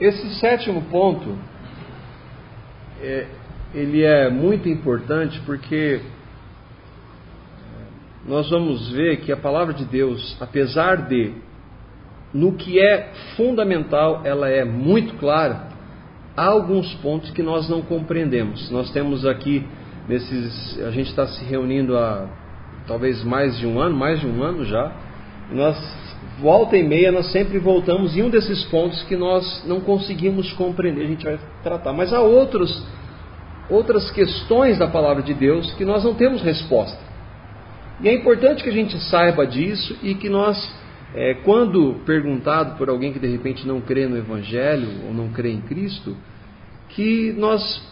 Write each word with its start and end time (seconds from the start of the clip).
Esse 0.00 0.34
sétimo 0.38 0.82
ponto, 0.82 1.36
é, 3.02 3.26
ele 3.74 4.04
é 4.04 4.30
muito 4.30 4.68
importante 4.68 5.40
porque 5.44 6.00
nós 8.26 8.48
vamos 8.48 8.90
ver 8.90 9.18
que 9.18 9.32
a 9.32 9.36
palavra 9.36 9.74
de 9.74 9.84
Deus, 9.84 10.36
apesar 10.40 11.08
de 11.08 11.32
no 12.32 12.52
que 12.52 12.78
é 12.78 13.10
fundamental, 13.36 14.20
ela 14.24 14.48
é 14.48 14.64
muito 14.64 15.14
clara, 15.14 15.68
há 16.36 16.46
alguns 16.46 16.94
pontos 16.96 17.30
que 17.30 17.42
nós 17.42 17.68
não 17.68 17.82
compreendemos. 17.82 18.70
Nós 18.70 18.92
temos 18.92 19.26
aqui 19.26 19.66
nesses, 20.08 20.80
a 20.80 20.90
gente 20.90 21.08
está 21.08 21.26
se 21.26 21.44
reunindo 21.44 21.96
há 21.96 22.28
talvez 22.86 23.24
mais 23.24 23.58
de 23.58 23.66
um 23.66 23.80
ano, 23.80 23.96
mais 23.96 24.20
de 24.20 24.26
um 24.26 24.42
ano 24.42 24.64
já. 24.64 24.92
nós 25.50 25.76
volta 26.40 26.76
e 26.76 26.82
meia 26.82 27.10
nós 27.10 27.30
sempre 27.32 27.58
voltamos 27.58 28.16
em 28.16 28.22
um 28.22 28.30
desses 28.30 28.64
pontos 28.64 29.02
que 29.02 29.16
nós 29.16 29.64
não 29.66 29.80
conseguimos 29.80 30.52
compreender. 30.52 31.04
A 31.04 31.08
gente 31.08 31.24
vai 31.24 31.38
tratar, 31.62 31.92
mas 31.92 32.12
há 32.12 32.20
outros 32.20 32.86
outras 33.68 34.10
questões 34.10 34.78
da 34.78 34.86
palavra 34.86 35.22
de 35.22 35.34
Deus 35.34 35.70
que 35.74 35.84
nós 35.84 36.04
não 36.04 36.14
temos 36.14 36.42
resposta. 36.42 36.98
E 38.00 38.08
é 38.08 38.14
importante 38.14 38.62
que 38.62 38.68
a 38.70 38.72
gente 38.72 38.98
saiba 39.10 39.46
disso 39.46 39.96
e 40.02 40.14
que 40.14 40.28
nós, 40.28 40.56
é, 41.14 41.34
quando 41.44 42.00
perguntado 42.06 42.76
por 42.76 42.88
alguém 42.88 43.12
que 43.12 43.18
de 43.18 43.26
repente 43.26 43.66
não 43.66 43.80
crê 43.80 44.06
no 44.06 44.16
Evangelho 44.16 44.88
ou 45.06 45.12
não 45.12 45.28
crê 45.28 45.50
em 45.50 45.60
Cristo, 45.60 46.16
que 46.90 47.34
nós 47.36 47.82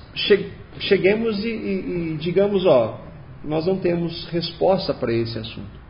cheguemos 0.78 1.44
e, 1.44 1.48
e, 1.48 2.12
e 2.14 2.16
digamos: 2.18 2.64
ó, 2.64 3.00
nós 3.44 3.66
não 3.66 3.78
temos 3.78 4.26
resposta 4.28 4.94
para 4.94 5.12
esse 5.12 5.38
assunto. 5.38 5.85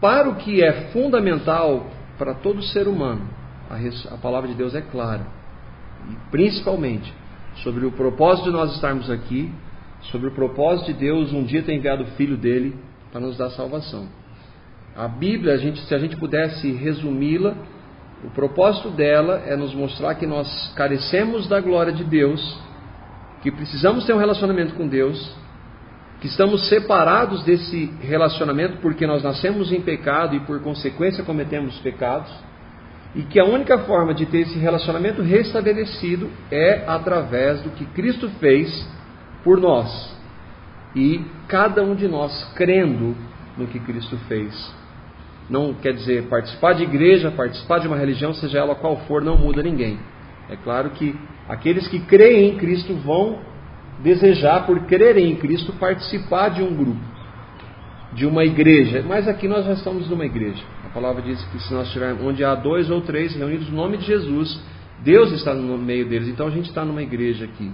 Para 0.00 0.28
o 0.28 0.36
que 0.36 0.62
é 0.62 0.90
fundamental 0.92 1.86
para 2.16 2.34
todo 2.34 2.62
ser 2.62 2.86
humano, 2.86 3.28
a, 3.70 4.14
a 4.14 4.18
palavra 4.18 4.48
de 4.48 4.54
Deus 4.54 4.74
é 4.74 4.80
clara. 4.80 5.26
E 6.10 6.30
principalmente 6.30 7.12
sobre 7.62 7.84
o 7.84 7.92
propósito 7.92 8.46
de 8.46 8.50
nós 8.52 8.74
estarmos 8.74 9.10
aqui, 9.10 9.52
sobre 10.02 10.28
o 10.28 10.30
propósito 10.30 10.92
de 10.92 10.98
Deus 10.98 11.32
um 11.32 11.42
dia 11.42 11.62
ter 11.62 11.74
enviado 11.74 12.04
o 12.04 12.06
Filho 12.12 12.36
dele 12.36 12.76
para 13.10 13.20
nos 13.20 13.36
dar 13.36 13.50
salvação. 13.50 14.08
A 14.96 15.08
Bíblia, 15.08 15.54
a 15.54 15.56
gente, 15.56 15.80
se 15.80 15.94
a 15.94 15.98
gente 15.98 16.16
pudesse 16.16 16.72
resumi-la, 16.72 17.54
o 18.24 18.30
propósito 18.30 18.90
dela 18.90 19.42
é 19.46 19.56
nos 19.56 19.72
mostrar 19.74 20.14
que 20.16 20.26
nós 20.26 20.72
carecemos 20.74 21.46
da 21.48 21.60
glória 21.60 21.92
de 21.92 22.02
Deus, 22.02 22.60
que 23.42 23.50
precisamos 23.50 24.04
ter 24.04 24.12
um 24.12 24.18
relacionamento 24.18 24.74
com 24.74 24.88
Deus, 24.88 25.36
que 26.20 26.26
estamos 26.26 26.68
separados 26.68 27.44
desse 27.44 27.92
relacionamento 28.00 28.78
porque 28.78 29.06
nós 29.06 29.22
nascemos 29.22 29.70
em 29.72 29.80
pecado 29.80 30.34
e 30.34 30.40
por 30.40 30.60
consequência 30.60 31.24
cometemos 31.24 31.78
pecados, 31.78 32.32
e 33.14 33.22
que 33.22 33.40
a 33.40 33.44
única 33.44 33.78
forma 33.78 34.12
de 34.12 34.26
ter 34.26 34.40
esse 34.40 34.58
relacionamento 34.58 35.22
restabelecido 35.22 36.28
é 36.50 36.84
através 36.86 37.62
do 37.62 37.70
que 37.70 37.84
Cristo 37.86 38.28
fez 38.38 38.88
por 39.42 39.60
nós 39.60 40.16
e 40.94 41.24
cada 41.46 41.82
um 41.82 41.94
de 41.94 42.06
nós 42.08 42.52
crendo 42.54 43.16
no 43.56 43.66
que 43.66 43.78
Cristo 43.80 44.16
fez. 44.28 44.74
Não 45.48 45.72
quer 45.74 45.94
dizer 45.94 46.24
participar 46.28 46.74
de 46.74 46.82
igreja, 46.82 47.30
participar 47.30 47.78
de 47.78 47.86
uma 47.88 47.96
religião, 47.96 48.34
seja 48.34 48.58
ela 48.58 48.74
qual 48.74 48.96
for, 49.06 49.22
não 49.22 49.36
muda 49.36 49.62
ninguém. 49.62 49.98
É 50.50 50.56
claro 50.56 50.90
que 50.90 51.18
aqueles 51.48 51.88
que 51.88 52.00
creem 52.00 52.50
em 52.50 52.58
Cristo 52.58 52.94
vão 52.94 53.40
desejar, 54.02 54.66
por 54.66 54.80
crerem 54.86 55.32
em 55.32 55.36
Cristo, 55.36 55.72
participar 55.74 56.50
de 56.50 56.62
um 56.62 56.74
grupo, 56.74 57.00
de 58.12 58.26
uma 58.26 58.44
igreja. 58.44 59.04
Mas 59.06 59.26
aqui 59.28 59.48
nós 59.48 59.64
já 59.64 59.72
estamos 59.72 60.08
numa 60.08 60.24
igreja. 60.24 60.62
A 60.84 60.88
palavra 60.88 61.22
diz 61.22 61.42
que 61.46 61.58
se 61.60 61.72
nós 61.72 61.86
estivermos 61.86 62.22
onde 62.24 62.44
há 62.44 62.54
dois 62.54 62.90
ou 62.90 63.00
três 63.00 63.34
reunidos 63.34 63.68
no 63.68 63.76
nome 63.76 63.98
de 63.98 64.06
Jesus, 64.06 64.60
Deus 65.02 65.32
está 65.32 65.54
no 65.54 65.78
meio 65.78 66.08
deles. 66.08 66.28
Então 66.28 66.46
a 66.46 66.50
gente 66.50 66.68
está 66.68 66.84
numa 66.84 67.02
igreja 67.02 67.44
aqui. 67.44 67.70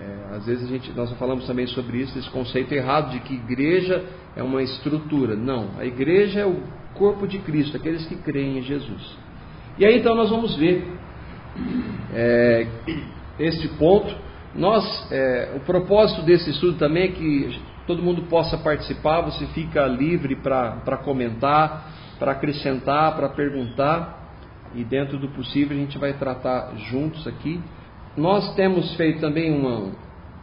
É, 0.00 0.36
às 0.36 0.46
vezes 0.46 0.64
a 0.64 0.68
gente, 0.68 0.92
nós 0.92 1.10
falamos 1.18 1.44
também 1.46 1.66
sobre 1.66 1.98
isso, 1.98 2.16
esse 2.16 2.30
conceito 2.30 2.72
errado 2.72 3.10
de 3.10 3.20
que 3.20 3.34
igreja 3.34 4.04
é 4.36 4.42
uma 4.42 4.62
estrutura. 4.62 5.34
Não, 5.34 5.70
a 5.76 5.84
igreja 5.84 6.40
é 6.40 6.46
o 6.46 6.62
corpo 6.94 7.26
de 7.26 7.38
Cristo, 7.40 7.76
aqueles 7.76 8.06
que 8.06 8.14
creem 8.16 8.58
em 8.58 8.62
Jesus. 8.62 9.18
E 9.76 9.84
aí 9.84 9.98
então 9.98 10.14
nós 10.14 10.30
vamos 10.30 10.56
ver 10.56 10.86
é, 12.14 12.66
este 13.40 13.68
ponto. 13.76 14.27
Nós, 14.58 15.06
é, 15.12 15.52
o 15.54 15.60
propósito 15.60 16.22
desse 16.22 16.50
estudo 16.50 16.76
também 16.78 17.04
é 17.04 17.08
que 17.12 17.62
todo 17.86 18.02
mundo 18.02 18.22
possa 18.22 18.58
participar, 18.58 19.20
você 19.20 19.46
fica 19.46 19.86
livre 19.86 20.34
para 20.34 20.96
comentar, 21.04 21.92
para 22.18 22.32
acrescentar, 22.32 23.14
para 23.14 23.28
perguntar, 23.28 24.18
e 24.74 24.82
dentro 24.82 25.16
do 25.16 25.28
possível 25.28 25.76
a 25.76 25.80
gente 25.80 25.96
vai 25.96 26.12
tratar 26.14 26.74
juntos 26.90 27.24
aqui. 27.28 27.60
Nós 28.16 28.52
temos 28.56 28.96
feito 28.96 29.20
também 29.20 29.56
uma, 29.56 29.92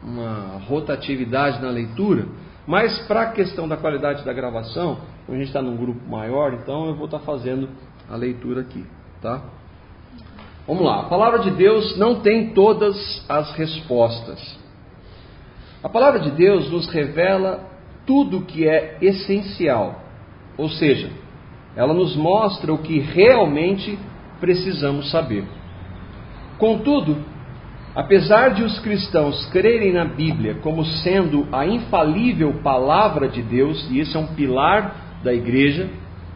uma 0.02 0.60
rotatividade 0.66 1.62
na 1.62 1.70
leitura, 1.70 2.26
mas 2.66 2.98
para 3.08 3.24
a 3.24 3.32
questão 3.32 3.68
da 3.68 3.76
qualidade 3.76 4.24
da 4.24 4.32
gravação, 4.32 5.00
a 5.28 5.32
gente 5.34 5.48
está 5.48 5.62
num 5.62 5.76
grupo 5.76 6.10
maior, 6.10 6.54
então 6.54 6.88
eu 6.88 6.96
vou 6.96 7.06
estar 7.06 7.20
tá 7.20 7.26
fazendo 7.26 7.68
a 8.10 8.16
leitura 8.16 8.62
aqui, 8.62 8.86
tá? 9.22 9.44
Vamos 10.68 10.84
lá. 10.84 11.02
A 11.02 11.04
palavra 11.04 11.40
de 11.40 11.52
Deus 11.52 11.98
não 11.98 12.22
tem 12.22 12.52
todas 12.52 13.26
as 13.30 13.52
respostas. 13.56 14.58
A 15.84 15.90
palavra 15.90 16.20
de 16.20 16.32
Deus 16.32 16.72
nos 16.72 16.88
revela 16.88 17.70
tudo 18.06 18.40
o 18.40 18.46
que 18.46 18.68
é 18.68 18.98
essencial, 19.02 20.02
ou 20.58 20.70
seja, 20.70 21.12
ela 21.76 21.94
nos 21.94 22.16
mostra 22.16 22.74
o 22.74 22.80
que 22.80 23.00
realmente 23.00 23.98
precisamos 24.40 25.12
saber. 25.12 25.44
Contudo, 26.58 27.18
Apesar 27.96 28.50
de 28.50 28.62
os 28.62 28.78
cristãos 28.80 29.46
crerem 29.52 29.94
na 29.94 30.04
Bíblia 30.04 30.56
como 30.56 30.84
sendo 30.84 31.48
a 31.50 31.66
infalível 31.66 32.56
palavra 32.62 33.30
de 33.30 33.42
Deus, 33.42 33.90
e 33.90 34.02
isso 34.02 34.18
é 34.18 34.20
um 34.20 34.36
pilar 34.36 35.22
da 35.24 35.34
igreja, 35.34 35.90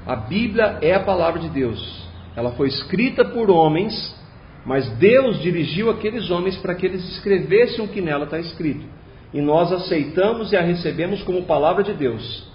a 0.07 0.15
Bíblia 0.15 0.77
é 0.81 0.93
a 0.93 1.01
palavra 1.01 1.41
de 1.41 1.49
Deus. 1.49 2.07
Ela 2.33 2.51
foi 2.51 2.69
escrita 2.69 3.25
por 3.25 3.51
homens, 3.51 3.93
mas 4.65 4.89
Deus 4.97 5.41
dirigiu 5.41 5.89
aqueles 5.89 6.29
homens 6.29 6.57
para 6.57 6.75
que 6.75 6.85
eles 6.85 7.03
escrevessem 7.11 7.83
o 7.83 7.87
que 7.87 8.01
nela 8.01 8.25
está 8.25 8.39
escrito. 8.39 8.85
E 9.33 9.41
nós 9.41 9.71
aceitamos 9.71 10.51
e 10.51 10.57
a 10.57 10.61
recebemos 10.61 11.23
como 11.23 11.43
palavra 11.43 11.83
de 11.83 11.93
Deus. 11.93 12.47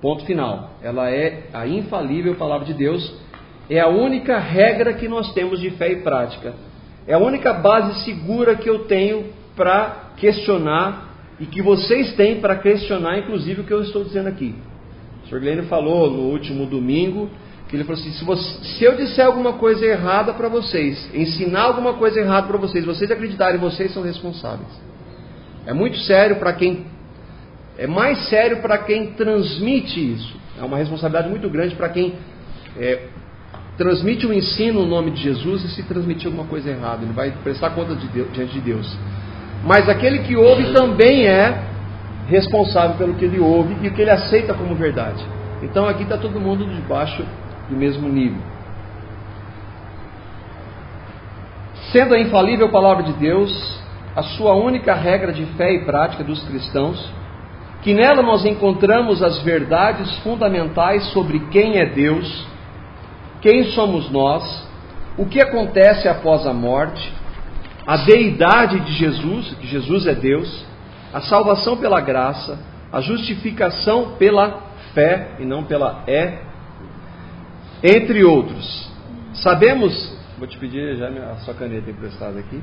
Ponto 0.00 0.24
final. 0.24 0.70
Ela 0.82 1.10
é 1.10 1.48
a 1.52 1.66
infalível 1.66 2.34
palavra 2.36 2.66
de 2.66 2.74
Deus. 2.74 3.14
É 3.68 3.80
a 3.80 3.88
única 3.88 4.38
regra 4.38 4.94
que 4.94 5.08
nós 5.08 5.32
temos 5.34 5.60
de 5.60 5.70
fé 5.70 5.92
e 5.92 5.96
prática 5.96 6.54
é 7.10 7.14
a 7.14 7.18
única 7.18 7.52
base 7.52 8.04
segura 8.04 8.54
que 8.54 8.68
eu 8.68 8.84
tenho 8.84 9.32
para 9.56 10.12
questionar 10.16 11.08
e 11.40 11.46
que 11.46 11.62
vocês 11.62 12.14
têm 12.14 12.40
para 12.40 12.56
questionar, 12.56 13.18
inclusive, 13.18 13.62
o 13.62 13.64
que 13.64 13.72
eu 13.72 13.82
estou 13.82 14.04
dizendo 14.04 14.28
aqui. 14.28 14.54
O 15.24 15.28
Sr. 15.28 15.40
Glenn 15.40 15.62
falou 15.64 16.10
no 16.10 16.30
último 16.30 16.66
domingo 16.66 17.28
que 17.70 17.76
ele 17.76 17.84
falou 17.84 18.00
assim: 18.00 18.12
se, 18.12 18.24
você, 18.24 18.64
se 18.64 18.84
eu 18.84 18.96
disser 18.96 19.24
alguma 19.24 19.52
coisa 19.52 19.86
errada 19.86 20.34
para 20.34 20.48
vocês, 20.48 21.08
ensinar 21.14 21.62
alguma 21.62 21.94
coisa 21.94 22.18
errada 22.18 22.48
para 22.48 22.58
vocês, 22.58 22.84
vocês 22.84 23.10
acreditarem, 23.10 23.60
vocês 23.60 23.94
são 23.94 24.02
responsáveis. 24.02 24.68
É 25.64 25.72
muito 25.72 25.96
sério 25.98 26.36
para 26.36 26.52
quem. 26.52 26.86
É 27.78 27.86
mais 27.86 28.28
sério 28.28 28.60
para 28.60 28.76
quem 28.78 29.12
transmite 29.12 30.14
isso. 30.14 30.36
É 30.60 30.64
uma 30.64 30.76
responsabilidade 30.76 31.30
muito 31.30 31.48
grande 31.48 31.74
para 31.76 31.88
quem 31.88 32.14
é, 32.76 33.06
transmite 33.78 34.26
o 34.26 34.32
ensino 34.34 34.80
no 34.80 34.86
nome 34.86 35.12
de 35.12 35.22
Jesus 35.22 35.64
e 35.64 35.68
se 35.68 35.82
transmitir 35.84 36.26
alguma 36.26 36.46
coisa 36.46 36.70
errada, 36.70 37.04
ele 37.04 37.12
vai 37.12 37.30
prestar 37.42 37.70
conta 37.70 37.94
de 37.94 38.06
Deus, 38.08 38.32
diante 38.32 38.52
de 38.52 38.60
Deus. 38.60 38.98
Mas 39.64 39.88
aquele 39.88 40.18
que 40.20 40.36
ouve 40.36 40.72
também 40.72 41.26
é 41.26 41.62
responsável 42.26 42.96
pelo 42.96 43.14
que 43.14 43.24
ele 43.24 43.38
ouve 43.38 43.76
e 43.80 43.88
o 43.88 43.94
que 43.94 44.02
ele 44.02 44.10
aceita 44.10 44.52
como 44.54 44.74
verdade. 44.74 45.24
Então 45.62 45.86
aqui 45.86 46.02
está 46.02 46.18
todo 46.18 46.38
mundo 46.40 46.66
debaixo 46.66 47.24
do 47.70 47.76
mesmo 47.76 48.08
nível. 48.08 48.42
Sendo 51.92 52.14
a 52.14 52.20
infalível 52.20 52.68
palavra 52.68 53.04
de 53.04 53.14
Deus 53.14 53.80
a 54.14 54.22
sua 54.22 54.54
única 54.54 54.92
regra 54.92 55.32
de 55.32 55.46
fé 55.56 55.72
e 55.72 55.84
prática 55.84 56.22
dos 56.22 56.42
cristãos, 56.44 57.10
que 57.82 57.94
nela 57.94 58.22
nós 58.22 58.44
encontramos 58.44 59.22
as 59.22 59.40
verdades 59.42 60.12
fundamentais 60.18 61.04
sobre 61.12 61.38
quem 61.50 61.78
é 61.78 61.86
Deus 61.86 62.50
quem 63.40 63.72
somos 63.72 64.10
nós, 64.10 64.68
o 65.16 65.26
que 65.26 65.40
acontece 65.40 66.08
após 66.08 66.46
a 66.46 66.52
morte, 66.52 67.12
a 67.86 67.96
deidade 67.96 68.80
de 68.80 68.92
Jesus, 68.92 69.54
que 69.54 69.66
Jesus 69.66 70.06
é 70.06 70.14
Deus, 70.14 70.66
a 71.12 71.20
salvação 71.22 71.76
pela 71.76 72.00
graça, 72.00 72.58
a 72.92 73.00
justificação 73.00 74.16
pela 74.18 74.60
fé 74.94 75.36
e 75.38 75.44
não 75.44 75.64
pela 75.64 76.04
é, 76.06 76.38
entre 77.82 78.24
outros. 78.24 78.90
Sabemos, 79.34 80.12
vou 80.38 80.46
te 80.46 80.58
pedir 80.58 80.96
já 80.96 81.08
a 81.08 81.36
sua 81.36 81.54
caneta 81.54 81.90
emprestada 81.90 82.38
aqui. 82.38 82.62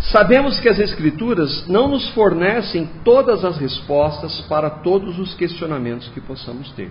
Sabemos 0.00 0.58
que 0.58 0.68
as 0.68 0.78
Escrituras 0.78 1.66
não 1.68 1.88
nos 1.88 2.08
fornecem 2.10 2.88
todas 3.04 3.44
as 3.44 3.56
respostas 3.56 4.40
para 4.42 4.68
todos 4.68 5.18
os 5.18 5.34
questionamentos 5.34 6.08
que 6.08 6.20
possamos 6.20 6.70
ter. 6.72 6.90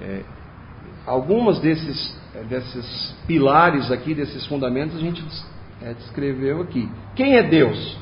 É, 0.00 0.22
algumas 1.06 1.60
desses, 1.60 2.18
desses 2.48 3.14
pilares 3.26 3.90
aqui, 3.92 4.14
desses 4.14 4.46
fundamentos, 4.46 4.96
a 4.96 5.00
gente 5.00 5.22
é, 5.82 5.92
descreveu 5.92 6.62
aqui. 6.62 6.90
Quem 7.14 7.36
é 7.36 7.42
Deus? 7.42 7.98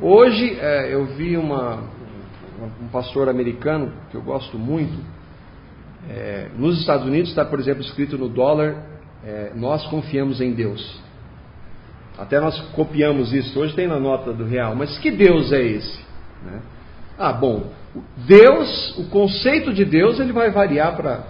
Hoje 0.00 0.56
é, 0.60 0.94
eu 0.94 1.06
vi 1.06 1.36
uma, 1.36 1.82
um 2.82 2.88
pastor 2.88 3.28
americano 3.28 3.92
que 4.10 4.16
eu 4.16 4.22
gosto 4.22 4.58
muito. 4.58 4.98
É, 6.08 6.48
nos 6.56 6.78
Estados 6.80 7.06
Unidos 7.06 7.30
está, 7.30 7.44
por 7.44 7.58
exemplo, 7.60 7.82
escrito 7.82 8.16
no 8.18 8.28
dólar: 8.28 8.84
é, 9.24 9.52
Nós 9.54 9.86
confiamos 9.86 10.40
em 10.40 10.52
Deus. 10.52 11.00
Até 12.18 12.40
nós 12.40 12.58
copiamos 12.72 13.32
isso. 13.32 13.58
Hoje 13.60 13.74
tem 13.74 13.86
na 13.86 14.00
nota 14.00 14.32
do 14.32 14.44
real. 14.44 14.74
Mas 14.74 14.98
que 14.98 15.10
Deus 15.10 15.52
é 15.52 15.62
esse? 15.62 16.00
Né? 16.44 16.60
Ah, 17.16 17.32
bom. 17.32 17.70
Deus, 18.26 18.98
o 18.98 19.04
conceito 19.08 19.72
de 19.72 19.84
Deus, 19.84 20.18
ele 20.18 20.32
vai 20.32 20.50
variar 20.50 20.96
para 20.96 21.24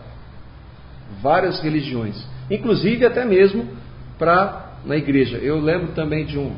várias 1.22 1.60
religiões, 1.60 2.26
inclusive 2.50 3.04
até 3.04 3.24
mesmo 3.24 3.68
para 4.18 4.78
na 4.84 4.96
igreja. 4.96 5.36
Eu 5.38 5.60
lembro 5.60 5.92
também 5.92 6.24
de 6.24 6.38
um 6.38 6.52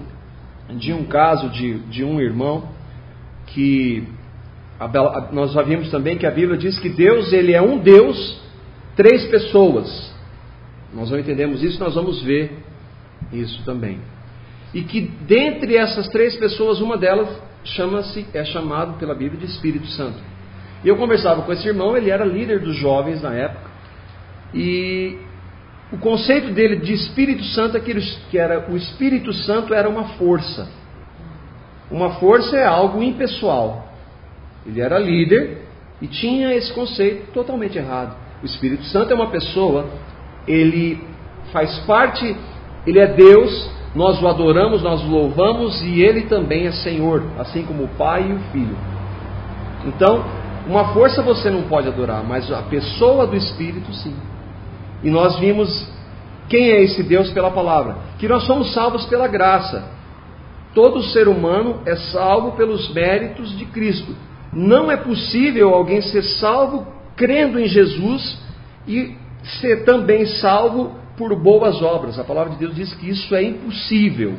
de 0.77 0.93
um 0.93 1.05
caso 1.05 1.49
de, 1.51 1.81
de 1.89 2.05
um 2.05 2.21
irmão 2.21 2.69
que 3.47 4.07
nós 5.33 5.53
já 5.53 5.63
vimos 5.63 5.91
também 5.91 6.17
que 6.17 6.27
a 6.27 6.31
Bíblia 6.31 6.57
diz 6.57 6.79
que 6.79 6.89
Deus 6.89 7.33
ele 7.33 7.53
é 7.53 7.61
um 7.61 7.79
Deus, 7.79 8.41
três 8.97 9.27
pessoas. 9.27 10.11
Nós 10.95 11.11
não 11.11 11.19
entendemos 11.19 11.63
isso, 11.63 11.79
nós 11.79 11.95
vamos 11.95 12.23
ver 12.23 12.53
isso 13.33 13.63
também. 13.65 13.99
E 14.73 14.83
que 14.83 15.01
dentre 15.01 15.77
essas 15.77 16.09
três 16.09 16.37
pessoas, 16.37 16.81
uma 16.81 16.97
delas 16.97 17.29
chama-se, 17.65 18.27
é 18.33 18.45
chamado 18.45 18.99
pela 18.99 19.15
Bíblia 19.15 19.39
de 19.41 19.47
Espírito 19.47 19.87
Santo. 19.89 20.19
E 20.83 20.89
eu 20.89 20.97
conversava 20.97 21.43
com 21.43 21.53
esse 21.53 21.69
irmão, 21.69 21.97
ele 21.97 22.11
era 22.11 22.25
líder 22.25 22.61
dos 22.61 22.77
jovens 22.77 23.21
na 23.21 23.35
época, 23.35 23.71
e 24.55 25.19
o 25.93 25.99
conceito 25.99 26.53
dele 26.53 26.77
de 26.77 26.95
Espírito 26.95 27.45
Santo 27.45 27.77
é 27.77 27.81
que, 27.81 28.39
era 28.39 28.71
o 28.71 28.77
Espírito 28.77 29.33
Santo 29.33 29.75
era 29.75 29.89
uma 29.89 30.05
força. 30.11 30.69
Uma 31.91 32.15
força 32.15 32.57
é 32.57 32.65
algo 32.65 33.03
impessoal. 33.03 33.90
Ele 34.67 34.81
era 34.81 34.99
líder 34.99 35.67
e 36.01 36.07
tinha 36.07 36.55
esse 36.55 36.73
conceito 36.73 37.33
totalmente 37.33 37.79
errado. 37.79 38.17
O 38.43 38.47
Espírito 38.47 38.85
Santo 38.85 39.13
é 39.13 39.15
uma 39.15 39.31
pessoa, 39.31 39.87
ele 40.47 41.03
faz 41.53 41.79
parte, 41.81 42.37
ele 42.87 42.99
é 42.99 43.07
Deus, 43.07 43.71
nós 43.95 44.21
o 44.23 44.29
adoramos, 44.29 44.83
nós 44.83 45.03
o 45.03 45.09
louvamos 45.09 45.83
e 45.83 46.01
ele 46.01 46.23
também 46.23 46.67
é 46.67 46.73
Senhor, 46.73 47.23
assim 47.39 47.63
como 47.65 47.85
o 47.85 47.89
Pai 47.89 48.31
e 48.31 48.33
o 48.33 48.39
Filho. 48.53 48.77
Então, 49.87 50.25
uma 50.67 50.93
força 50.93 51.23
você 51.23 51.51
não 51.51 51.63
pode 51.63 51.89
adorar, 51.89 52.23
mas 52.23 52.51
a 52.53 52.63
pessoa 52.63 53.27
do 53.27 53.37
Espírito 53.37 53.93
sim. 53.93 54.15
E 55.03 55.11
nós 55.11 55.39
vimos 55.39 55.89
quem 56.49 56.71
é 56.71 56.83
esse 56.83 57.03
Deus 57.03 57.31
pela 57.31 57.51
palavra, 57.51 57.97
que 58.19 58.29
nós 58.29 58.45
somos 58.45 58.73
salvos 58.73 59.07
pela 59.07 59.29
graça. 59.29 59.85
Todo 60.75 61.03
ser 61.03 61.29
humano 61.29 61.81
é 61.85 61.97
salvo 61.97 62.53
pelos 62.53 62.93
méritos 62.93 63.57
de 63.57 63.65
Cristo. 63.67 64.15
Não 64.53 64.91
é 64.91 64.97
possível 64.97 65.73
alguém 65.73 66.01
ser 66.01 66.23
salvo 66.23 66.87
crendo 67.17 67.59
em 67.59 67.67
Jesus 67.67 68.41
e 68.87 69.15
ser 69.61 69.85
também 69.85 70.27
salvo 70.27 70.95
por 71.17 71.37
boas 71.37 71.81
obras. 71.83 72.19
A 72.19 72.25
palavra 72.25 72.53
de 72.53 72.59
Deus 72.59 72.75
diz 72.75 72.93
que 72.95 73.09
isso 73.09 73.35
é 73.35 73.43
impossível. 73.43 74.35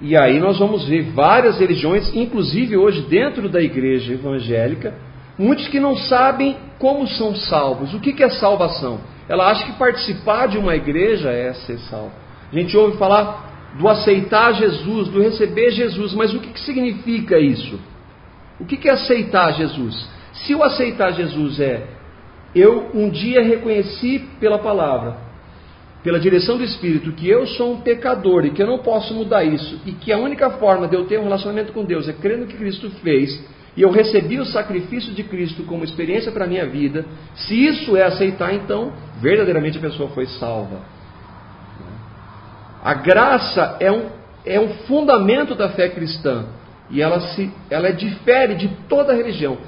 E 0.00 0.16
aí 0.16 0.38
nós 0.38 0.58
vamos 0.58 0.86
ver 0.86 1.10
várias 1.12 1.58
religiões, 1.58 2.14
inclusive 2.14 2.76
hoje 2.76 3.02
dentro 3.02 3.48
da 3.48 3.60
igreja 3.60 4.12
evangélica, 4.12 4.94
muitos 5.38 5.66
que 5.68 5.80
não 5.80 5.96
sabem 5.96 6.56
como 6.78 7.06
são 7.06 7.34
salvos. 7.34 7.94
O 7.94 8.00
que 8.00 8.22
é 8.22 8.28
salvação? 8.28 9.00
Ela 9.28 9.50
acha 9.50 9.64
que 9.64 9.72
participar 9.72 10.46
de 10.46 10.58
uma 10.58 10.76
igreja 10.76 11.30
é 11.30 11.52
ser 11.52 11.78
salvo. 11.78 12.12
A 12.50 12.58
gente 12.58 12.76
ouve 12.76 12.96
falar 12.96 13.74
do 13.78 13.88
aceitar 13.88 14.52
Jesus, 14.54 15.08
do 15.08 15.20
receber 15.20 15.70
Jesus, 15.70 16.14
mas 16.14 16.32
o 16.32 16.40
que 16.40 16.58
significa 16.60 17.38
isso? 17.38 17.78
O 18.60 18.64
que 18.64 18.88
é 18.88 18.92
aceitar 18.92 19.52
Jesus? 19.52 20.08
Se 20.32 20.54
o 20.54 20.62
aceitar 20.62 21.12
Jesus 21.12 21.60
é 21.60 21.86
eu 22.54 22.90
um 22.94 23.10
dia 23.10 23.42
reconheci 23.42 24.20
pela 24.40 24.58
palavra 24.58 25.28
pela 26.02 26.20
direção 26.20 26.56
do 26.56 26.64
Espírito, 26.64 27.12
que 27.12 27.28
eu 27.28 27.46
sou 27.46 27.74
um 27.74 27.80
pecador 27.80 28.44
e 28.44 28.50
que 28.50 28.62
eu 28.62 28.66
não 28.66 28.78
posso 28.78 29.12
mudar 29.14 29.44
isso, 29.44 29.80
e 29.84 29.92
que 29.92 30.12
a 30.12 30.18
única 30.18 30.50
forma 30.50 30.86
de 30.86 30.94
eu 30.94 31.04
ter 31.06 31.18
um 31.18 31.24
relacionamento 31.24 31.72
com 31.72 31.84
Deus 31.84 32.08
é 32.08 32.12
crendo 32.12 32.46
que 32.46 32.56
Cristo 32.56 32.88
fez, 33.02 33.44
e 33.76 33.82
eu 33.82 33.90
recebi 33.90 34.38
o 34.38 34.46
sacrifício 34.46 35.12
de 35.12 35.22
Cristo 35.24 35.64
como 35.64 35.84
experiência 35.84 36.32
para 36.32 36.44
a 36.44 36.48
minha 36.48 36.66
vida, 36.66 37.04
se 37.34 37.54
isso 37.54 37.96
é 37.96 38.04
aceitar, 38.04 38.54
então 38.54 38.92
verdadeiramente 39.20 39.78
a 39.78 39.80
pessoa 39.80 40.08
foi 40.10 40.26
salva. 40.26 40.80
A 42.82 42.94
graça 42.94 43.76
é 43.80 43.90
um, 43.90 44.06
é 44.46 44.60
um 44.60 44.68
fundamento 44.86 45.54
da 45.54 45.68
fé 45.70 45.88
cristã 45.88 46.46
e 46.90 47.02
ela, 47.02 47.20
se, 47.20 47.50
ela 47.70 47.92
difere 47.92 48.54
de 48.54 48.68
toda 48.88 49.14
religião. 49.14 49.58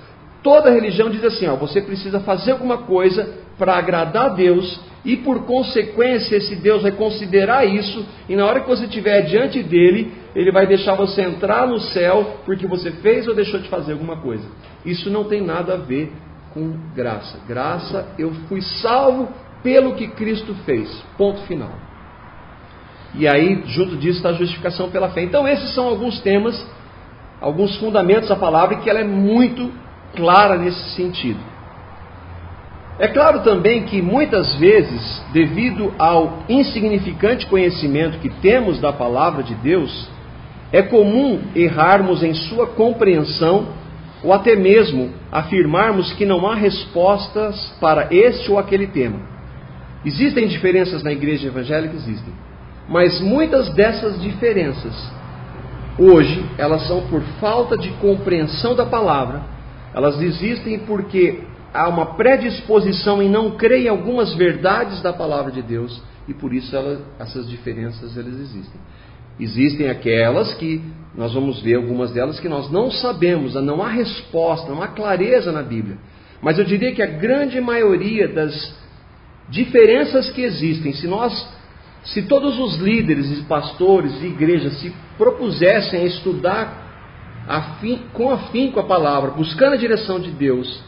Toda 0.43 0.71
religião 0.71 1.11
diz 1.11 1.25
assim: 1.25 1.47
ó, 1.47 1.57
você 1.57 1.81
precisa 1.81 2.21
fazer 2.21 2.53
alguma 2.53 2.79
coisa 2.79 3.29
para 3.59 3.77
agradar 3.77 4.27
a 4.27 4.29
Deus 4.31 4.81
e 5.05 5.17
por 5.19 5.45
consequência 5.45 6.37
esse 6.37 6.57
Deus 6.57 6.83
vai 6.83 6.93
considerar 6.93 7.65
isso 7.67 8.07
e 8.29 8.35
na 8.37 8.47
hora 8.47 8.61
que 8.61 8.69
você 8.69 8.85
estiver 8.85 9.23
diante 9.23 9.63
dele, 9.63 10.13
ele 10.35 10.51
vai 10.51 10.67
deixar 10.67 10.95
você 10.95 11.23
entrar 11.23 11.67
no 11.67 11.79
céu 11.79 12.41
porque 12.45 12.67
você 12.67 12.91
fez 12.91 13.29
ou 13.29 13.35
deixou 13.35 13.61
de 13.61 13.69
fazer 13.69 13.93
alguma 13.93 14.17
coisa. 14.17 14.47
Isso 14.85 15.11
não 15.11 15.25
tem 15.25 15.43
nada 15.43 15.75
a 15.75 15.77
ver 15.77 16.11
com 16.55 16.75
graça. 16.95 17.39
Graça, 17.47 18.09
eu 18.19 18.33
fui 18.49 18.63
salvo 18.63 19.29
pelo 19.63 19.95
que 19.95 20.09
Cristo 20.09 20.55
fez. 20.65 20.91
Ponto 21.17 21.41
final. 21.43 21.73
E 23.15 23.27
aí, 23.27 23.63
junto 23.67 23.97
disso 23.97 24.19
está 24.19 24.31
a 24.31 24.35
justificação 24.35 24.91
pela 24.91 25.11
fé. 25.11 25.23
Então, 25.23 25.47
esses 25.47 25.75
são 25.75 25.89
alguns 25.89 26.21
temas, 26.21 26.65
alguns 27.41 27.77
fundamentos 27.77 28.29
da 28.29 28.37
palavra 28.37 28.77
que 28.77 28.91
ela 28.91 29.01
é 29.01 29.05
muito 29.05 29.73
clara 30.15 30.59
nesse 30.59 30.95
sentido. 30.95 31.41
É 32.99 33.09
claro 33.09 33.41
também 33.41 33.85
que 33.85 34.03
muitas 34.03 34.55
vezes, 34.57 35.25
devido 35.33 35.95
ao 35.99 36.41
insignificante 36.49 37.47
conhecimento 37.47 38.19
que 38.19 38.29
temos 38.29 38.79
da 38.79 38.93
palavra 38.93 39.43
de 39.43 39.55
Deus, 39.55 40.09
é 40.71 40.83
comum 40.83 41.41
errarmos 41.55 42.23
em 42.23 42.35
sua 42.35 42.67
compreensão 42.67 43.69
ou 44.23 44.35
até 44.35 44.55
mesmo 44.55 45.11
afirmarmos 45.33 46.13
que 46.13 46.27
não 46.27 46.47
há 46.47 46.55
respostas 46.55 47.75
para 47.81 48.09
este 48.11 48.51
ou 48.51 48.59
aquele 48.59 48.87
tema. 48.87 49.19
Existem 50.05 50.47
diferenças 50.47 51.03
na 51.03 51.13
igreja 51.13 51.49
evangélica? 51.49 51.95
Existem. 51.97 52.35
Mas 52.89 53.21
muitas 53.21 53.71
dessas 53.71 54.21
diferenças, 54.21 54.95
hoje, 56.01 56.45
elas 56.57 56.87
são 56.87 57.07
por 57.09 57.21
falta 57.41 57.77
de 57.77 57.91
compreensão 57.93 58.75
da 58.75 58.87
palavra, 58.87 59.43
elas 59.93 60.21
existem 60.21 60.79
porque 60.81 61.41
há 61.75 61.89
uma 61.89 62.15
predisposição 62.15 63.23
em 63.23 63.29
não 63.29 63.53
crer 63.53 63.83
em 63.83 63.89
algumas 63.89 64.35
verdades 64.35 65.03
da 65.03 65.13
palavra 65.13 65.53
de 65.53 65.63
Deus 65.63 66.03
e 66.27 66.33
por 66.33 66.55
isso 66.55 66.75
essas 67.19 67.49
diferenças 67.49 68.17
elas 68.17 68.35
existem. 68.41 68.81
Existem 69.39 69.89
aquelas 69.89 70.55
que 70.55 70.83
nós 71.15 71.35
vamos 71.35 71.61
ver 71.61 71.75
algumas 71.75 72.13
delas 72.13 72.41
que 72.41 72.49
nós 72.49 72.71
não 72.71 72.91
sabemos, 72.91 73.55
não 73.55 73.83
há 73.83 73.89
resposta, 73.89 74.71
não 74.71 74.83
há 74.83 74.89
clareza 74.89 75.53
na 75.53 75.63
Bíblia. 75.63 75.99
Mas 76.43 76.59
eu 76.59 76.65
diria 76.65 76.93
que 76.93 77.03
a 77.03 77.07
grande 77.07 77.61
maioria 77.61 78.29
das 78.29 78.75
diferenças 79.49 80.31
que 80.31 80.43
existem, 80.43 80.93
se 80.93 81.07
nós 81.07 81.33
se 82.05 82.23
todos 82.23 82.59
os 82.59 82.77
líderes 82.77 83.31
e 83.31 83.43
pastores 83.43 84.23
e 84.23 84.27
igrejas 84.27 84.81
se 84.81 84.93
propusessem 85.21 86.07
estudar 86.07 87.45
afim, 87.47 88.01
com 88.15 88.31
afinco 88.31 88.81
a 88.81 88.85
palavra, 88.85 89.33
buscando 89.33 89.75
a 89.75 89.77
direção 89.77 90.19
de 90.19 90.31
Deus, 90.31 90.83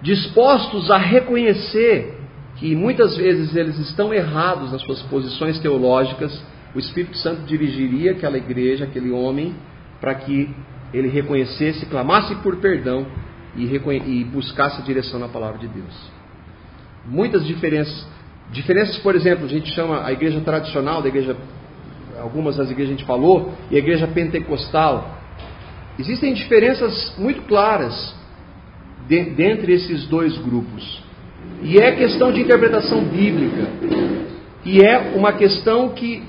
dispostos 0.00 0.90
a 0.90 0.96
reconhecer 0.96 2.18
que 2.56 2.74
muitas 2.74 3.14
vezes 3.14 3.54
eles 3.54 3.78
estão 3.78 4.14
errados 4.14 4.72
nas 4.72 4.80
suas 4.80 5.02
posições 5.02 5.58
teológicas, 5.58 6.42
o 6.74 6.78
Espírito 6.78 7.18
Santo 7.18 7.42
dirigiria 7.42 8.12
aquela 8.12 8.38
igreja, 8.38 8.84
aquele 8.84 9.10
homem, 9.10 9.54
para 10.00 10.14
que 10.14 10.48
ele 10.94 11.08
reconhecesse, 11.08 11.84
clamasse 11.86 12.34
por 12.36 12.56
perdão 12.56 13.06
e, 13.54 13.66
e 13.66 14.24
buscasse 14.24 14.80
a 14.80 14.84
direção 14.84 15.20
na 15.20 15.28
palavra 15.28 15.58
de 15.58 15.68
Deus. 15.68 16.10
Muitas 17.04 17.46
diferenças. 17.46 18.06
Diferenças, 18.50 18.96
por 18.98 19.14
exemplo, 19.14 19.44
a 19.44 19.48
gente 19.48 19.70
chama 19.74 20.06
a 20.06 20.12
igreja 20.12 20.40
tradicional, 20.40 21.02
da 21.02 21.08
igreja, 21.08 21.36
algumas 22.26 22.56
das 22.56 22.70
igrejas 22.70 22.94
a 22.94 22.96
gente 22.96 23.06
falou, 23.06 23.52
e 23.70 23.76
a 23.76 23.78
igreja 23.78 24.06
pentecostal. 24.06 25.16
Existem 25.98 26.34
diferenças 26.34 27.14
muito 27.18 27.42
claras 27.42 28.14
de, 29.08 29.22
dentre 29.30 29.72
esses 29.72 30.06
dois 30.06 30.36
grupos. 30.38 31.02
E 31.62 31.78
é 31.78 31.92
questão 31.92 32.32
de 32.32 32.40
interpretação 32.40 33.02
bíblica. 33.04 33.66
E 34.64 34.80
é 34.82 35.12
uma 35.14 35.32
questão 35.32 35.90
que 35.90 36.22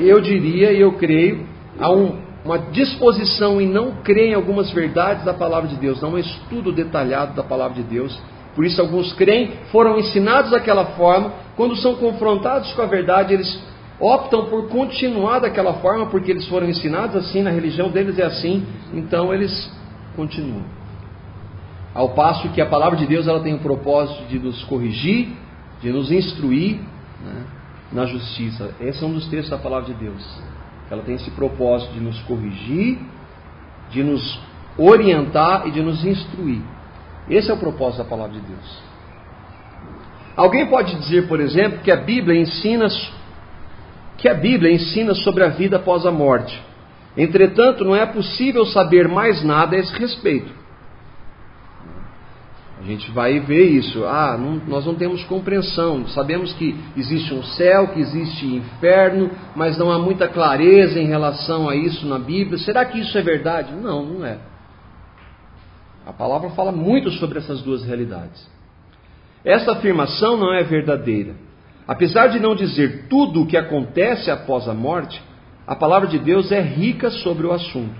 eu 0.00 0.20
diria 0.20 0.72
e 0.72 0.80
eu 0.80 0.92
creio 0.92 1.46
há 1.78 1.92
um, 1.92 2.18
uma 2.44 2.58
disposição 2.58 3.60
em 3.60 3.68
não 3.68 3.96
crer 4.02 4.30
em 4.30 4.34
algumas 4.34 4.70
verdades 4.70 5.24
da 5.24 5.34
palavra 5.34 5.68
de 5.68 5.76
Deus, 5.76 6.00
não 6.00 6.12
um 6.12 6.18
estudo 6.18 6.72
detalhado 6.72 7.34
da 7.34 7.42
palavra 7.42 7.76
de 7.76 7.82
Deus, 7.82 8.18
por 8.54 8.64
isso 8.64 8.80
alguns 8.80 9.12
creem, 9.12 9.52
foram 9.70 9.98
ensinados 9.98 10.50
daquela 10.50 10.86
forma, 10.96 11.32
quando 11.56 11.76
são 11.76 11.94
confrontados 11.96 12.72
com 12.72 12.82
a 12.82 12.86
verdade, 12.86 13.34
eles 13.34 13.62
optam 13.98 14.46
por 14.46 14.68
continuar 14.68 15.40
daquela 15.40 15.74
forma, 15.74 16.06
porque 16.06 16.30
eles 16.30 16.46
foram 16.48 16.68
ensinados 16.68 17.16
assim, 17.16 17.42
na 17.42 17.50
religião 17.50 17.90
deles 17.90 18.18
é 18.18 18.24
assim, 18.24 18.66
então 18.92 19.32
eles 19.32 19.70
continuam. 20.14 20.64
Ao 21.94 22.10
passo 22.10 22.50
que 22.50 22.60
a 22.60 22.66
palavra 22.66 22.98
de 22.98 23.06
Deus 23.06 23.26
ela 23.26 23.40
tem 23.40 23.54
o 23.54 23.58
propósito 23.58 24.24
de 24.28 24.38
nos 24.38 24.62
corrigir, 24.64 25.28
de 25.80 25.90
nos 25.90 26.10
instruir 26.10 26.78
né, 27.24 27.44
na 27.90 28.04
justiça. 28.04 28.74
Esse 28.80 29.02
é 29.02 29.06
um 29.06 29.14
dos 29.14 29.26
textos 29.28 29.50
da 29.50 29.58
palavra 29.58 29.86
de 29.86 29.94
Deus. 29.94 30.22
Ela 30.90 31.02
tem 31.02 31.14
esse 31.14 31.30
propósito 31.30 31.94
de 31.94 32.00
nos 32.00 32.18
corrigir, 32.22 32.98
de 33.90 34.02
nos 34.02 34.40
orientar 34.76 35.66
e 35.66 35.70
de 35.70 35.82
nos 35.82 36.04
instruir. 36.04 36.60
Esse 37.30 37.50
é 37.50 37.54
o 37.54 37.56
propósito 37.56 38.02
da 38.02 38.08
palavra 38.08 38.34
de 38.34 38.40
Deus. 38.40 38.82
Alguém 40.36 40.66
pode 40.66 40.94
dizer, 40.96 41.26
por 41.26 41.40
exemplo, 41.40 41.78
que 41.78 41.90
a 41.90 41.96
Bíblia 41.96 42.38
ensina 42.38 42.88
que 44.26 44.30
a 44.30 44.34
Bíblia 44.34 44.72
ensina 44.72 45.14
sobre 45.14 45.44
a 45.44 45.50
vida 45.50 45.76
após 45.76 46.04
a 46.04 46.10
morte. 46.10 46.60
Entretanto, 47.16 47.84
não 47.84 47.94
é 47.94 48.04
possível 48.04 48.66
saber 48.66 49.06
mais 49.06 49.44
nada 49.44 49.76
a 49.76 49.78
esse 49.78 49.96
respeito. 49.96 50.52
A 52.80 52.82
gente 52.82 53.08
vai 53.12 53.38
ver 53.38 53.66
isso. 53.66 54.04
Ah, 54.04 54.36
não, 54.36 54.60
nós 54.66 54.84
não 54.84 54.96
temos 54.96 55.22
compreensão. 55.26 56.08
Sabemos 56.08 56.52
que 56.54 56.76
existe 56.96 57.32
um 57.32 57.42
céu, 57.44 57.86
que 57.86 58.00
existe 58.00 58.46
inferno, 58.46 59.30
mas 59.54 59.78
não 59.78 59.92
há 59.92 59.98
muita 60.00 60.26
clareza 60.26 60.98
em 60.98 61.06
relação 61.06 61.68
a 61.68 61.76
isso 61.76 62.04
na 62.04 62.18
Bíblia. 62.18 62.58
Será 62.58 62.84
que 62.84 62.98
isso 62.98 63.16
é 63.16 63.22
verdade? 63.22 63.72
Não, 63.76 64.04
não 64.04 64.26
é. 64.26 64.38
A 66.04 66.12
palavra 66.12 66.50
fala 66.50 66.72
muito 66.72 67.12
sobre 67.12 67.38
essas 67.38 67.62
duas 67.62 67.84
realidades. 67.84 68.44
Essa 69.44 69.70
afirmação 69.70 70.36
não 70.36 70.52
é 70.52 70.64
verdadeira. 70.64 71.45
Apesar 71.86 72.28
de 72.28 72.40
não 72.40 72.54
dizer 72.54 73.06
tudo 73.08 73.42
o 73.42 73.46
que 73.46 73.56
acontece 73.56 74.30
após 74.30 74.68
a 74.68 74.74
morte, 74.74 75.22
a 75.66 75.74
palavra 75.74 76.08
de 76.08 76.18
Deus 76.18 76.50
é 76.50 76.60
rica 76.60 77.10
sobre 77.10 77.46
o 77.46 77.52
assunto. 77.52 77.94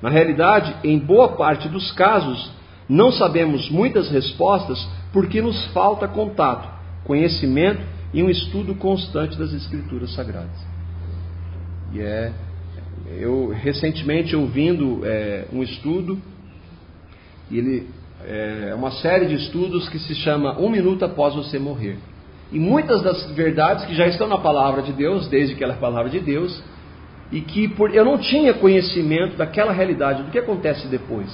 Na 0.00 0.08
realidade, 0.08 0.74
em 0.84 0.98
boa 0.98 1.36
parte 1.36 1.68
dos 1.68 1.90
casos, 1.92 2.52
não 2.88 3.10
sabemos 3.10 3.70
muitas 3.70 4.10
respostas 4.10 4.78
porque 5.12 5.40
nos 5.40 5.66
falta 5.72 6.06
contato, 6.06 6.68
conhecimento 7.04 7.82
e 8.12 8.22
um 8.22 8.30
estudo 8.30 8.74
constante 8.74 9.38
das 9.38 9.52
Escrituras 9.52 10.12
Sagradas. 10.14 10.74
E 11.92 12.00
é, 12.00 12.32
eu 13.18 13.48
recentemente 13.48 14.36
ouvindo 14.36 15.00
é, 15.04 15.46
um 15.52 15.62
estudo, 15.62 16.20
ele 17.50 17.88
é 18.26 18.74
uma 18.74 18.90
série 18.90 19.26
de 19.26 19.34
estudos 19.34 19.88
que 19.88 19.98
se 19.98 20.14
chama 20.14 20.58
Um 20.58 20.68
Minuto 20.68 21.04
Após 21.04 21.34
Você 21.34 21.58
Morrer. 21.58 21.98
E 22.54 22.58
muitas 22.60 23.02
das 23.02 23.28
verdades 23.32 23.84
que 23.84 23.96
já 23.96 24.06
estão 24.06 24.28
na 24.28 24.38
palavra 24.38 24.80
de 24.80 24.92
Deus, 24.92 25.26
desde 25.26 25.56
que 25.56 25.64
ela 25.64 25.72
é 25.72 25.76
palavra 25.76 26.08
de 26.08 26.20
Deus, 26.20 26.62
e 27.32 27.40
que 27.40 27.66
por, 27.66 27.92
eu 27.92 28.04
não 28.04 28.16
tinha 28.16 28.54
conhecimento 28.54 29.36
daquela 29.36 29.72
realidade, 29.72 30.22
do 30.22 30.30
que 30.30 30.38
acontece 30.38 30.86
depois. 30.86 31.28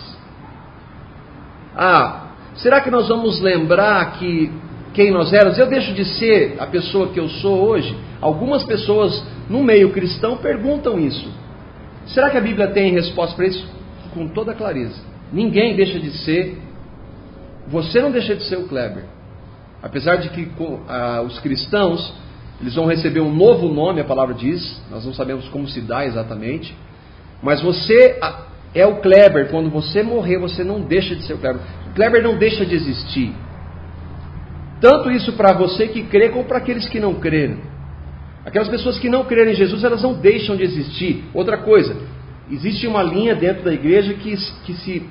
Ah, 1.76 2.30
será 2.54 2.80
que 2.80 2.90
nós 2.90 3.06
vamos 3.08 3.38
lembrar 3.38 4.18
que 4.18 4.50
quem 4.94 5.10
nós 5.10 5.30
éramos? 5.30 5.58
Eu 5.58 5.66
deixo 5.66 5.92
de 5.92 6.06
ser 6.06 6.56
a 6.58 6.66
pessoa 6.66 7.08
que 7.08 7.20
eu 7.20 7.28
sou 7.28 7.68
hoje? 7.68 7.94
Algumas 8.18 8.64
pessoas 8.64 9.22
no 9.46 9.62
meio 9.62 9.90
cristão 9.90 10.38
perguntam 10.38 10.98
isso. 10.98 11.30
Será 12.06 12.30
que 12.30 12.38
a 12.38 12.40
Bíblia 12.40 12.68
tem 12.68 12.92
resposta 12.92 13.36
para 13.36 13.46
isso? 13.46 13.68
Com 14.14 14.26
toda 14.28 14.54
clareza. 14.54 14.98
Ninguém 15.30 15.76
deixa 15.76 16.00
de 16.00 16.12
ser. 16.24 16.56
Você 17.68 18.00
não 18.00 18.10
deixa 18.10 18.34
de 18.34 18.44
ser 18.44 18.56
o 18.56 18.66
Kleber. 18.66 19.19
Apesar 19.82 20.16
de 20.16 20.28
que 20.30 20.50
ah, 20.88 21.22
os 21.26 21.38
cristãos 21.40 22.12
eles 22.60 22.74
vão 22.74 22.86
receber 22.86 23.20
um 23.20 23.34
novo 23.34 23.68
nome, 23.68 24.00
a 24.00 24.04
palavra 24.04 24.34
diz, 24.34 24.82
nós 24.90 25.04
não 25.06 25.14
sabemos 25.14 25.48
como 25.48 25.66
se 25.66 25.80
dá 25.80 26.04
exatamente, 26.04 26.76
mas 27.42 27.62
você 27.62 28.18
é 28.74 28.86
o 28.86 28.96
Kleber, 28.96 29.48
quando 29.50 29.70
você 29.70 30.02
morrer, 30.02 30.38
você 30.38 30.62
não 30.62 30.82
deixa 30.82 31.16
de 31.16 31.22
ser 31.24 31.34
o 31.34 31.38
Kleber. 31.38 31.62
O 31.90 31.94
Kleber 31.94 32.22
não 32.22 32.36
deixa 32.36 32.66
de 32.66 32.74
existir. 32.74 33.32
Tanto 34.78 35.10
isso 35.10 35.32
para 35.32 35.54
você 35.54 35.88
que 35.88 36.04
crê, 36.04 36.28
como 36.28 36.44
para 36.44 36.58
aqueles 36.58 36.86
que 36.88 37.00
não 37.00 37.14
creram. 37.14 37.58
Aquelas 38.44 38.68
pessoas 38.68 38.98
que 38.98 39.08
não 39.08 39.24
creram 39.24 39.50
em 39.50 39.54
Jesus, 39.54 39.82
elas 39.82 40.02
não 40.02 40.14
deixam 40.14 40.54
de 40.56 40.62
existir. 40.62 41.24
Outra 41.32 41.58
coisa, 41.58 41.96
existe 42.50 42.86
uma 42.86 43.02
linha 43.02 43.34
dentro 43.34 43.64
da 43.64 43.72
igreja 43.72 44.14
que, 44.14 44.36
que 44.64 44.74
se 44.74 45.02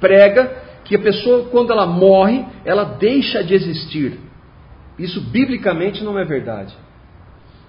prega 0.00 0.67
que 0.88 0.96
a 0.96 0.98
pessoa, 0.98 1.44
quando 1.50 1.70
ela 1.70 1.86
morre, 1.86 2.46
ela 2.64 2.84
deixa 2.84 3.44
de 3.44 3.54
existir. 3.54 4.18
Isso 4.98 5.20
biblicamente 5.20 6.02
não 6.02 6.18
é 6.18 6.24
verdade. 6.24 6.74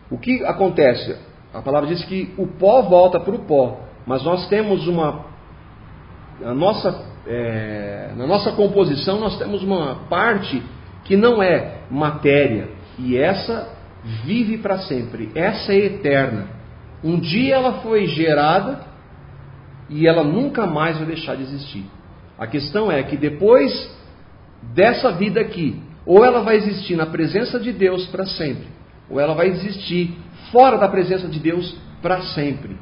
O 0.10 0.18
que 0.18 0.44
acontece? 0.46 1.18
A 1.54 1.62
palavra 1.62 1.90
diz 1.90 2.04
que 2.06 2.34
o 2.38 2.48
pó 2.48 2.82
volta 2.84 3.20
para 3.20 3.36
o 3.36 3.40
pó. 3.40 3.82
Mas 4.08 4.24
nós 4.24 4.48
temos 4.48 4.88
uma. 4.88 5.26
A 6.44 6.54
nossa, 6.54 7.06
é, 7.28 8.14
na 8.16 8.26
nossa 8.26 8.54
composição, 8.54 9.20
nós 9.20 9.38
temos 9.38 9.62
uma 9.62 9.96
parte 10.10 10.64
que 11.04 11.18
não 11.18 11.44
é 11.44 11.82
matéria. 11.92 12.70
E 12.98 13.18
essa 13.18 13.68
vive 14.24 14.60
para 14.60 14.80
sempre. 14.80 15.30
Essa 15.36 15.74
é 15.74 15.78
eterna. 15.78 16.48
Um 17.04 17.20
dia 17.20 17.56
ela 17.56 17.82
foi 17.82 18.08
gerada 18.08 18.82
e 19.90 20.08
ela 20.08 20.24
nunca 20.24 20.66
mais 20.66 20.98
vai 20.98 21.08
deixar 21.08 21.36
de 21.36 21.44
existir. 21.44 21.86
A 22.40 22.48
questão 22.48 22.90
é 22.90 23.04
que 23.04 23.18
depois 23.18 23.94
dessa 24.74 25.12
vida 25.12 25.42
aqui, 25.42 25.82
ou 26.06 26.24
ela 26.24 26.42
vai 26.42 26.56
existir 26.56 26.96
na 26.96 27.06
presença 27.06 27.60
de 27.60 27.74
Deus 27.74 28.08
para 28.08 28.26
sempre, 28.26 28.68
ou 29.10 29.20
ela 29.20 29.34
vai 29.34 29.48
existir 29.48 30.18
fora 30.50 30.78
da 30.78 30.88
presença 30.88 31.28
de 31.28 31.38
Deus 31.38 31.78
para 32.02 32.22
sempre. 32.22 32.78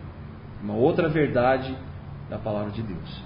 Uma 0.61 0.75
outra 0.75 1.09
verdade 1.09 1.75
da 2.29 2.37
palavra 2.37 2.69
de 2.71 2.83
Deus. 2.83 3.23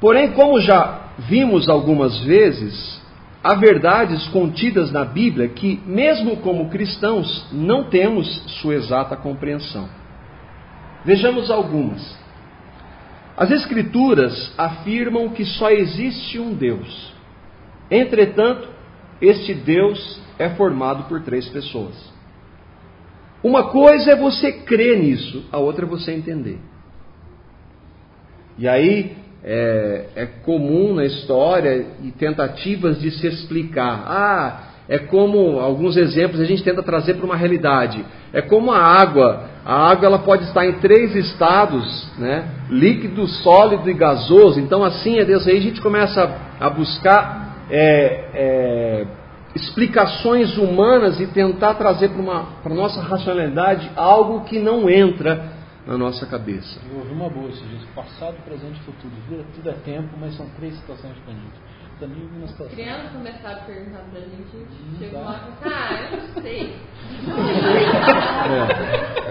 Porém, 0.00 0.32
como 0.32 0.60
já 0.60 1.00
vimos 1.18 1.68
algumas 1.68 2.18
vezes, 2.20 3.02
há 3.42 3.54
verdades 3.54 4.28
contidas 4.28 4.92
na 4.92 5.04
Bíblia 5.04 5.48
que, 5.48 5.80
mesmo 5.86 6.36
como 6.36 6.68
cristãos, 6.68 7.48
não 7.50 7.84
temos 7.84 8.26
sua 8.60 8.74
exata 8.74 9.16
compreensão. 9.16 9.88
Vejamos 11.04 11.50
algumas. 11.50 12.23
As 13.36 13.50
Escrituras 13.50 14.52
afirmam 14.56 15.30
que 15.30 15.44
só 15.44 15.70
existe 15.70 16.38
um 16.38 16.54
Deus. 16.54 17.12
Entretanto, 17.90 18.68
este 19.20 19.54
Deus 19.54 20.20
é 20.38 20.50
formado 20.50 21.08
por 21.08 21.22
três 21.22 21.48
pessoas. 21.48 21.94
Uma 23.42 23.70
coisa 23.70 24.12
é 24.12 24.16
você 24.16 24.52
crer 24.52 24.98
nisso, 24.98 25.44
a 25.52 25.58
outra 25.58 25.84
é 25.84 25.88
você 25.88 26.12
entender. 26.12 26.58
E 28.56 28.68
aí 28.68 29.16
é, 29.42 30.06
é, 30.14 30.26
comum 30.26 30.94
na 30.94 31.04
história 31.04 31.86
e 32.02 32.10
tentativas 32.12 33.00
de 33.00 33.10
se 33.10 33.26
explicar. 33.26 34.04
Ah, 34.06 34.73
é 34.88 34.98
como 34.98 35.58
alguns 35.60 35.96
exemplos 35.96 36.40
a 36.40 36.44
gente 36.44 36.62
tenta 36.62 36.82
trazer 36.82 37.14
para 37.14 37.24
uma 37.24 37.36
realidade. 37.36 38.04
É 38.32 38.42
como 38.42 38.70
a 38.70 38.78
água. 38.78 39.48
A 39.64 39.90
água 39.90 40.06
ela 40.06 40.18
pode 40.18 40.44
estar 40.44 40.66
em 40.66 40.74
três 40.74 41.14
estados, 41.16 42.06
né? 42.18 42.46
líquido, 42.68 43.26
sólido 43.26 43.88
e 43.88 43.94
gasoso. 43.94 44.60
Então 44.60 44.84
assim 44.84 45.18
é 45.18 45.24
Deus. 45.24 45.46
Aí 45.46 45.56
a 45.56 45.60
gente 45.60 45.80
começa 45.80 46.36
a 46.60 46.68
buscar 46.68 47.66
é, 47.70 48.24
é, 48.34 49.06
explicações 49.54 50.58
humanas 50.58 51.18
e 51.18 51.26
tentar 51.28 51.74
trazer 51.74 52.10
para 52.10 52.72
a 52.72 52.74
nossa 52.74 53.00
racionalidade 53.00 53.90
algo 53.96 54.44
que 54.44 54.58
não 54.58 54.90
entra 54.90 55.54
na 55.86 55.96
nossa 55.96 56.26
cabeça. 56.26 56.78
Eu 56.90 56.98
ouvi 56.98 57.12
uma 57.12 57.30
boa, 57.30 57.50
passado, 57.94 58.36
presente 58.44 58.80
e 58.80 58.84
futuro. 58.84 59.12
Tudo 59.54 59.70
é 59.70 59.74
tempo, 59.84 60.08
mas 60.20 60.36
são 60.36 60.46
três 60.58 60.74
situações 60.76 61.14
disponíveis. 62.06 62.60
As 62.60 62.68
crianças 62.72 63.10
começaram 63.12 63.56
a 63.56 63.64
perguntar 63.64 64.04
para 64.10 64.18
a 64.18 64.22
gente, 64.22 64.66
chegou 64.98 65.22
lá 65.22 65.48
e 65.48 65.62
falou, 65.62 65.78
ah, 65.78 66.08
eu 66.12 66.18
não 66.18 66.42
sei. 66.42 66.76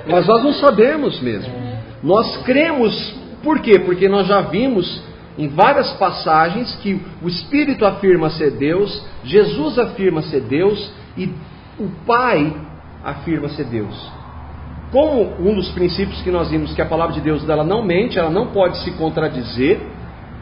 É. 0.05 0.11
Mas 0.11 0.27
nós 0.27 0.43
não 0.43 0.53
sabemos 0.53 1.21
mesmo. 1.21 1.53
É. 1.53 1.79
Nós 2.01 2.37
cremos, 2.43 3.15
por 3.43 3.59
quê? 3.59 3.79
Porque 3.79 4.09
nós 4.09 4.27
já 4.27 4.41
vimos 4.41 5.03
em 5.37 5.47
várias 5.47 5.91
passagens 5.93 6.75
que 6.75 7.01
o 7.21 7.27
Espírito 7.27 7.85
afirma 7.85 8.29
ser 8.31 8.51
Deus, 8.51 9.03
Jesus 9.23 9.79
afirma 9.79 10.21
ser 10.23 10.41
Deus 10.41 10.91
e 11.17 11.29
o 11.79 11.89
Pai 12.05 12.53
afirma 13.03 13.49
ser 13.49 13.65
Deus. 13.65 14.11
Como 14.91 15.23
um 15.39 15.55
dos 15.55 15.69
princípios 15.69 16.21
que 16.21 16.29
nós 16.29 16.49
vimos 16.49 16.73
que 16.75 16.81
a 16.81 16.85
palavra 16.85 17.15
de 17.15 17.21
Deus 17.21 17.43
dela 17.45 17.63
não 17.63 17.83
mente, 17.83 18.19
ela 18.19 18.29
não 18.29 18.47
pode 18.47 18.77
se 18.83 18.91
contradizer, 18.91 19.81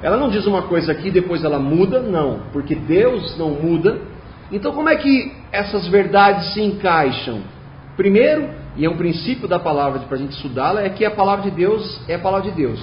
ela 0.01 0.17
não 0.17 0.29
diz 0.29 0.45
uma 0.47 0.63
coisa 0.63 0.91
aqui 0.91 1.09
e 1.09 1.11
depois 1.11 1.43
ela 1.43 1.59
muda, 1.59 1.99
não, 1.99 2.43
porque 2.51 2.73
Deus 2.75 3.37
não 3.37 3.51
muda. 3.51 3.99
Então, 4.51 4.71
como 4.73 4.89
é 4.89 4.95
que 4.95 5.31
essas 5.51 5.87
verdades 5.87 6.53
se 6.53 6.61
encaixam? 6.61 7.41
Primeiro, 7.95 8.49
e 8.75 8.85
é 8.85 8.89
um 8.89 8.97
princípio 8.97 9.47
da 9.47 9.59
palavra 9.59 9.99
para 9.99 10.15
a 10.15 10.19
gente 10.19 10.31
estudá-la, 10.31 10.81
é 10.81 10.89
que 10.89 11.05
a 11.05 11.11
palavra 11.11 11.49
de 11.49 11.55
Deus 11.55 12.01
é 12.07 12.15
a 12.15 12.19
palavra 12.19 12.49
de 12.49 12.55
Deus. 12.55 12.79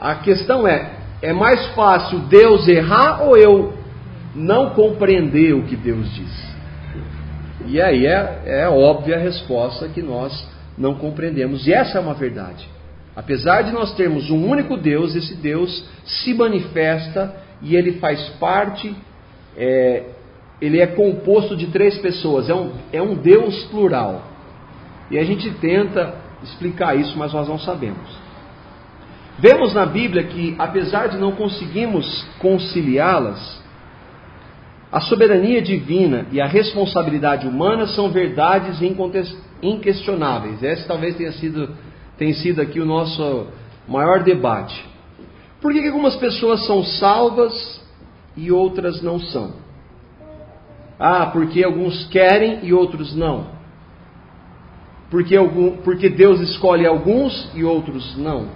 A 0.00 0.16
questão 0.16 0.66
é, 0.66 0.92
é 1.20 1.32
mais 1.32 1.66
fácil 1.74 2.20
Deus 2.20 2.66
errar 2.66 3.22
ou 3.22 3.36
eu 3.36 3.74
não 4.34 4.70
compreender 4.70 5.54
o 5.54 5.64
que 5.64 5.76
Deus 5.76 6.10
diz? 6.14 6.52
E 7.66 7.80
aí 7.80 8.06
é, 8.06 8.42
é 8.46 8.68
óbvia 8.68 9.16
a 9.16 9.20
resposta 9.20 9.88
que 9.88 10.02
nós 10.02 10.48
não 10.76 10.94
compreendemos. 10.94 11.66
E 11.66 11.72
essa 11.72 11.98
é 11.98 12.00
uma 12.00 12.14
verdade. 12.14 12.66
Apesar 13.14 13.62
de 13.62 13.72
nós 13.72 13.94
termos 13.94 14.30
um 14.30 14.48
único 14.48 14.76
Deus, 14.76 15.14
esse 15.14 15.34
Deus 15.34 15.84
se 16.04 16.32
manifesta 16.32 17.34
e 17.60 17.76
ele 17.76 17.92
faz 17.98 18.28
parte, 18.40 18.94
é, 19.56 20.04
ele 20.60 20.80
é 20.80 20.86
composto 20.86 21.56
de 21.56 21.66
três 21.66 21.98
pessoas, 21.98 22.48
é 22.48 22.54
um, 22.54 22.72
é 22.92 23.02
um 23.02 23.14
Deus 23.14 23.64
plural. 23.64 24.22
E 25.10 25.18
a 25.18 25.24
gente 25.24 25.50
tenta 25.54 26.14
explicar 26.42 26.96
isso, 26.96 27.18
mas 27.18 27.32
nós 27.32 27.48
não 27.48 27.58
sabemos. 27.58 28.22
Vemos 29.38 29.74
na 29.74 29.86
Bíblia 29.86 30.24
que, 30.24 30.54
apesar 30.58 31.08
de 31.08 31.18
não 31.18 31.32
conseguirmos 31.32 32.24
conciliá-las, 32.38 33.62
a 34.90 35.00
soberania 35.00 35.62
divina 35.62 36.26
e 36.30 36.40
a 36.40 36.46
responsabilidade 36.46 37.46
humana 37.46 37.86
são 37.86 38.10
verdades 38.10 38.78
inquestionáveis. 39.62 40.62
Esse 40.62 40.86
talvez 40.86 41.16
tenha 41.16 41.32
sido, 41.32 41.70
tenha 42.22 42.34
sido 42.34 42.62
aqui 42.62 42.78
o 42.78 42.86
nosso 42.86 43.48
maior 43.88 44.22
debate. 44.22 44.88
Por 45.60 45.72
que, 45.72 45.80
que 45.80 45.88
algumas 45.88 46.14
pessoas 46.16 46.64
são 46.66 46.84
salvas 46.84 47.82
e 48.36 48.52
outras 48.52 49.02
não 49.02 49.18
são? 49.18 49.54
Ah, 51.00 51.26
porque 51.26 51.64
alguns 51.64 52.06
querem 52.06 52.60
e 52.62 52.72
outros 52.72 53.12
não. 53.16 53.46
Porque, 55.10 55.36
algum, 55.36 55.78
porque 55.78 56.08
Deus 56.08 56.40
escolhe 56.40 56.86
alguns 56.86 57.50
e 57.54 57.64
outros 57.64 58.16
não. 58.16 58.46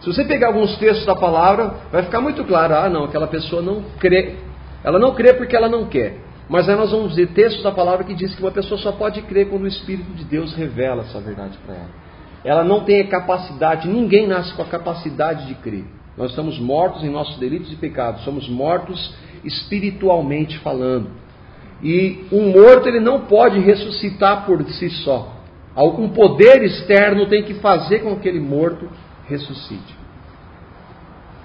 Se 0.00 0.06
você 0.06 0.24
pegar 0.24 0.46
alguns 0.46 0.74
textos 0.78 1.04
da 1.04 1.14
palavra, 1.14 1.74
vai 1.92 2.04
ficar 2.04 2.22
muito 2.22 2.42
claro: 2.44 2.74
ah, 2.74 2.88
não, 2.88 3.04
aquela 3.04 3.26
pessoa 3.26 3.60
não 3.60 3.82
crê 3.98 4.36
ela 4.82 4.98
não 4.98 5.14
crê 5.14 5.32
porque 5.32 5.56
ela 5.56 5.68
não 5.68 5.86
quer. 5.86 6.18
Mas 6.46 6.68
aí 6.68 6.76
nós 6.76 6.90
vamos 6.90 7.16
ver 7.16 7.28
textos 7.28 7.62
da 7.62 7.72
palavra 7.72 8.04
que 8.04 8.14
diz 8.14 8.34
que 8.34 8.42
uma 8.42 8.50
pessoa 8.50 8.78
só 8.78 8.92
pode 8.92 9.22
crer 9.22 9.48
quando 9.48 9.62
o 9.62 9.66
Espírito 9.66 10.12
de 10.12 10.24
Deus 10.24 10.54
revela 10.54 11.02
essa 11.02 11.18
verdade 11.20 11.56
para 11.64 11.74
ela. 11.74 12.03
Ela 12.44 12.62
não 12.62 12.84
tem 12.84 13.00
a 13.00 13.08
capacidade, 13.08 13.88
ninguém 13.88 14.26
nasce 14.26 14.52
com 14.54 14.62
a 14.62 14.66
capacidade 14.66 15.46
de 15.46 15.54
crer. 15.54 15.84
Nós 16.16 16.30
estamos 16.30 16.58
mortos 16.58 17.02
em 17.02 17.10
nossos 17.10 17.38
delitos 17.38 17.72
e 17.72 17.76
pecados, 17.76 18.22
somos 18.22 18.48
mortos 18.48 19.14
espiritualmente 19.42 20.58
falando. 20.58 21.08
E 21.82 22.24
um 22.30 22.50
morto 22.50 22.88
ele 22.88 23.00
não 23.00 23.22
pode 23.22 23.58
ressuscitar 23.60 24.46
por 24.46 24.62
si 24.64 24.90
só. 24.90 25.32
Algum 25.74 26.10
poder 26.10 26.62
externo 26.62 27.26
tem 27.26 27.42
que 27.42 27.54
fazer 27.54 28.00
com 28.00 28.12
que 28.14 28.28
aquele 28.28 28.40
morto 28.40 28.88
ressuscite. 29.26 30.04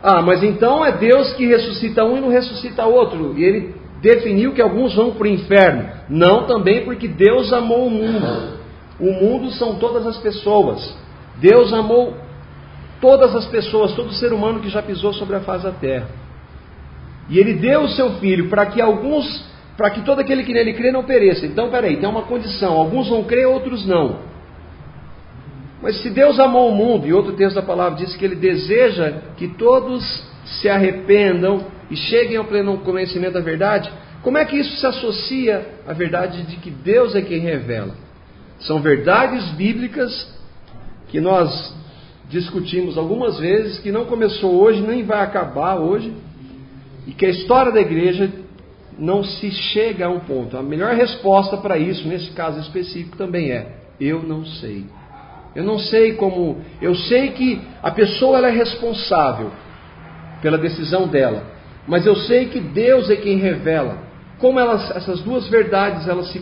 Ah, 0.04 0.22
mas 0.22 0.44
então 0.44 0.86
é 0.86 0.92
Deus 0.92 1.34
que 1.34 1.46
ressuscita 1.48 2.06
um 2.06 2.18
e 2.18 2.22
não 2.22 2.30
ressuscita 2.30 2.86
outro. 2.86 3.38
E 3.38 3.44
ele 3.44 3.76
definiu 4.02 4.54
que 4.54 4.62
alguns 4.62 4.96
vão 4.96 5.12
para 5.12 5.26
o 5.26 5.28
inferno. 5.28 5.90
Não 6.08 6.46
também 6.46 6.86
porque 6.86 7.08
Deus 7.08 7.52
amou 7.52 7.88
o 7.88 7.92
mundo. 7.92 8.59
O 9.00 9.12
mundo 9.12 9.52
são 9.52 9.76
todas 9.76 10.06
as 10.06 10.18
pessoas. 10.18 10.96
Deus 11.38 11.72
amou 11.74 12.18
todas 13.00 13.36
as 13.36 13.46
pessoas, 13.46 13.94
todo 13.94 14.12
ser 14.14 14.34
humano 14.34 14.60
que 14.60 14.70
já 14.70 14.82
pisou 14.82 15.14
sobre 15.14 15.36
a 15.36 15.40
face 15.40 15.64
da 15.64 15.72
terra. 15.72 16.08
E 17.30 17.38
ele 17.38 17.54
deu 17.54 17.82
o 17.82 17.90
seu 17.90 18.14
filho 18.16 18.50
para 18.50 18.66
que 18.66 18.82
alguns, 18.82 19.46
para 19.78 19.90
que 19.92 20.02
todo 20.02 20.20
aquele 20.20 20.44
que 20.44 20.54
nele 20.54 20.74
crê 20.74 20.92
não 20.92 21.04
pereça. 21.04 21.46
Então, 21.46 21.70
peraí, 21.70 21.98
tem 21.98 22.10
uma 22.10 22.24
condição: 22.24 22.74
alguns 22.74 23.08
vão 23.08 23.24
crer, 23.24 23.48
outros 23.48 23.86
não. 23.86 24.28
Mas 25.82 26.02
se 26.02 26.10
Deus 26.10 26.40
amou 26.40 26.70
o 26.70 26.76
mundo, 26.76 27.08
e 27.08 27.14
outro 27.14 27.34
texto 27.34 27.56
da 27.56 27.62
palavra 27.62 27.98
diz 27.98 28.16
que 28.16 28.26
ele 28.26 28.36
deseja 28.36 29.14
que 29.38 29.48
todos 29.48 30.04
se 30.44 30.68
arrependam 30.68 31.66
e 31.90 31.96
cheguem 31.96 32.36
ao 32.36 32.46
pleno 32.46 32.80
conhecimento 32.80 33.34
da 33.34 33.40
verdade, 33.40 33.90
como 34.22 34.38
é 34.38 34.44
que 34.44 34.58
isso 34.58 34.76
se 34.78 34.86
associa 34.86 35.66
à 35.88 35.94
verdade 35.94 36.44
de 36.44 36.58
que 36.58 36.70
Deus 36.70 37.16
é 37.16 37.22
quem 37.22 37.40
revela? 37.40 38.09
São 38.60 38.82
verdades 38.82 39.50
bíblicas 39.52 40.12
que 41.08 41.20
nós 41.20 41.74
discutimos 42.30 42.98
algumas 42.98 43.40
vezes, 43.40 43.80
que 43.80 43.92
não 43.92 44.06
começou 44.06 44.62
hoje, 44.62 44.82
nem 44.82 45.04
vai 45.04 45.22
acabar 45.22 45.76
hoje, 45.76 46.14
e 47.08 47.12
que 47.12 47.26
a 47.26 47.30
história 47.30 47.72
da 47.72 47.82
igreja 47.82 48.32
não 48.98 49.24
se 49.24 49.50
chega 49.52 50.06
a 50.06 50.10
um 50.10 50.20
ponto. 50.20 50.58
A 50.58 50.62
melhor 50.62 50.94
resposta 50.94 51.58
para 51.58 51.78
isso, 51.78 52.08
nesse 52.08 52.32
caso 52.32 52.60
específico, 52.60 53.18
também 53.18 53.52
é: 53.52 53.78
eu 54.00 54.22
não 54.22 54.46
sei. 54.46 54.86
Eu 55.56 55.64
não 55.64 55.80
sei 55.80 56.14
como. 56.14 56.62
Eu 56.82 56.94
sei 56.94 57.32
que 57.32 57.62
a 57.82 57.92
pessoa 57.92 58.38
ela 58.38 58.50
é 58.50 58.52
responsável 58.52 59.52
pela 60.42 60.58
decisão 60.58 61.08
dela, 61.08 61.44
mas 61.88 62.06
eu 62.06 62.16
sei 62.16 62.46
que 62.46 62.60
Deus 62.60 63.10
é 63.10 63.16
quem 63.16 63.38
revela. 63.38 64.10
Como 64.38 64.60
elas, 64.60 64.92
essas 64.96 65.22
duas 65.22 65.48
verdades 65.50 66.08
elas, 66.08 66.32
se, 66.32 66.40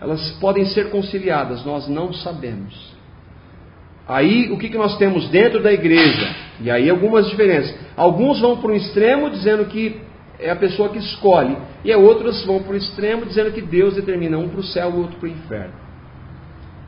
elas 0.00 0.30
podem 0.40 0.64
ser 0.66 0.90
conciliadas, 0.90 1.64
nós 1.64 1.88
não 1.88 2.12
sabemos. 2.12 2.90
Aí 4.08 4.50
o 4.50 4.58
que, 4.58 4.68
que 4.68 4.78
nós 4.78 4.96
temos 4.96 5.28
dentro 5.28 5.62
da 5.62 5.72
igreja? 5.72 6.34
E 6.60 6.70
aí 6.70 6.90
algumas 6.90 7.28
diferenças. 7.28 7.74
Alguns 7.96 8.40
vão 8.40 8.56
para 8.56 8.72
um 8.72 8.74
extremo 8.74 9.30
dizendo 9.30 9.66
que 9.66 10.00
é 10.38 10.50
a 10.50 10.56
pessoa 10.56 10.88
que 10.88 10.98
escolhe, 10.98 11.56
e 11.84 11.94
outros 11.94 12.44
vão 12.46 12.62
para 12.62 12.72
o 12.72 12.76
extremo 12.76 13.26
dizendo 13.26 13.52
que 13.52 13.60
Deus 13.60 13.94
determina 13.94 14.38
um 14.38 14.48
para 14.48 14.60
o 14.60 14.64
céu 14.64 14.90
e 14.90 14.96
outro 14.96 15.16
para 15.18 15.28
o 15.28 15.30
inferno. 15.30 15.74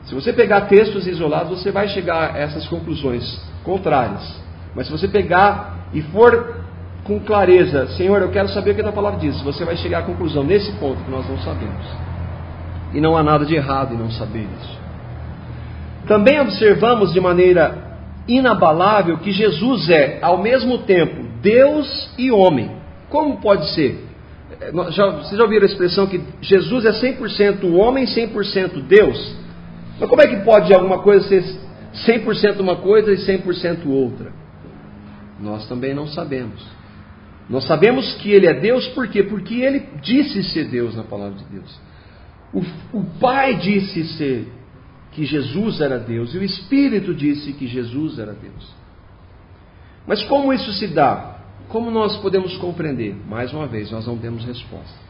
Se 0.04 0.14
você 0.14 0.32
pegar 0.32 0.62
textos 0.62 1.06
isolados, 1.06 1.60
você 1.60 1.70
vai 1.70 1.86
chegar 1.88 2.34
a 2.34 2.38
essas 2.38 2.66
conclusões 2.66 3.22
contrárias. 3.62 4.40
Mas 4.74 4.86
se 4.86 4.92
você 4.92 5.06
pegar 5.06 5.88
e 5.92 6.00
for 6.02 6.62
com 7.04 7.20
clareza, 7.20 7.88
Senhor, 7.96 8.20
eu 8.22 8.30
quero 8.30 8.48
saber 8.48 8.72
o 8.72 8.74
que 8.74 8.80
a 8.80 8.90
palavra 8.90 9.20
diz, 9.20 9.40
você 9.42 9.64
vai 9.64 9.76
chegar 9.76 9.98
à 9.98 10.02
conclusão 10.02 10.42
nesse 10.42 10.72
ponto 10.72 11.04
que 11.04 11.10
nós 11.10 11.28
não 11.28 11.38
sabemos. 11.38 12.11
E 12.94 13.00
não 13.00 13.16
há 13.16 13.22
nada 13.22 13.44
de 13.44 13.54
errado 13.54 13.94
em 13.94 13.98
não 13.98 14.10
saber 14.10 14.46
isso. 14.60 14.78
Também 16.06 16.40
observamos 16.40 17.12
de 17.12 17.20
maneira 17.20 17.92
inabalável 18.28 19.18
que 19.18 19.32
Jesus 19.32 19.88
é, 19.88 20.18
ao 20.20 20.42
mesmo 20.42 20.78
tempo, 20.78 21.24
Deus 21.40 22.12
e 22.18 22.30
homem. 22.30 22.70
Como 23.08 23.40
pode 23.40 23.68
ser? 23.74 24.08
Já, 24.90 25.10
vocês 25.10 25.36
já 25.36 25.42
ouviram 25.42 25.62
a 25.62 25.70
expressão 25.70 26.06
que 26.06 26.22
Jesus 26.40 26.84
é 26.84 26.92
100% 26.92 27.64
homem, 27.74 28.04
100% 28.04 28.82
Deus? 28.82 29.36
Mas 29.98 30.08
como 30.08 30.22
é 30.22 30.26
que 30.26 30.44
pode 30.44 30.72
alguma 30.72 31.02
coisa 31.02 31.26
ser 31.28 31.44
100% 32.06 32.60
uma 32.60 32.76
coisa 32.76 33.12
e 33.12 33.16
100% 33.16 33.86
outra? 33.86 34.32
Nós 35.40 35.68
também 35.68 35.94
não 35.94 36.06
sabemos. 36.06 36.64
Nós 37.48 37.66
sabemos 37.66 38.14
que 38.14 38.30
Ele 38.30 38.46
é 38.46 38.54
Deus 38.54 38.86
por 38.88 39.08
quê? 39.08 39.22
Porque 39.22 39.54
Ele 39.54 39.88
disse 40.00 40.42
ser 40.44 40.64
Deus 40.64 40.94
na 40.94 41.02
palavra 41.02 41.34
de 41.34 41.44
Deus. 41.44 41.80
O, 42.52 42.60
o 42.92 43.04
Pai 43.18 43.56
disse 43.56 44.04
ser 44.16 44.52
que 45.12 45.24
Jesus 45.24 45.80
era 45.80 45.98
Deus 45.98 46.34
e 46.34 46.38
o 46.38 46.44
Espírito 46.44 47.14
disse 47.14 47.52
que 47.52 47.66
Jesus 47.66 48.18
era 48.18 48.32
Deus. 48.32 48.74
Mas 50.06 50.22
como 50.24 50.52
isso 50.52 50.72
se 50.72 50.88
dá? 50.88 51.38
Como 51.68 51.90
nós 51.90 52.16
podemos 52.18 52.56
compreender? 52.56 53.14
Mais 53.28 53.52
uma 53.52 53.66
vez, 53.66 53.90
nós 53.90 54.06
não 54.06 54.18
temos 54.18 54.44
resposta. 54.44 55.00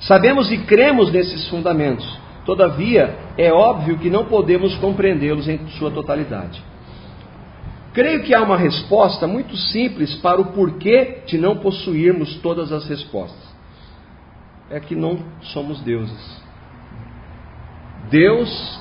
Sabemos 0.00 0.50
e 0.50 0.58
cremos 0.58 1.10
nesses 1.12 1.48
fundamentos, 1.48 2.06
Todavia, 2.44 3.16
é 3.38 3.50
óbvio 3.50 3.98
que 3.98 4.10
não 4.10 4.26
podemos 4.26 4.74
compreendê-los 4.76 5.48
em 5.48 5.66
sua 5.78 5.90
totalidade. 5.90 6.62
Creio 7.94 8.22
que 8.22 8.34
há 8.34 8.42
uma 8.42 8.56
resposta 8.56 9.26
muito 9.26 9.56
simples 9.56 10.14
para 10.16 10.40
o 10.40 10.46
porquê 10.46 11.22
de 11.26 11.38
não 11.38 11.56
possuirmos 11.56 12.36
todas 12.40 12.70
as 12.70 12.86
respostas. 12.86 13.53
É 14.70 14.80
que 14.80 14.94
não 14.94 15.18
somos 15.40 15.80
deuses. 15.80 16.42
Deus 18.10 18.80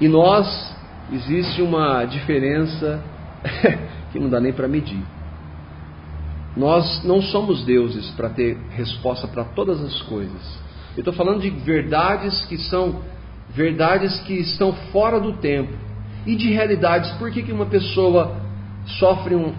e 0.00 0.08
nós 0.08 0.76
existe 1.12 1.62
uma 1.62 2.04
diferença 2.04 3.02
que 4.12 4.18
não 4.18 4.28
dá 4.28 4.40
nem 4.40 4.52
para 4.52 4.68
medir. 4.68 5.02
Nós 6.56 7.04
não 7.04 7.20
somos 7.20 7.64
deuses 7.64 8.10
para 8.12 8.30
ter 8.30 8.56
resposta 8.70 9.28
para 9.28 9.44
todas 9.44 9.80
as 9.82 10.00
coisas. 10.02 10.58
Eu 10.96 11.00
estou 11.00 11.12
falando 11.12 11.42
de 11.42 11.50
verdades 11.50 12.44
que 12.46 12.56
são 12.56 13.02
verdades 13.50 14.18
que 14.20 14.34
estão 14.34 14.72
fora 14.90 15.20
do 15.20 15.34
tempo 15.34 15.72
e 16.26 16.34
de 16.34 16.50
realidades. 16.50 17.10
Por 17.12 17.30
que, 17.30 17.42
que 17.42 17.52
uma 17.52 17.66
pessoa 17.66 18.36
sofre 18.98 19.34
um. 19.34 19.54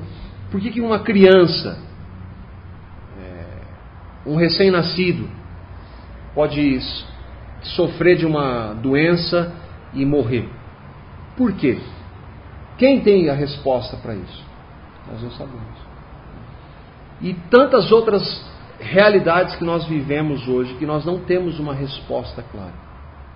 Por 0.52 0.60
que, 0.60 0.72
que 0.72 0.82
uma 0.82 1.00
criança, 1.00 1.78
um 4.28 4.36
recém-nascido, 4.36 5.28
pode 6.36 6.80
sofrer 7.76 8.18
de 8.18 8.26
uma 8.26 8.74
doença 8.74 9.54
e 9.94 10.06
morrer? 10.06 10.48
Por 11.36 11.54
quê? 11.54 11.78
Quem 12.78 13.02
tem 13.02 13.30
a 13.30 13.34
resposta 13.34 13.98
para 13.98 14.14
isso? 14.14 14.46
Nós 15.12 15.24
não 15.24 15.32
sabemos. 15.32 15.88
E 17.22 17.34
tantas 17.50 17.92
outras 17.92 18.46
realidades 18.80 19.56
que 19.56 19.64
nós 19.64 19.86
vivemos 19.86 20.48
hoje 20.48 20.76
que 20.76 20.86
nós 20.86 21.04
não 21.06 21.20
temos 21.20 21.60
uma 21.60 21.74
resposta 21.74 22.44
clara. 22.44 22.74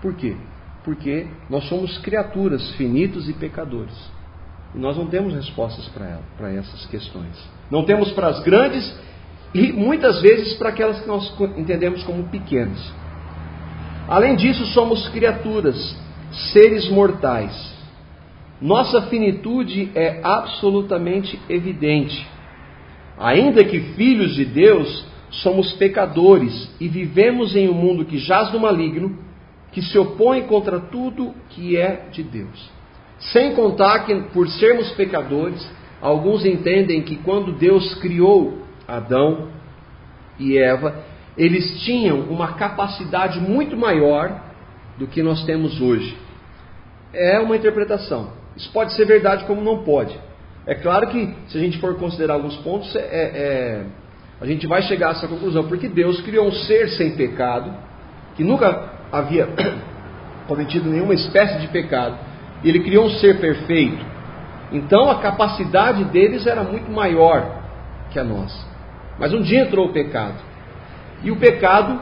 Por 0.01 0.13
quê? 0.13 0.35
Porque 0.83 1.27
nós 1.49 1.67
somos 1.67 1.97
criaturas 1.99 2.71
finitos 2.75 3.29
e 3.29 3.33
pecadores. 3.33 3.95
E 4.75 4.77
nós 4.77 4.97
não 4.97 5.07
temos 5.07 5.33
respostas 5.33 5.87
para 6.37 6.51
essas 6.51 6.85
questões. 6.87 7.35
Não 7.69 7.83
temos 7.83 8.11
para 8.11 8.27
as 8.27 8.39
grandes 8.43 8.99
e 9.53 9.71
muitas 9.73 10.21
vezes 10.21 10.53
para 10.53 10.69
aquelas 10.69 11.01
que 11.01 11.07
nós 11.07 11.33
entendemos 11.57 12.03
como 12.03 12.29
pequenas. 12.29 12.79
Além 14.07 14.35
disso, 14.35 14.65
somos 14.67 15.07
criaturas, 15.09 15.95
seres 16.53 16.89
mortais. 16.89 17.71
Nossa 18.61 19.03
finitude 19.03 19.89
é 19.95 20.21
absolutamente 20.23 21.39
evidente. 21.49 22.27
Ainda 23.17 23.63
que 23.63 23.79
filhos 23.95 24.35
de 24.35 24.45
Deus, 24.45 25.05
somos 25.29 25.71
pecadores 25.73 26.69
e 26.79 26.87
vivemos 26.87 27.55
em 27.55 27.69
um 27.69 27.73
mundo 27.73 28.05
que 28.05 28.17
jaz 28.17 28.51
no 28.51 28.59
maligno, 28.59 29.17
que 29.71 29.81
se 29.81 29.97
opõe 29.97 30.43
contra 30.43 30.79
tudo 30.79 31.33
que 31.49 31.77
é 31.77 32.07
de 32.11 32.23
Deus. 32.23 32.69
Sem 33.19 33.53
contar 33.53 34.05
que, 34.05 34.13
por 34.33 34.47
sermos 34.49 34.91
pecadores, 34.91 35.65
alguns 36.01 36.45
entendem 36.45 37.01
que 37.03 37.15
quando 37.17 37.53
Deus 37.53 37.95
criou 37.95 38.61
Adão 38.91 39.47
e 40.37 40.57
Eva, 40.57 40.95
eles 41.37 41.81
tinham 41.83 42.19
uma 42.21 42.53
capacidade 42.53 43.39
muito 43.39 43.77
maior 43.77 44.41
do 44.97 45.07
que 45.07 45.23
nós 45.23 45.43
temos 45.45 45.79
hoje. 45.79 46.17
É 47.13 47.39
uma 47.39 47.55
interpretação. 47.55 48.31
Isso 48.55 48.71
pode 48.71 48.93
ser 48.93 49.05
verdade, 49.05 49.45
como 49.45 49.61
não 49.61 49.83
pode. 49.83 50.19
É 50.65 50.75
claro 50.75 51.07
que, 51.07 51.33
se 51.47 51.57
a 51.57 51.61
gente 51.61 51.79
for 51.79 51.95
considerar 51.95 52.35
alguns 52.35 52.55
pontos, 52.57 52.93
é, 52.95 52.99
é, 52.99 53.85
a 54.39 54.45
gente 54.45 54.67
vai 54.67 54.81
chegar 54.83 55.09
a 55.09 55.11
essa 55.11 55.27
conclusão, 55.27 55.67
porque 55.67 55.87
Deus 55.87 56.21
criou 56.21 56.47
um 56.47 56.51
ser 56.51 56.89
sem 56.89 57.15
pecado, 57.15 57.73
que 58.35 58.43
nunca 58.43 58.91
havia 59.11 59.47
cometido 60.47 60.89
nenhuma 60.89 61.13
espécie 61.13 61.59
de 61.59 61.67
pecado, 61.69 62.17
e 62.63 62.69
ele 62.69 62.81
criou 62.81 63.05
um 63.05 63.09
ser 63.09 63.39
perfeito. 63.39 64.05
Então 64.71 65.09
a 65.09 65.19
capacidade 65.19 66.03
deles 66.05 66.45
era 66.45 66.63
muito 66.63 66.91
maior 66.91 67.61
que 68.11 68.19
a 68.19 68.23
nossa. 68.23 68.70
Mas 69.21 69.31
um 69.33 69.41
dia 69.43 69.61
entrou 69.61 69.85
o 69.85 69.93
pecado. 69.93 70.41
E 71.23 71.29
o 71.29 71.35
pecado 71.35 72.01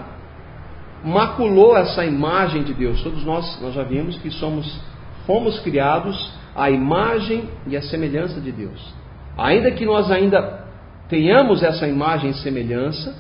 maculou 1.04 1.76
essa 1.76 2.06
imagem 2.06 2.64
de 2.64 2.74
Deus. 2.74 3.04
Todos 3.04 3.26
nós, 3.26 3.62
nós 3.62 3.74
já 3.74 3.84
vimos 3.84 4.18
que 4.20 4.32
somos 4.32 4.80
fomos 5.28 5.60
criados 5.60 6.34
à 6.56 6.72
imagem 6.72 7.50
e 7.68 7.76
à 7.76 7.82
semelhança 7.82 8.40
de 8.40 8.54
Deus. 8.54 8.94
Ainda 9.38 9.70
que 9.72 9.86
nós 9.86 10.10
ainda 10.10 10.66
tenhamos 11.10 11.62
essa 11.62 11.86
imagem 11.86 12.30
e 12.30 12.36
semelhança, 12.36 13.14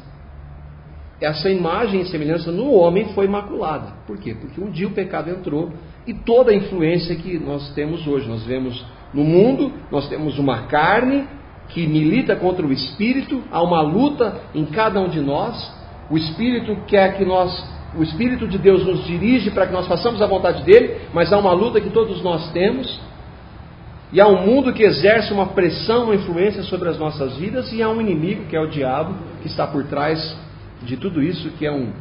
essa 1.19 1.49
imagem 1.49 1.99
e 1.99 2.05
semelhança 2.05 2.53
no 2.53 2.71
homem 2.71 3.09
foi 3.13 3.27
maculada. 3.27 3.95
Por 4.07 4.17
quê? 4.17 4.33
Porque 4.33 4.62
um 4.62 4.71
dia 4.71 4.88
o 4.88 4.91
pecado 4.91 5.29
entrou 5.29 5.73
e 6.07 6.13
toda 6.13 6.51
a 6.51 6.55
influência 6.55 7.17
que 7.17 7.38
nós 7.38 7.73
temos 7.73 8.07
hoje. 8.07 8.29
Nós 8.29 8.45
vemos 8.45 8.81
no 9.13 9.25
mundo, 9.25 9.73
nós 9.91 10.07
temos 10.07 10.39
uma 10.39 10.67
carne 10.67 11.27
que 11.69 11.86
milita 11.86 12.36
contra 12.36 12.65
o 12.65 12.73
espírito, 12.73 13.43
há 13.51 13.62
uma 13.62 13.82
luta 13.82 14.41
em 14.53 14.65
cada 14.65 14.99
um 14.99 15.08
de 15.08 15.21
nós. 15.21 15.71
O 16.10 16.17
espírito 16.17 16.75
quer 16.88 17.17
que 17.17 17.23
nós, 17.23 17.63
o 17.95 18.01
espírito 18.01 18.47
de 18.47 18.58
Deus 18.58 18.86
nos 18.86 19.05
dirige 19.05 19.51
para 19.51 19.67
que 19.67 19.73
nós 19.73 19.88
façamos 19.88 20.21
a 20.21 20.27
vontade 20.27 20.63
dele, 20.63 21.01
mas 21.13 21.32
há 21.32 21.38
uma 21.38 21.53
luta 21.53 21.79
que 21.79 21.91
todos 21.91 22.23
nós 22.23 22.51
temos. 22.51 22.99
E 24.12 24.19
há 24.19 24.27
um 24.27 24.43
mundo 24.43 24.73
que 24.73 24.82
exerce 24.82 25.32
uma 25.32 25.47
pressão, 25.47 26.05
uma 26.05 26.15
influência 26.15 26.63
sobre 26.63 26.89
as 26.89 26.97
nossas 26.97 27.38
vidas, 27.38 27.71
e 27.71 27.84
há 27.84 27.89
um 27.89 28.01
inimigo, 28.01 28.45
que 28.45 28.55
é 28.55 28.60
o 28.60 28.67
diabo, 28.67 29.13
que 29.41 29.47
está 29.47 29.67
por 29.67 29.84
trás 29.86 30.36
de 30.82 30.97
tudo 30.97 31.21
isso, 31.21 31.51
que 31.51 31.65
é 31.67 31.71
um, 31.71 31.91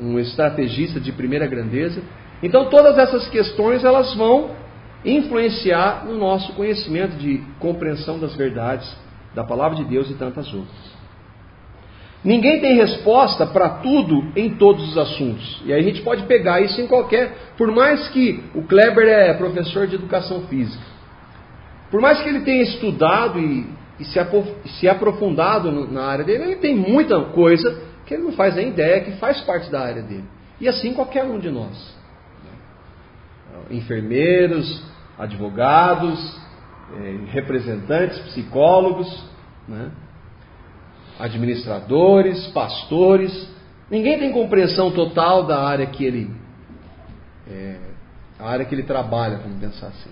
um 0.00 0.18
estrategista 0.18 0.98
de 0.98 1.12
primeira 1.12 1.46
grandeza. 1.46 2.02
Então, 2.42 2.68
todas 2.68 2.98
essas 2.98 3.28
questões 3.28 3.84
elas 3.84 4.12
vão 4.16 4.50
influenciar 5.04 6.04
no 6.06 6.16
nosso 6.16 6.52
conhecimento 6.54 7.16
de 7.16 7.42
compreensão 7.58 8.18
das 8.18 8.34
verdades 8.34 8.90
da 9.34 9.44
palavra 9.44 9.76
de 9.76 9.84
Deus 9.84 10.08
e 10.10 10.14
tantas 10.14 10.52
outras. 10.52 10.94
Ninguém 12.24 12.58
tem 12.60 12.76
resposta 12.76 13.44
para 13.46 13.68
tudo 13.68 14.32
em 14.34 14.54
todos 14.56 14.88
os 14.88 14.96
assuntos. 14.96 15.62
E 15.66 15.72
aí 15.72 15.80
a 15.80 15.82
gente 15.82 16.00
pode 16.00 16.22
pegar 16.22 16.62
isso 16.62 16.80
em 16.80 16.86
qualquer. 16.86 17.52
Por 17.58 17.70
mais 17.70 18.08
que 18.08 18.42
o 18.54 18.62
Kleber 18.62 19.06
é 19.06 19.34
professor 19.34 19.86
de 19.86 19.96
educação 19.96 20.46
física, 20.46 20.82
por 21.90 22.00
mais 22.00 22.22
que 22.22 22.28
ele 22.30 22.40
tenha 22.40 22.62
estudado 22.62 23.38
e, 23.38 23.66
e 24.00 24.04
se, 24.06 24.18
se 24.78 24.88
aprofundado 24.88 25.70
na 25.92 26.04
área 26.06 26.24
dele, 26.24 26.44
ele 26.44 26.56
tem 26.56 26.74
muita 26.74 27.20
coisa 27.26 27.82
que 28.06 28.14
ele 28.14 28.22
não 28.22 28.32
faz 28.32 28.54
nem 28.54 28.68
ideia 28.68 29.02
que 29.02 29.12
faz 29.18 29.42
parte 29.42 29.70
da 29.70 29.80
área 29.80 30.02
dele. 30.02 30.24
E 30.58 30.66
assim 30.66 30.94
qualquer 30.94 31.24
um 31.24 31.38
de 31.38 31.50
nós. 31.50 31.94
Enfermeiros, 33.70 34.82
advogados, 35.18 36.40
eh, 36.96 37.18
representantes, 37.32 38.18
psicólogos, 38.20 39.24
né? 39.68 39.90
administradores, 41.18 42.46
pastores. 42.48 43.48
Ninguém 43.90 44.18
tem 44.18 44.32
compreensão 44.32 44.90
total 44.90 45.44
da 45.44 45.62
área 45.62 45.86
que 45.86 46.04
ele, 46.04 46.30
é, 47.48 47.76
a 48.38 48.48
área 48.48 48.64
que 48.64 48.74
ele 48.74 48.82
trabalha, 48.82 49.38
vamos 49.38 49.58
pensar 49.58 49.88
assim. 49.88 50.10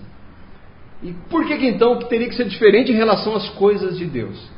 E 1.01 1.11
por 1.29 1.45
que, 1.45 1.57
que 1.57 1.67
então 1.67 1.99
que 1.99 2.05
teria 2.05 2.29
que 2.29 2.35
ser 2.35 2.45
diferente 2.45 2.91
em 2.91 2.95
relação 2.95 3.35
às 3.35 3.49
coisas 3.49 3.97
de 3.97 4.05
Deus? 4.05 4.49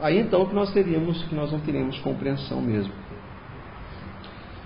Aí 0.00 0.18
então 0.18 0.46
que 0.46 0.54
nós 0.54 0.72
teríamos, 0.72 1.22
que 1.24 1.34
nós 1.34 1.50
não 1.50 1.60
teríamos 1.60 1.98
compreensão 2.00 2.60
mesmo. 2.60 2.92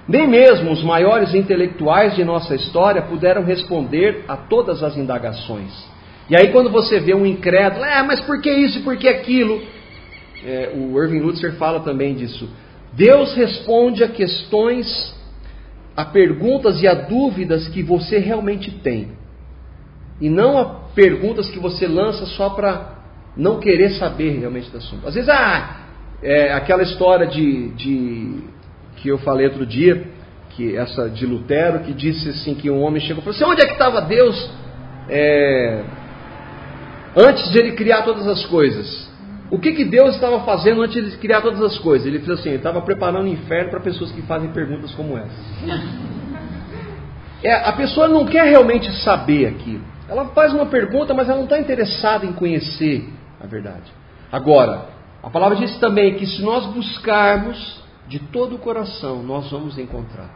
Nem 0.09 0.29
mesmo 0.29 0.71
os 0.71 0.83
maiores 0.85 1.35
intelectuais 1.35 2.15
de 2.15 2.25
nossa 2.25 2.55
história 2.55 3.03
puderam 3.03 3.43
responder 3.43 4.25
a 4.29 4.37
todas 4.37 4.83
as 4.83 4.97
indagações. 4.97 5.73
E 6.31 6.37
aí 6.37 6.53
quando 6.53 6.71
você 6.71 7.01
vê 7.01 7.15
um 7.15 7.27
incrédulo, 7.27 7.85
é, 7.85 8.03
mas 8.03 8.21
por 8.21 8.41
que 8.41 8.51
isso 8.51 8.79
e 8.79 8.83
por 8.83 8.97
que 8.97 9.09
aquilo? 9.09 9.61
É, 10.45 10.73
o 10.77 11.03
Irving 11.03 11.21
Lutzer 11.21 11.55
fala 11.55 11.81
também 11.81 12.15
disso. 12.15 12.49
Deus 12.93 13.35
responde 13.35 14.05
a 14.05 14.09
questões, 14.09 15.15
a 15.97 16.05
perguntas 16.05 16.81
e 16.83 16.87
a 16.87 16.95
dúvidas 16.95 17.69
que 17.69 17.83
você 17.83 18.19
realmente 18.19 18.71
tem. 18.71 19.13
E 20.21 20.31
não 20.31 20.59
a 20.59 20.65
perguntas 20.95 21.51
que 21.51 21.59
você 21.59 21.87
lança 21.87 22.25
só 22.27 22.51
para 22.51 22.97
não 23.37 23.59
querer 23.59 23.91
saber 23.91 24.39
realmente 24.39 24.71
do 24.71 24.79
assunto. 24.79 25.07
Às 25.07 25.15
vezes, 25.15 25.29
ah, 25.29 25.81
é 26.23 26.53
aquela 26.55 26.83
história 26.83 27.27
de, 27.27 27.69
de 27.71 28.41
que 28.97 29.09
eu 29.09 29.19
falei 29.19 29.47
outro 29.47 29.67
dia, 29.67 30.05
que 30.51 30.77
essa 30.77 31.09
de 31.09 31.27
Lutero, 31.27 31.81
que 31.81 31.93
disse 31.93 32.31
assim 32.31 32.55
que 32.55 32.71
um 32.71 32.83
homem 32.83 33.01
chegou 33.01 33.21
e 33.21 33.25
falou 33.25 33.37
assim, 33.37 33.45
onde 33.45 33.63
é 33.63 33.67
que 33.67 33.73
estava 33.75 34.01
Deus 34.01 34.51
é, 35.09 35.85
antes 37.17 37.51
de 37.51 37.59
ele 37.59 37.73
criar 37.73 38.03
todas 38.03 38.27
as 38.27 38.45
coisas? 38.47 39.07
O 39.51 39.59
que, 39.59 39.73
que 39.73 39.85
Deus 39.85 40.15
estava 40.15 40.41
fazendo 40.41 40.83
antes 40.83 41.11
de 41.13 41.17
criar 41.19 41.41
todas 41.41 41.63
as 41.63 41.79
coisas? 41.79 42.07
Ele 42.07 42.19
fez 42.19 42.41
assim, 42.41 42.49
ele 42.49 42.59
estava 42.59 42.81
preparando 42.81 43.27
o 43.27 43.29
inferno 43.29 43.71
para 43.71 43.81
pessoas 43.81 44.11
que 44.11 44.23
fazem 44.23 44.51
perguntas 44.51 44.91
como 44.93 45.17
essa. 45.17 45.31
É, 47.45 47.53
a 47.53 47.73
pessoa 47.73 48.09
não 48.09 48.25
quer 48.25 48.45
realmente 48.45 48.91
saber 49.03 49.47
aquilo. 49.47 49.85
Ela 50.09 50.27
faz 50.27 50.53
uma 50.53 50.67
pergunta, 50.67 51.15
mas 51.15 51.29
ela 51.29 51.37
não 51.37 51.45
está 51.45 51.59
interessada 51.59 52.27
em 52.27 52.33
conhecer 52.33 53.09
a 53.41 53.47
verdade. 53.47 53.93
Agora, 54.33 54.87
a 55.23 55.31
palavra 55.31 55.57
diz 55.57 55.77
também 55.79 56.15
que 56.15 56.27
se 56.27 56.43
nós 56.43 56.67
buscarmos 56.67 57.85
de 58.09 58.19
todo 58.19 58.57
o 58.57 58.59
coração, 58.59 59.23
nós 59.23 59.51
vamos 59.51 59.79
encontrar. 59.79 60.31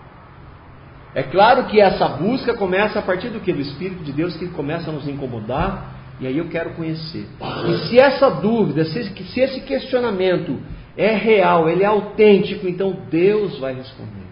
É 1.15 1.23
claro 1.23 1.65
que 1.67 1.81
essa 1.81 2.07
busca 2.09 2.55
começa 2.55 2.99
a 2.99 3.03
partir 3.03 3.31
do 3.31 3.41
que? 3.41 3.53
Do 3.53 3.61
Espírito 3.61 4.05
de 4.05 4.13
Deus 4.13 4.37
que 4.37 4.49
começa 4.49 4.91
a 4.91 4.93
nos 4.93 5.09
incomodar, 5.09 5.95
e 6.21 6.27
aí 6.27 6.39
eu 6.39 6.49
quero 6.49 6.71
conhecer. 6.75 7.27
E 7.67 7.89
se 7.89 7.99
essa 7.99 8.31
dúvida, 8.31 8.85
se 8.85 9.41
esse 9.41 9.61
questionamento 9.63 10.61
é 10.97 11.15
real, 11.15 11.69
ele 11.69 11.83
é 11.83 11.87
autêntico, 11.87 12.69
então 12.69 12.97
Deus 13.11 13.59
vai 13.59 13.75
responder. 13.75 14.29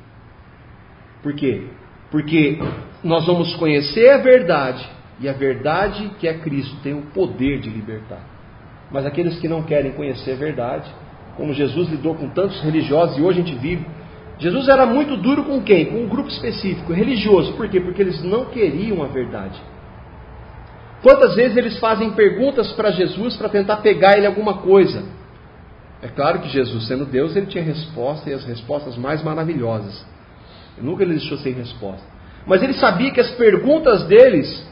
Por 1.22 1.34
quê? 1.34 1.66
Porque 2.10 2.58
nós 3.02 3.26
vamos 3.26 3.54
conhecer 3.56 4.10
a 4.10 4.18
verdade 4.18 4.88
e 5.20 5.28
a 5.28 5.32
verdade 5.32 6.10
que 6.20 6.28
é 6.28 6.34
Cristo 6.34 6.76
tem 6.82 6.94
o 6.94 7.02
poder 7.06 7.58
de 7.60 7.70
libertar. 7.70 8.22
Mas 8.90 9.04
aqueles 9.04 9.38
que 9.40 9.48
não 9.48 9.62
querem 9.62 9.92
conhecer 9.92 10.32
a 10.32 10.36
verdade, 10.36 10.90
como 11.38 11.54
Jesus 11.54 11.88
lidou 11.88 12.16
com 12.16 12.28
tantos 12.28 12.60
religiosos 12.60 13.16
e 13.16 13.22
hoje 13.22 13.40
a 13.40 13.44
gente 13.44 13.56
vive, 13.56 13.86
Jesus 14.38 14.68
era 14.68 14.84
muito 14.84 15.16
duro 15.16 15.44
com 15.44 15.62
quem? 15.62 15.86
Com 15.86 16.02
um 16.02 16.08
grupo 16.08 16.28
específico, 16.28 16.92
religioso. 16.92 17.52
Por 17.54 17.68
quê? 17.68 17.80
Porque 17.80 18.02
eles 18.02 18.22
não 18.22 18.46
queriam 18.46 19.02
a 19.02 19.06
verdade. 19.06 19.58
Quantas 21.00 21.36
vezes 21.36 21.56
eles 21.56 21.78
fazem 21.78 22.10
perguntas 22.10 22.72
para 22.72 22.90
Jesus 22.90 23.36
para 23.36 23.48
tentar 23.48 23.76
pegar 23.78 24.18
ele 24.18 24.26
alguma 24.26 24.58
coisa? 24.58 25.04
É 26.02 26.08
claro 26.08 26.40
que 26.40 26.48
Jesus, 26.48 26.86
sendo 26.86 27.04
Deus, 27.04 27.34
ele 27.36 27.46
tinha 27.46 27.62
resposta 27.62 28.28
e 28.28 28.32
as 28.32 28.44
respostas 28.44 28.96
mais 28.96 29.22
maravilhosas. 29.22 30.04
Nunca 30.80 31.04
ele 31.04 31.14
deixou 31.14 31.38
sem 31.38 31.52
resposta. 31.52 32.06
Mas 32.46 32.62
ele 32.62 32.74
sabia 32.74 33.12
que 33.12 33.20
as 33.20 33.30
perguntas 33.32 34.04
deles 34.04 34.66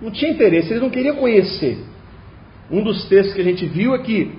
não 0.00 0.10
tinha 0.10 0.30
interesse, 0.30 0.70
eles 0.70 0.82
não 0.82 0.90
queriam 0.90 1.16
conhecer. 1.16 1.78
Um 2.70 2.82
dos 2.82 3.06
textos 3.08 3.34
que 3.34 3.40
a 3.40 3.44
gente 3.44 3.66
viu 3.66 3.94
aqui, 3.94 4.38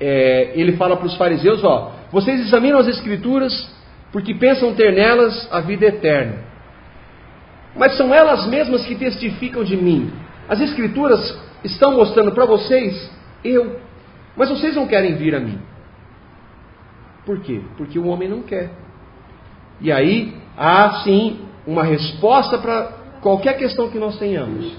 é, 0.00 0.52
ele 0.54 0.76
fala 0.76 0.96
para 0.96 1.06
os 1.06 1.16
fariseus: 1.16 1.62
ó, 1.64 1.92
vocês 2.10 2.40
examinam 2.40 2.78
as 2.78 2.88
escrituras 2.88 3.52
porque 4.12 4.34
pensam 4.34 4.74
ter 4.74 4.92
nelas 4.92 5.48
a 5.52 5.60
vida 5.60 5.86
eterna. 5.86 6.44
Mas 7.76 7.96
são 7.96 8.14
elas 8.14 8.46
mesmas 8.46 8.86
que 8.86 8.94
testificam 8.94 9.64
de 9.64 9.76
mim. 9.76 10.12
As 10.48 10.60
escrituras 10.60 11.36
estão 11.64 11.96
mostrando 11.96 12.32
para 12.32 12.44
vocês 12.44 13.10
eu, 13.42 13.80
mas 14.36 14.48
vocês 14.48 14.76
não 14.76 14.86
querem 14.86 15.14
vir 15.14 15.34
a 15.34 15.40
mim. 15.40 15.58
Por 17.26 17.40
quê? 17.40 17.60
Porque 17.76 17.98
o 17.98 18.06
homem 18.06 18.28
não 18.28 18.42
quer. 18.42 18.70
E 19.80 19.90
aí 19.90 20.34
há 20.56 21.02
sim 21.02 21.40
uma 21.66 21.82
resposta 21.82 22.58
para 22.58 22.92
qualquer 23.20 23.56
questão 23.56 23.90
que 23.90 23.98
nós 23.98 24.18
tenhamos, 24.18 24.76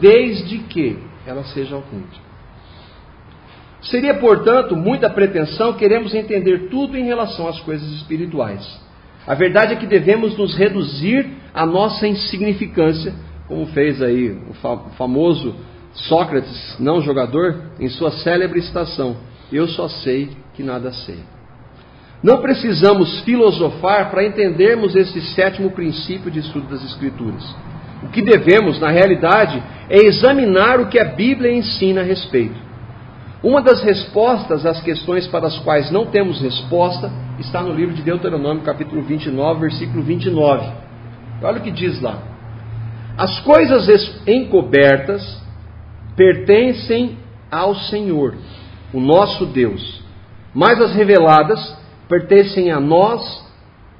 desde 0.00 0.58
que 0.58 0.98
ela 1.26 1.44
seja 1.44 1.74
autêntica. 1.74 2.25
Seria, 3.90 4.14
portanto, 4.14 4.74
muita 4.74 5.08
pretensão 5.08 5.74
queremos 5.74 6.14
entender 6.14 6.68
tudo 6.68 6.96
em 6.96 7.04
relação 7.04 7.46
às 7.46 7.60
coisas 7.60 7.88
espirituais. 7.92 8.64
A 9.26 9.34
verdade 9.34 9.74
é 9.74 9.76
que 9.76 9.86
devemos 9.86 10.36
nos 10.36 10.56
reduzir 10.56 11.26
à 11.54 11.64
nossa 11.66 12.06
insignificância, 12.06 13.14
como 13.48 13.66
fez 13.66 14.02
aí 14.02 14.30
o 14.30 14.54
famoso 14.96 15.54
Sócrates, 15.92 16.76
não 16.78 17.00
jogador, 17.00 17.70
em 17.80 17.88
sua 17.88 18.10
célebre 18.10 18.58
estação: 18.58 19.16
Eu 19.50 19.66
só 19.66 19.88
sei 19.88 20.30
que 20.54 20.62
nada 20.62 20.92
sei. 20.92 21.18
Não 22.22 22.42
precisamos 22.42 23.20
filosofar 23.20 24.10
para 24.10 24.24
entendermos 24.24 24.94
esse 24.94 25.20
sétimo 25.34 25.70
princípio 25.70 26.30
de 26.30 26.40
estudo 26.40 26.68
das 26.68 26.84
Escrituras. 26.84 27.42
O 28.02 28.08
que 28.08 28.20
devemos, 28.22 28.78
na 28.80 28.90
realidade, 28.90 29.62
é 29.88 30.04
examinar 30.04 30.80
o 30.80 30.88
que 30.88 30.98
a 30.98 31.04
Bíblia 31.04 31.52
ensina 31.52 32.02
a 32.02 32.04
respeito. 32.04 32.65
Uma 33.42 33.60
das 33.60 33.82
respostas 33.82 34.64
às 34.64 34.80
questões 34.80 35.26
para 35.28 35.46
as 35.46 35.58
quais 35.58 35.90
não 35.90 36.06
temos 36.06 36.40
resposta 36.40 37.10
está 37.38 37.62
no 37.62 37.72
livro 37.72 37.94
de 37.94 38.02
Deuteronômio, 38.02 38.62
capítulo 38.62 39.02
29, 39.02 39.60
versículo 39.60 40.02
29. 40.02 40.66
Olha 41.42 41.58
o 41.58 41.62
que 41.62 41.70
diz 41.70 42.00
lá: 42.00 42.18
As 43.16 43.40
coisas 43.40 43.88
encobertas 44.26 45.42
pertencem 46.16 47.18
ao 47.50 47.74
Senhor, 47.74 48.34
o 48.92 49.00
nosso 49.00 49.44
Deus, 49.46 50.02
mas 50.54 50.80
as 50.80 50.94
reveladas 50.94 51.76
pertencem 52.08 52.72
a 52.72 52.80
nós 52.80 53.44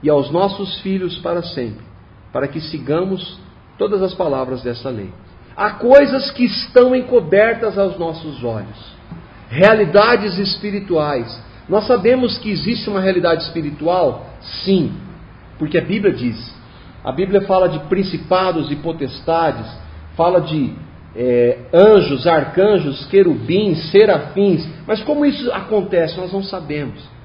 e 0.02 0.08
aos 0.08 0.30
nossos 0.30 0.80
filhos 0.80 1.18
para 1.18 1.42
sempre, 1.42 1.84
para 2.32 2.48
que 2.48 2.60
sigamos 2.60 3.38
todas 3.76 4.00
as 4.02 4.14
palavras 4.14 4.62
dessa 4.62 4.88
lei. 4.88 5.12
Há 5.54 5.72
coisas 5.72 6.30
que 6.30 6.44
estão 6.44 6.94
encobertas 6.94 7.78
aos 7.78 7.98
nossos 7.98 8.42
olhos, 8.42 8.95
realidades 9.48 10.38
espirituais. 10.38 11.44
Nós 11.68 11.86
sabemos 11.86 12.38
que 12.38 12.50
existe 12.50 12.88
uma 12.88 13.00
realidade 13.00 13.44
espiritual? 13.44 14.26
Sim, 14.64 14.92
porque 15.58 15.78
a 15.78 15.84
Bíblia 15.84 16.12
diz. 16.12 16.54
A 17.04 17.12
Bíblia 17.12 17.42
fala 17.42 17.68
de 17.68 17.78
principados 17.88 18.70
e 18.70 18.76
potestades, 18.76 19.66
fala 20.16 20.40
de 20.40 20.72
é, 21.14 21.58
anjos, 21.72 22.26
arcanjos, 22.26 23.06
querubins, 23.06 23.90
serafins, 23.90 24.68
mas 24.86 25.02
como 25.02 25.24
isso 25.24 25.50
acontece, 25.52 26.16
nós 26.16 26.32
não 26.32 26.42
sabemos 26.42 27.16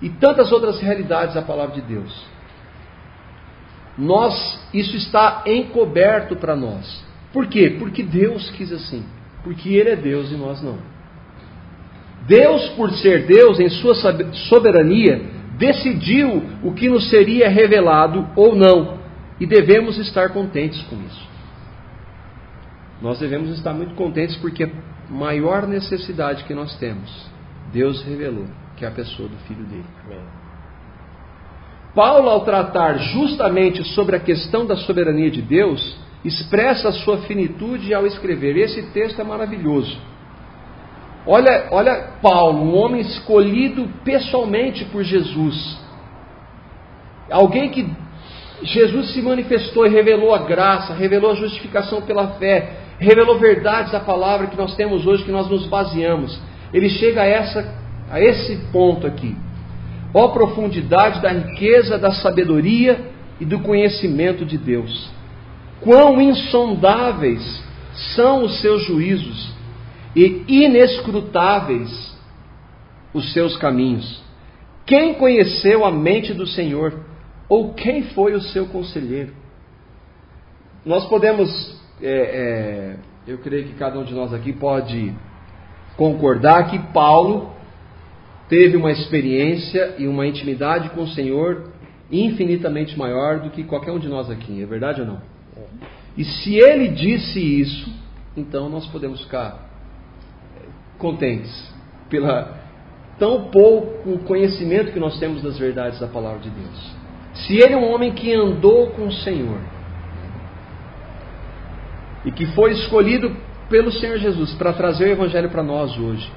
e 0.00 0.08
tantas 0.08 0.52
outras 0.52 0.80
realidades 0.80 1.34
da 1.34 1.42
palavra 1.42 1.74
de 1.74 1.82
Deus. 1.82 2.26
Nós, 3.96 4.60
isso 4.72 4.96
está 4.96 5.42
encoberto 5.44 6.36
para 6.36 6.54
nós. 6.54 7.04
Por 7.32 7.46
quê? 7.46 7.76
Porque 7.78 8.02
Deus 8.02 8.48
quis 8.50 8.72
assim. 8.72 9.04
Porque 9.42 9.70
Ele 9.70 9.90
é 9.90 9.96
Deus 9.96 10.30
e 10.30 10.36
nós 10.36 10.62
não. 10.62 10.78
Deus, 12.28 12.68
por 12.70 12.92
ser 12.92 13.26
Deus, 13.26 13.58
em 13.58 13.68
sua 13.70 13.94
soberania, 14.48 15.20
decidiu 15.58 16.42
o 16.62 16.72
que 16.72 16.88
nos 16.88 17.08
seria 17.10 17.48
revelado 17.48 18.28
ou 18.36 18.54
não. 18.54 18.98
E 19.40 19.46
devemos 19.46 19.96
estar 19.98 20.28
contentes 20.28 20.80
com 20.82 20.96
isso. 20.96 21.28
Nós 23.00 23.18
devemos 23.18 23.50
estar 23.50 23.72
muito 23.72 23.94
contentes 23.94 24.36
porque 24.36 24.64
a 24.64 24.70
maior 25.08 25.66
necessidade 25.66 26.44
que 26.44 26.54
nós 26.54 26.76
temos, 26.78 27.10
Deus 27.72 28.02
revelou 28.02 28.46
que 28.76 28.84
é 28.84 28.88
a 28.88 28.92
pessoa 28.92 29.28
do 29.28 29.36
filho 29.38 29.64
dele. 29.64 29.84
Paulo, 31.94 32.28
ao 32.28 32.44
tratar 32.44 32.96
justamente 32.98 33.82
sobre 33.94 34.14
a 34.14 34.20
questão 34.20 34.64
da 34.64 34.76
soberania 34.76 35.30
de 35.30 35.42
Deus, 35.42 35.98
expressa 36.24 36.90
a 36.90 36.92
sua 36.92 37.18
finitude 37.22 37.92
ao 37.92 38.06
escrever. 38.06 38.56
Esse 38.56 38.82
texto 38.92 39.20
é 39.20 39.24
maravilhoso. 39.24 39.98
Olha, 41.30 41.68
olha 41.70 41.94
Paulo, 42.22 42.62
um 42.62 42.74
homem 42.74 43.02
escolhido 43.02 43.86
pessoalmente 44.02 44.86
por 44.86 45.04
Jesus. 45.04 45.78
Alguém 47.30 47.68
que 47.68 47.86
Jesus 48.62 49.12
se 49.12 49.20
manifestou 49.20 49.86
e 49.86 49.90
revelou 49.90 50.34
a 50.34 50.38
graça, 50.38 50.94
revelou 50.94 51.32
a 51.32 51.34
justificação 51.34 52.00
pela 52.00 52.28
fé, 52.38 52.70
revelou 52.98 53.38
verdades 53.38 53.92
da 53.92 54.00
palavra 54.00 54.46
que 54.46 54.56
nós 54.56 54.74
temos 54.74 55.06
hoje, 55.06 55.22
que 55.22 55.30
nós 55.30 55.46
nos 55.50 55.66
baseamos. 55.66 56.40
Ele 56.72 56.88
chega 56.88 57.20
a 57.20 57.26
essa 57.26 57.76
a 58.10 58.18
esse 58.18 58.56
ponto 58.72 59.06
aqui. 59.06 59.36
Ó 60.14 60.28
profundidade 60.28 61.20
da 61.20 61.28
riqueza, 61.28 61.98
da 61.98 62.10
sabedoria 62.10 63.00
e 63.38 63.44
do 63.44 63.58
conhecimento 63.58 64.46
de 64.46 64.56
Deus. 64.56 65.10
Quão 65.82 66.22
insondáveis 66.22 67.62
são 68.16 68.44
os 68.44 68.62
seus 68.62 68.82
juízos 68.86 69.57
e 70.18 70.64
inescrutáveis 70.64 72.16
os 73.14 73.32
seus 73.32 73.56
caminhos. 73.56 74.22
Quem 74.84 75.14
conheceu 75.14 75.84
a 75.84 75.90
mente 75.90 76.34
do 76.34 76.46
Senhor? 76.46 77.04
Ou 77.48 77.72
quem 77.74 78.02
foi 78.10 78.34
o 78.34 78.40
seu 78.40 78.66
conselheiro? 78.66 79.32
Nós 80.84 81.06
podemos, 81.06 81.48
é, 82.02 82.10
é, 82.10 82.96
eu 83.26 83.38
creio 83.38 83.66
que 83.66 83.74
cada 83.74 83.98
um 83.98 84.04
de 84.04 84.14
nós 84.14 84.32
aqui 84.32 84.52
pode 84.52 85.14
concordar 85.96 86.70
que 86.70 86.78
Paulo 86.92 87.52
teve 88.48 88.76
uma 88.76 88.90
experiência 88.90 89.94
e 89.98 90.06
uma 90.06 90.26
intimidade 90.26 90.90
com 90.90 91.02
o 91.02 91.08
Senhor 91.08 91.72
infinitamente 92.10 92.98
maior 92.98 93.40
do 93.40 93.50
que 93.50 93.64
qualquer 93.64 93.92
um 93.92 93.98
de 93.98 94.08
nós 94.08 94.30
aqui, 94.30 94.62
é 94.62 94.66
verdade 94.66 95.02
ou 95.02 95.06
não? 95.06 95.20
E 96.16 96.24
se 96.24 96.56
ele 96.56 96.88
disse 96.88 97.38
isso, 97.38 97.92
então 98.36 98.68
nós 98.68 98.86
podemos 98.86 99.20
ficar 99.20 99.67
contentes 100.98 101.72
pela 102.10 102.58
tão 103.18 103.50
pouco 103.50 104.18
conhecimento 104.20 104.92
que 104.92 105.00
nós 105.00 105.18
temos 105.18 105.42
das 105.42 105.58
verdades 105.58 105.98
da 105.98 106.06
palavra 106.06 106.38
de 106.38 106.50
Deus. 106.50 106.96
Se 107.34 107.56
ele 107.56 107.74
é 107.74 107.76
um 107.76 107.92
homem 107.92 108.12
que 108.12 108.32
andou 108.32 108.88
com 108.90 109.06
o 109.06 109.12
Senhor 109.12 109.58
e 112.24 112.30
que 112.30 112.46
foi 112.46 112.72
escolhido 112.72 113.34
pelo 113.68 113.92
Senhor 113.92 114.18
Jesus 114.18 114.54
para 114.54 114.72
trazer 114.72 115.04
o 115.04 115.12
evangelho 115.12 115.50
para 115.50 115.62
nós 115.62 115.96
hoje, 115.98 116.30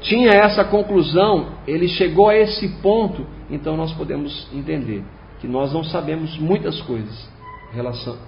tinha 0.00 0.30
essa 0.30 0.64
conclusão, 0.64 1.54
ele 1.66 1.88
chegou 1.88 2.28
a 2.28 2.36
esse 2.36 2.68
ponto, 2.80 3.26
então 3.50 3.76
nós 3.76 3.92
podemos 3.94 4.48
entender 4.54 5.02
que 5.40 5.48
nós 5.48 5.72
não 5.72 5.82
sabemos 5.84 6.38
muitas 6.38 6.80
coisas 6.82 7.28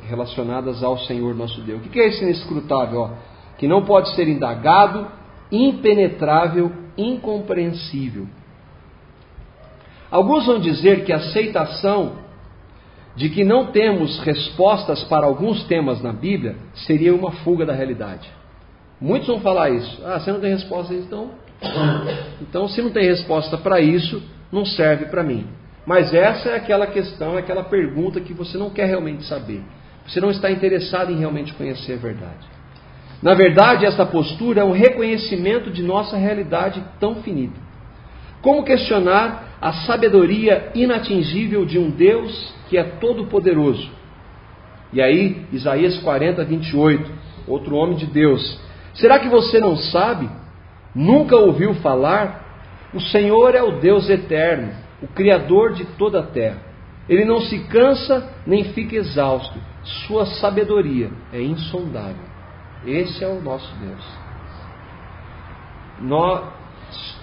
relacionadas 0.09 0.83
ao 0.83 0.99
Senhor 0.99 1.35
nosso 1.35 1.61
Deus. 1.63 1.85
O 1.87 1.89
que 1.89 2.01
é 2.01 2.09
esse 2.09 2.23
inescrutável? 2.23 3.11
Que 3.57 3.67
não 3.69 3.83
pode 3.83 4.15
ser 4.15 4.29
indagado, 4.29 5.07
impenetrável, 5.51 6.73
incompreensível. 6.97 8.27
Alguns 10.11 10.47
vão 10.47 10.59
dizer 10.59 11.05
que 11.05 11.13
a 11.13 11.17
aceitação 11.17 12.19
de 13.17 13.29
que 13.29 13.45
não 13.45 13.67
temos 13.67 14.19
respostas 14.21 15.05
para 15.05 15.27
alguns 15.27 15.65
temas 15.65 16.03
na 16.03 16.13
Bíblia 16.13 16.57
seria 16.87 17.15
uma 17.15 17.33
fuga 17.33 17.67
da 17.67 17.73
realidade. 17.73 18.29
Muitos 19.01 19.29
vão 19.29 19.41
falar 19.41 19.71
isso. 19.71 20.01
Ah, 20.05 20.19
você 20.19 20.33
não 20.33 20.41
tem 20.41 20.53
resposta, 20.53 20.95
então 20.95 21.31
então, 22.41 22.69
se 22.69 22.81
não 22.81 22.91
tem 22.91 23.05
resposta 23.05 23.59
para 23.59 23.81
isso, 23.81 24.23
não 24.51 24.65
serve 24.65 25.07
para 25.07 25.23
mim. 25.23 25.47
Mas 25.87 26.13
essa 26.13 26.51
é 26.51 26.57
aquela 26.57 26.87
questão, 26.87 27.37
é 27.37 27.41
aquela 27.41 27.65
pergunta 27.65 28.21
que 28.21 28.33
você 28.33 28.57
não 28.57 28.71
quer 28.71 28.87
realmente 28.87 29.25
saber. 29.25 29.63
Você 30.07 30.21
não 30.21 30.31
está 30.31 30.51
interessado 30.51 31.13
em 31.13 31.19
realmente 31.19 31.53
conhecer 31.55 31.95
a 31.95 31.97
verdade. 31.97 32.49
Na 33.23 33.35
verdade, 33.35 33.85
essa 33.85 34.07
postura 34.07 34.63
é 34.63 34.65
um 34.65 34.73
reconhecimento 34.73 35.71
de 35.71 35.83
nossa 35.83 36.17
realidade 36.17 36.83
tão 36.99 37.17
finita. 37.17 37.59
Como 38.41 38.65
questionar 38.65 39.59
a 39.61 39.73
sabedoria 39.85 40.71
inatingível 40.75 41.67
de 41.67 41.79
um 41.79 41.91
Deus 41.91 42.55
que 42.69 42.79
é 42.79 42.83
todo-poderoso? 42.83 43.91
E 44.93 45.03
aí, 45.03 45.47
Isaías 45.53 45.99
40, 45.99 46.43
28, 46.45 47.11
outro 47.47 47.77
homem 47.77 47.97
de 47.97 48.07
Deus. 48.07 48.59
Será 48.95 49.19
que 49.19 49.29
você 49.29 49.61
não 49.61 49.77
sabe? 49.77 50.29
Nunca 50.95 51.37
ouviu 51.37 51.75
falar? 51.75 52.49
O 52.95 53.01
Senhor 53.01 53.55
é 53.55 53.63
o 53.63 53.79
Deus 53.79 54.09
eterno, 54.09 54.73
o 55.03 55.07
Criador 55.07 55.75
de 55.75 55.85
toda 55.85 56.21
a 56.21 56.27
terra. 56.27 56.59
Ele 57.09 57.25
não 57.25 57.41
se 57.41 57.59
cansa 57.65 58.33
nem 58.47 58.65
fica 58.73 58.97
exausto. 58.97 59.59
Sua 60.07 60.27
sabedoria 60.27 61.11
é 61.33 61.43
insondável. 61.43 62.30
Esse 62.87 63.23
é 63.23 63.29
o 63.29 63.41
nosso 63.41 63.73
Deus. 63.77 64.05
Nós 66.01 66.49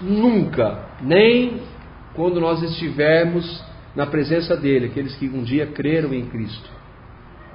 nunca, 0.01 0.85
nem 1.01 1.61
quando 2.13 2.39
nós 2.39 2.61
estivermos 2.61 3.63
na 3.95 4.05
presença 4.05 4.55
dele, 4.55 4.87
aqueles 4.87 5.15
que 5.15 5.27
um 5.27 5.43
dia 5.43 5.67
creram 5.67 6.13
em 6.13 6.25
Cristo, 6.27 6.69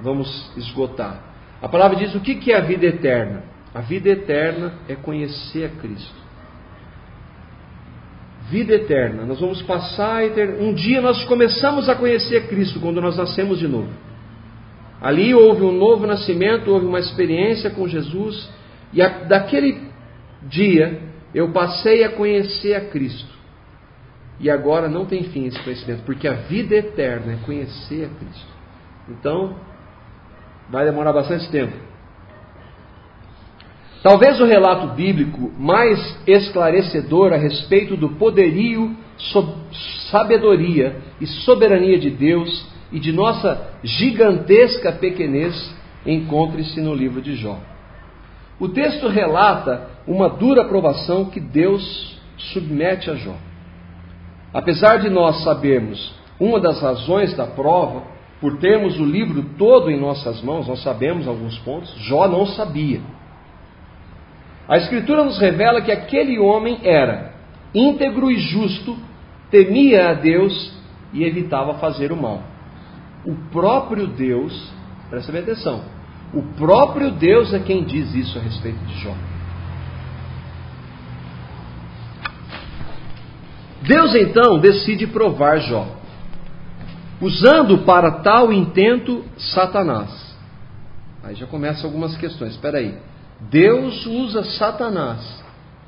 vamos 0.01 0.51
esgotar. 0.57 1.21
A 1.61 1.69
palavra 1.69 1.97
diz 1.97 2.13
o 2.13 2.19
que 2.19 2.51
é 2.51 2.57
a 2.57 2.61
vida 2.61 2.85
eterna? 2.85 3.43
A 3.73 3.81
vida 3.81 4.09
eterna 4.09 4.73
é 4.87 4.95
conhecer 4.95 5.65
a 5.65 5.81
Cristo. 5.81 6.21
Vida 8.49 8.73
eterna. 8.73 9.25
Nós 9.25 9.39
vamos 9.39 9.61
passar 9.61 10.23
a. 10.23 10.61
Um 10.61 10.73
dia 10.73 11.01
nós 11.01 11.23
começamos 11.23 11.87
a 11.87 11.95
conhecer 11.95 12.47
Cristo 12.49 12.79
quando 12.79 13.01
nós 13.01 13.17
nascemos 13.17 13.57
de 13.57 13.67
novo. 13.67 13.89
Ali 15.03 15.33
houve 15.33 15.63
um 15.63 15.73
novo 15.73 16.07
nascimento, 16.07 16.71
houve 16.71 16.85
uma 16.85 16.99
experiência 16.99 17.69
com 17.69 17.85
Jesus, 17.89 18.49
e 18.93 19.01
a... 19.01 19.09
daquele 19.09 19.81
dia 20.43 21.01
eu 21.35 21.51
passei 21.51 22.05
a 22.05 22.09
conhecer 22.09 22.73
a 22.73 22.85
Cristo. 22.85 23.33
E 24.39 24.49
agora 24.49 24.87
não 24.87 25.05
tem 25.05 25.23
fim 25.23 25.45
esse 25.45 25.61
conhecimento, 25.61 26.03
porque 26.03 26.25
a 26.25 26.33
vida 26.33 26.75
eterna 26.75 27.33
é 27.33 27.45
conhecer 27.45 28.05
a 28.05 28.17
Cristo. 28.17 28.53
Então, 29.09 29.57
vai 30.69 30.85
demorar 30.85 31.11
bastante 31.11 31.51
tempo. 31.51 31.73
Talvez 34.01 34.39
o 34.39 34.45
relato 34.45 34.87
bíblico 34.95 35.51
mais 35.57 36.17
esclarecedor 36.25 37.33
a 37.33 37.37
respeito 37.37 37.97
do 37.97 38.09
poderio, 38.11 38.95
sabedoria 40.11 40.97
e 41.19 41.27
soberania 41.27 41.99
de 41.99 42.09
Deus 42.09 42.72
e 42.93 42.99
de 42.99 43.11
nossa 43.11 43.71
gigantesca 43.83 44.91
pequenez 44.91 45.75
encontre-se 46.05 46.79
no 46.79 46.93
livro 46.93 47.21
de 47.21 47.35
Jó. 47.35 47.57
O 48.59 48.69
texto 48.69 49.07
relata 49.07 49.89
uma 50.07 50.29
dura 50.29 50.63
provação 50.65 51.25
que 51.25 51.39
Deus 51.39 52.21
submete 52.37 53.09
a 53.09 53.15
Jó. 53.15 53.35
Apesar 54.53 54.99
de 54.99 55.09
nós 55.09 55.43
sabermos 55.43 56.13
uma 56.39 56.59
das 56.59 56.79
razões 56.79 57.35
da 57.35 57.47
prova, 57.47 58.03
por 58.39 58.57
termos 58.57 58.99
o 58.99 59.05
livro 59.05 59.43
todo 59.57 59.89
em 59.89 59.99
nossas 59.99 60.41
mãos, 60.41 60.67
nós 60.67 60.83
sabemos 60.83 61.27
alguns 61.27 61.57
pontos, 61.59 61.91
Jó 62.01 62.27
não 62.27 62.45
sabia. 62.45 63.01
A 64.67 64.77
Escritura 64.77 65.23
nos 65.23 65.39
revela 65.39 65.81
que 65.81 65.91
aquele 65.91 66.37
homem 66.37 66.79
era 66.83 67.33
íntegro 67.73 68.29
e 68.29 68.37
justo, 68.37 68.95
temia 69.49 70.09
a 70.09 70.13
Deus 70.13 70.73
e 71.11 71.23
evitava 71.23 71.73
fazer 71.75 72.11
o 72.11 72.17
mal. 72.17 72.52
O 73.25 73.35
próprio 73.51 74.07
Deus, 74.07 74.71
presta 75.09 75.31
bem 75.31 75.41
atenção, 75.41 75.83
o 76.33 76.41
próprio 76.57 77.11
Deus 77.11 77.53
é 77.53 77.59
quem 77.59 77.83
diz 77.83 78.13
isso 78.13 78.37
a 78.37 78.41
respeito 78.41 78.79
de 78.85 78.99
Jó. 78.99 79.15
Deus 83.83 84.15
então 84.15 84.59
decide 84.59 85.07
provar 85.07 85.59
Jó, 85.59 85.87
usando 87.21 87.79
para 87.79 88.11
tal 88.21 88.51
intento 88.51 89.23
Satanás. 89.37 90.23
Aí 91.23 91.35
já 91.35 91.47
começam 91.47 91.85
algumas 91.85 92.17
questões. 92.17 92.53
Espera 92.53 92.79
aí. 92.79 92.97
Deus 93.49 94.05
usa 94.05 94.43
Satanás 94.43 95.43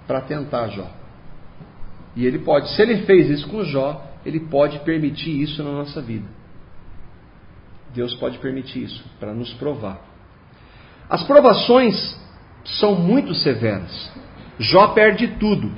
para 0.07 0.21
tentar 0.21 0.67
Jó. 0.69 0.87
E 2.15 2.25
ele 2.25 2.39
pode, 2.39 2.69
se 2.69 2.81
ele 2.81 3.05
fez 3.05 3.29
isso 3.29 3.47
com 3.49 3.63
Jó, 3.63 4.01
ele 4.25 4.39
pode 4.39 4.79
permitir 4.79 5.41
isso 5.41 5.63
na 5.63 5.71
nossa 5.71 6.01
vida. 6.01 6.25
Deus 7.95 8.13
pode 8.15 8.37
permitir 8.39 8.83
isso 8.83 9.03
para 9.19 9.33
nos 9.33 9.53
provar. 9.53 9.99
As 11.09 11.23
provações 11.23 12.19
são 12.79 12.95
muito 12.95 13.33
severas. 13.33 14.11
Jó 14.59 14.87
perde 14.89 15.27
tudo: 15.39 15.71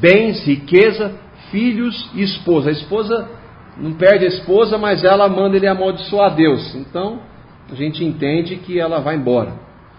bens, 0.00 0.44
riqueza, 0.46 1.14
filhos 1.50 2.10
e 2.14 2.22
esposa. 2.22 2.68
A 2.68 2.72
esposa 2.72 3.28
não 3.76 3.94
perde 3.94 4.24
a 4.24 4.28
esposa, 4.28 4.76
mas 4.76 5.02
ela 5.02 5.28
manda 5.28 5.56
ele 5.56 5.66
amaldiçoar 5.66 6.34
Deus. 6.34 6.74
Então, 6.74 7.20
a 7.70 7.74
gente 7.74 8.04
entende 8.04 8.56
que 8.56 8.78
ela 8.78 9.00
vai 9.00 9.16
embora. 9.16 9.54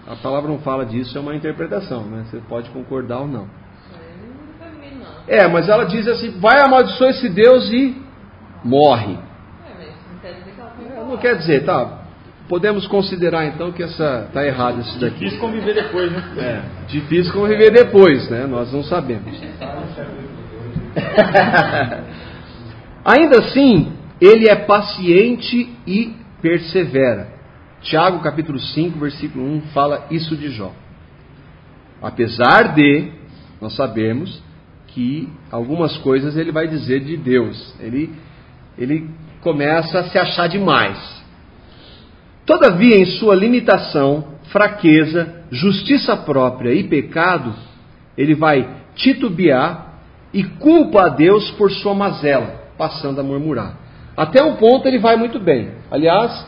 A 0.06 0.16
palavra 0.18 0.52
não 0.52 0.60
fala 0.60 0.86
disso, 0.86 1.18
é 1.18 1.22
uma 1.22 1.36
interpretação, 1.36 2.04
né? 2.04 2.26
Você 2.30 2.38
pode 2.50 2.70
concordar 2.72 3.20
ou 3.20 3.28
não. 3.28 3.48
É, 5.28 5.48
mas 5.48 5.70
ela 5.70 5.86
diz 5.86 6.08
assim: 6.08 6.32
vai 6.40 6.62
amaldiçoar 6.62 7.12
esse 7.12 7.30
Deus 7.30 7.70
e 7.72 7.96
morre. 8.64 9.18
Não 11.14 11.20
quer 11.20 11.38
dizer, 11.38 11.64
tá? 11.64 12.06
Podemos 12.50 12.88
considerar 12.88 13.46
então 13.46 13.72
que 13.72 13.84
essa 13.84 14.28
tá 14.34 14.44
errado 14.44 14.82
isso 14.82 15.00
daqui. 15.00 15.20
Difícil 15.20 15.40
conviver 15.40 15.76
depois, 15.76 16.12
né? 16.12 16.24
É, 16.38 16.62
difícil 16.88 17.32
conviver 17.32 17.70
depois, 17.70 18.28
né? 18.32 18.48
Nós 18.48 18.74
não 18.74 18.84
sabemos. 18.84 19.32
Ainda 23.06 23.42
assim, 23.42 23.94
ele 24.20 24.50
é 24.50 24.56
paciente 24.56 25.70
e 25.86 26.16
persevera. 26.42 27.28
Tiago 27.84 28.20
capítulo 28.24 28.58
5, 28.58 28.98
versículo 28.98 29.46
1 29.46 29.62
fala 29.72 30.08
isso 30.10 30.36
de 30.36 30.50
Jó. 30.50 30.74
Apesar 32.02 32.74
de 32.74 33.12
nós 33.62 33.76
sabemos 33.76 34.42
que 34.88 35.30
algumas 35.52 35.96
coisas 35.98 36.36
ele 36.36 36.52
vai 36.52 36.68
dizer 36.68 37.02
de 37.02 37.18
Deus. 37.18 37.76
Ele, 37.80 38.12
ele 38.80 39.12
começa 39.44 40.00
a 40.00 40.04
se 40.06 40.18
achar 40.18 40.48
demais. 40.48 40.98
Todavia, 42.46 42.98
em 42.98 43.06
sua 43.06 43.36
limitação, 43.36 44.26
fraqueza, 44.52 45.44
justiça 45.52 46.18
própria 46.18 46.74
e 46.74 46.84
pecado, 46.84 47.54
ele 48.18 48.36
vai 48.36 48.68
titubear 48.96 49.94
e 50.34 50.44
culpa 50.44 51.04
a 51.04 51.10
Deus 51.10 51.52
por 51.52 51.72
sua 51.72 51.94
mazela, 51.94 52.64
passando 52.78 53.20
a 53.20 53.24
murmurar. 53.24 53.78
Até 54.18 54.44
um 54.44 54.56
ponto 54.56 54.88
ele 54.88 55.00
vai 55.00 55.16
muito 55.16 55.40
bem. 55.40 55.72
Aliás, 55.90 56.46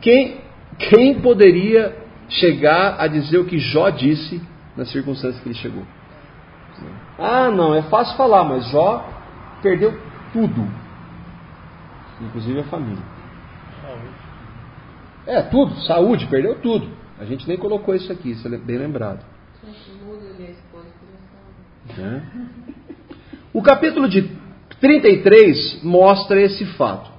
quem, 0.00 0.36
quem 0.78 1.20
poderia 1.20 1.96
chegar 2.28 2.96
a 2.98 3.06
dizer 3.06 3.38
o 3.38 3.44
que 3.44 3.58
Jó 3.58 3.90
disse 3.90 4.40
nas 4.76 4.90
circunstâncias 4.90 5.42
que 5.42 5.48
ele 5.48 5.58
chegou? 5.58 5.82
Ah, 7.18 7.50
não, 7.50 7.74
é 7.74 7.82
fácil 7.82 8.16
falar, 8.16 8.44
mas 8.44 8.68
Jó 8.70 9.08
perdeu 9.62 9.98
tudo, 10.32 10.68
inclusive 12.20 12.60
a 12.60 12.64
família. 12.64 13.02
É, 15.26 15.42
tudo, 15.42 15.74
saúde, 15.82 16.26
perdeu 16.26 16.56
tudo. 16.56 16.88
A 17.18 17.24
gente 17.24 17.46
nem 17.48 17.56
colocou 17.56 17.94
isso 17.94 18.12
aqui, 18.12 18.32
isso 18.32 18.46
é 18.46 18.58
bem 18.58 18.78
lembrado. 18.78 19.24
É. 21.98 22.20
O 23.52 23.62
capítulo 23.62 24.08
de 24.08 24.30
33 24.80 25.82
mostra 25.82 26.40
esse 26.40 26.64
fato. 26.76 27.10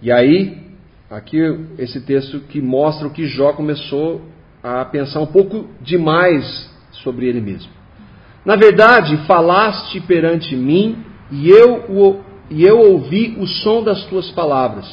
E 0.00 0.12
aí, 0.12 0.56
aqui 1.10 1.38
esse 1.76 2.00
texto 2.02 2.40
que 2.40 2.60
mostra 2.60 3.08
o 3.08 3.10
que 3.10 3.26
Jó 3.26 3.52
começou 3.52 4.22
a 4.62 4.84
pensar 4.84 5.20
um 5.20 5.26
pouco 5.26 5.66
demais 5.80 6.70
sobre 6.92 7.26
ele 7.26 7.40
mesmo. 7.40 7.70
Na 8.44 8.56
verdade, 8.56 9.16
falaste 9.26 10.00
perante 10.00 10.54
mim 10.56 11.04
e 11.30 11.50
eu, 11.50 12.24
e 12.50 12.64
eu 12.64 12.78
ouvi 12.78 13.36
o 13.38 13.46
som 13.46 13.82
das 13.82 14.04
tuas 14.06 14.30
palavras. 14.30 14.86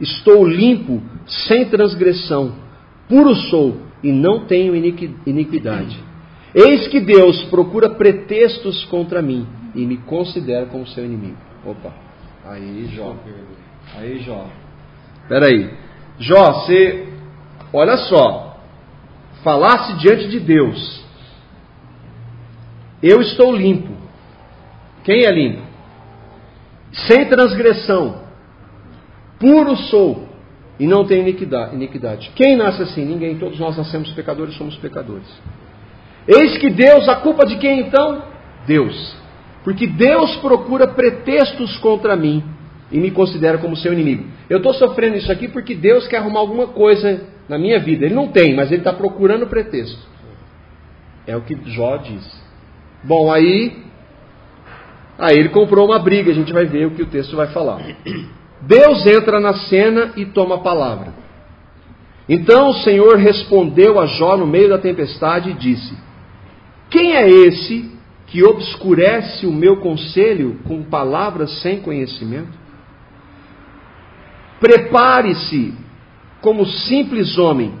Estou 0.00 0.46
limpo, 0.46 1.02
sem 1.26 1.66
transgressão, 1.66 2.54
puro 3.08 3.34
sou 3.34 3.76
e 4.02 4.10
não 4.10 4.46
tenho 4.46 4.74
iniquidade. 4.74 5.98
Eis 6.54 6.88
que 6.88 7.00
Deus 7.00 7.44
procura 7.44 7.90
pretextos 7.90 8.84
contra 8.86 9.22
mim 9.22 9.46
e 9.74 9.86
me 9.86 9.98
considera 9.98 10.66
como 10.66 10.86
seu 10.86 11.04
inimigo. 11.04 11.36
Opa, 11.64 11.92
aí 12.44 12.86
Jó. 12.94 13.14
Aí 13.96 14.18
Jó. 14.20 14.46
Peraí. 15.28 15.70
Jó, 16.18 16.44
você, 16.52 17.08
olha 17.72 17.96
só, 17.96 18.60
falasse 19.42 19.96
diante 19.98 20.28
de 20.28 20.40
Deus, 20.40 21.04
eu 23.02 23.20
estou 23.20 23.54
limpo. 23.54 23.94
Quem 25.04 25.24
é 25.24 25.32
limpo? 25.32 25.69
Sem 27.10 27.24
transgressão, 27.26 28.22
puro 29.40 29.76
sou 29.76 30.28
e 30.78 30.86
não 30.86 31.04
tenho 31.04 31.26
iniquidade. 31.26 32.30
Quem 32.36 32.56
nasce 32.56 32.82
assim? 32.82 33.04
Ninguém. 33.04 33.36
Todos 33.36 33.58
nós 33.58 33.76
nascemos 33.76 34.12
pecadores, 34.12 34.54
somos 34.54 34.76
pecadores. 34.76 35.26
Eis 36.28 36.56
que 36.58 36.70
Deus, 36.70 37.08
a 37.08 37.16
culpa 37.16 37.44
de 37.44 37.56
quem 37.56 37.80
então? 37.80 38.22
Deus. 38.64 39.16
Porque 39.64 39.88
Deus 39.88 40.36
procura 40.36 40.86
pretextos 40.86 41.76
contra 41.78 42.14
mim 42.14 42.44
e 42.92 42.98
me 43.00 43.10
considera 43.10 43.58
como 43.58 43.74
seu 43.76 43.92
inimigo. 43.92 44.26
Eu 44.48 44.58
estou 44.58 44.72
sofrendo 44.74 45.16
isso 45.16 45.32
aqui 45.32 45.48
porque 45.48 45.74
Deus 45.74 46.06
quer 46.06 46.18
arrumar 46.18 46.40
alguma 46.40 46.68
coisa 46.68 47.22
na 47.48 47.58
minha 47.58 47.80
vida. 47.80 48.06
Ele 48.06 48.14
não 48.14 48.28
tem, 48.28 48.54
mas 48.54 48.70
ele 48.70 48.82
está 48.82 48.92
procurando 48.92 49.48
pretexto. 49.48 49.98
É 51.26 51.36
o 51.36 51.40
que 51.40 51.58
Jó 51.72 51.96
diz. 51.96 52.24
Bom, 53.02 53.32
aí, 53.32 53.89
aí 55.20 55.36
ele 55.38 55.50
comprou 55.50 55.86
uma 55.86 55.98
briga. 55.98 56.30
A 56.30 56.34
gente 56.34 56.52
vai 56.52 56.66
ver 56.66 56.86
o 56.86 56.90
que 56.92 57.02
o 57.02 57.06
texto 57.06 57.36
vai 57.36 57.48
falar. 57.48 57.80
Deus 58.62 59.06
entra 59.06 59.40
na 59.40 59.54
cena 59.54 60.12
e 60.16 60.26
toma 60.26 60.56
a 60.56 60.60
palavra. 60.60 61.14
Então 62.28 62.70
o 62.70 62.74
Senhor 62.74 63.16
respondeu 63.16 63.98
a 63.98 64.06
Jó 64.06 64.36
no 64.36 64.46
meio 64.46 64.68
da 64.68 64.78
tempestade 64.78 65.50
e 65.50 65.54
disse: 65.54 65.96
quem 66.90 67.14
é 67.14 67.28
esse 67.28 67.90
que 68.26 68.42
obscurece 68.42 69.46
o 69.46 69.52
meu 69.52 69.78
conselho 69.78 70.58
com 70.66 70.82
palavras 70.82 71.60
sem 71.60 71.80
conhecimento? 71.80 72.58
Prepare-se 74.60 75.74
como 76.40 76.66
simples 76.66 77.38
homem, 77.38 77.74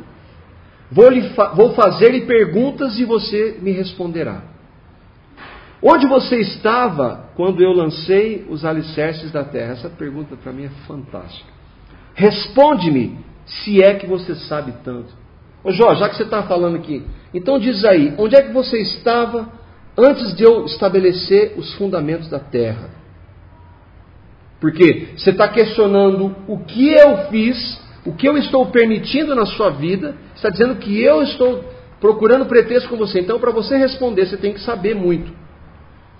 Vou, 0.90 1.08
lhe 1.08 1.22
fa 1.30 1.50
vou 1.50 1.72
fazer-lhe 1.72 2.22
perguntas 2.22 2.98
e 2.98 3.04
você 3.04 3.58
me 3.62 3.70
responderá. 3.70 4.42
Onde 5.82 6.06
você 6.06 6.36
estava 6.40 7.30
quando 7.34 7.62
eu 7.62 7.72
lancei 7.72 8.46
os 8.48 8.64
alicerces 8.64 9.30
da 9.30 9.44
terra? 9.44 9.72
Essa 9.72 9.88
pergunta 9.88 10.36
para 10.36 10.52
mim 10.52 10.64
é 10.64 10.70
fantástica. 10.86 11.50
Responde-me, 12.14 13.18
se 13.46 13.82
é 13.82 13.94
que 13.94 14.06
você 14.06 14.34
sabe 14.34 14.74
tanto. 14.84 15.12
Ô 15.64 15.72
Jó, 15.72 15.94
já 15.94 16.08
que 16.08 16.16
você 16.16 16.24
está 16.24 16.42
falando 16.42 16.76
aqui, 16.76 17.04
então 17.32 17.58
diz 17.58 17.84
aí, 17.84 18.14
onde 18.18 18.36
é 18.36 18.42
que 18.42 18.52
você 18.52 18.78
estava 18.80 19.48
antes 19.96 20.34
de 20.34 20.42
eu 20.42 20.64
estabelecer 20.66 21.54
os 21.56 21.72
fundamentos 21.74 22.28
da 22.28 22.38
terra? 22.38 22.90
Porque 24.60 25.08
você 25.16 25.30
está 25.30 25.48
questionando 25.48 26.36
o 26.46 26.58
que 26.58 26.92
eu 26.92 27.28
fiz, 27.30 27.80
o 28.04 28.12
que 28.12 28.28
eu 28.28 28.36
estou 28.36 28.66
permitindo 28.66 29.34
na 29.34 29.46
sua 29.46 29.70
vida, 29.70 30.14
está 30.34 30.50
dizendo 30.50 30.76
que 30.76 31.02
eu 31.02 31.22
estou 31.22 31.64
procurando 31.98 32.44
pretexto 32.46 32.88
com 32.88 32.96
você. 32.96 33.20
Então, 33.20 33.38
para 33.38 33.50
você 33.50 33.76
responder, 33.78 34.26
você 34.26 34.36
tem 34.36 34.52
que 34.52 34.60
saber 34.60 34.94
muito. 34.94 35.39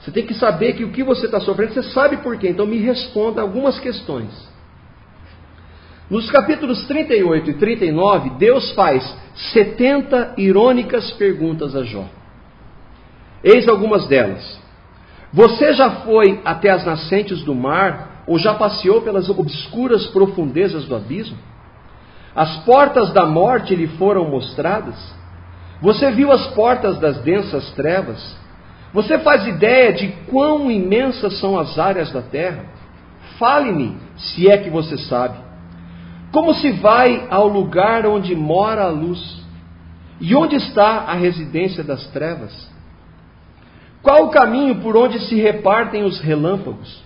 Você 0.01 0.11
tem 0.11 0.27
que 0.27 0.35
saber 0.35 0.73
que 0.73 0.85
o 0.85 0.91
que 0.91 1.03
você 1.03 1.27
está 1.27 1.41
sofrendo, 1.41 1.75
você 1.75 1.83
sabe 1.85 2.19
por 2.19 2.39
quê. 2.39 2.49
Então, 2.49 2.67
me 2.67 2.79
responda 2.79 3.43
algumas 3.43 3.79
questões. 3.79 4.31
Nos 6.09 6.29
capítulos 6.31 6.87
38 6.87 7.51
e 7.51 7.55
39, 7.55 8.31
Deus 8.31 8.73
faz 8.73 9.17
70 9.53 10.35
irônicas 10.39 11.11
perguntas 11.13 11.77
a 11.77 11.85
Jó. 11.85 12.07
Eis 13.45 13.69
algumas 13.69 14.07
delas. 14.09 14.59
Você 15.33 15.73
já 15.75 15.91
foi 16.03 16.41
até 16.45 16.71
as 16.71 16.85
nascentes 16.85 17.43
do 17.43 17.55
mar, 17.55 18.25
ou 18.27 18.39
já 18.39 18.55
passeou 18.55 19.03
pelas 19.03 19.29
obscuras 19.29 20.07
profundezas 20.09 20.87
do 20.87 20.97
abismo? 20.97 21.39
As 22.35 22.65
portas 22.65 23.13
da 23.13 23.27
morte 23.27 23.75
lhe 23.75 23.87
foram 23.87 24.29
mostradas? 24.29 24.97
Você 25.81 26.11
viu 26.11 26.33
as 26.33 26.47
portas 26.49 26.99
das 26.99 27.19
densas 27.23 27.71
trevas? 27.73 28.40
Você 28.93 29.19
faz 29.21 29.47
ideia 29.47 29.93
de 29.93 30.09
quão 30.29 30.71
imensas 30.71 31.39
são 31.39 31.59
as 31.59 31.79
áreas 31.79 32.11
da 32.13 32.23
terra? 32.23 32.65
Fale-me, 33.39 33.97
se 34.17 34.51
é 34.51 34.59
que 34.59 34.69
você 34.69 34.99
sabe. 34.99 35.39
Como 36.33 36.55
se 36.55 36.73
vai 36.73 37.27
ao 37.31 37.49
lugar 37.49 38.07
onde 38.07 38.35
mora 38.35 38.85
a 38.85 38.89
luz? 38.89 39.41
E 40.21 40.35
onde 40.35 40.57
está 40.57 41.05
a 41.07 41.15
residência 41.15 41.83
das 41.83 42.07
trevas? 42.09 42.71
Qual 44.03 44.27
o 44.27 44.31
caminho 44.31 44.77
por 44.77 44.97
onde 44.97 45.19
se 45.21 45.35
repartem 45.37 46.05
os 46.05 46.21
relâmpagos? 46.21 47.03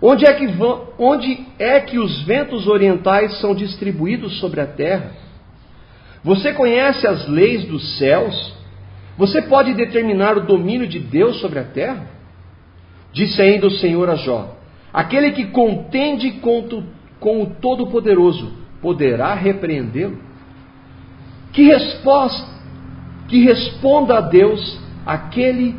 Onde 0.00 0.26
é 0.26 0.32
que, 0.32 0.48
vão, 0.48 0.88
onde 0.98 1.46
é 1.58 1.80
que 1.80 1.98
os 1.98 2.22
ventos 2.22 2.66
orientais 2.66 3.38
são 3.40 3.54
distribuídos 3.54 4.40
sobre 4.40 4.60
a 4.60 4.66
terra? 4.66 5.12
Você 6.24 6.52
conhece 6.52 7.06
as 7.06 7.26
leis 7.28 7.64
dos 7.64 7.98
céus? 7.98 8.54
Você 9.22 9.40
pode 9.42 9.72
determinar 9.74 10.36
o 10.36 10.46
domínio 10.46 10.88
de 10.88 10.98
Deus 10.98 11.40
sobre 11.40 11.60
a 11.60 11.62
terra? 11.62 12.08
Disse 13.12 13.40
ainda 13.40 13.68
o 13.68 13.70
Senhor 13.70 14.10
a 14.10 14.16
Jó: 14.16 14.56
Aquele 14.92 15.30
que 15.30 15.46
contende 15.46 16.40
com, 16.40 16.58
o 17.42 17.46
Todo-Poderoso 17.46 18.52
poderá 18.80 19.32
repreendê-lo? 19.34 20.18
Que 21.52 21.62
resposta, 21.62 22.48
que 23.28 23.44
responda 23.44 24.18
a 24.18 24.20
Deus 24.22 24.80
aquele 25.06 25.76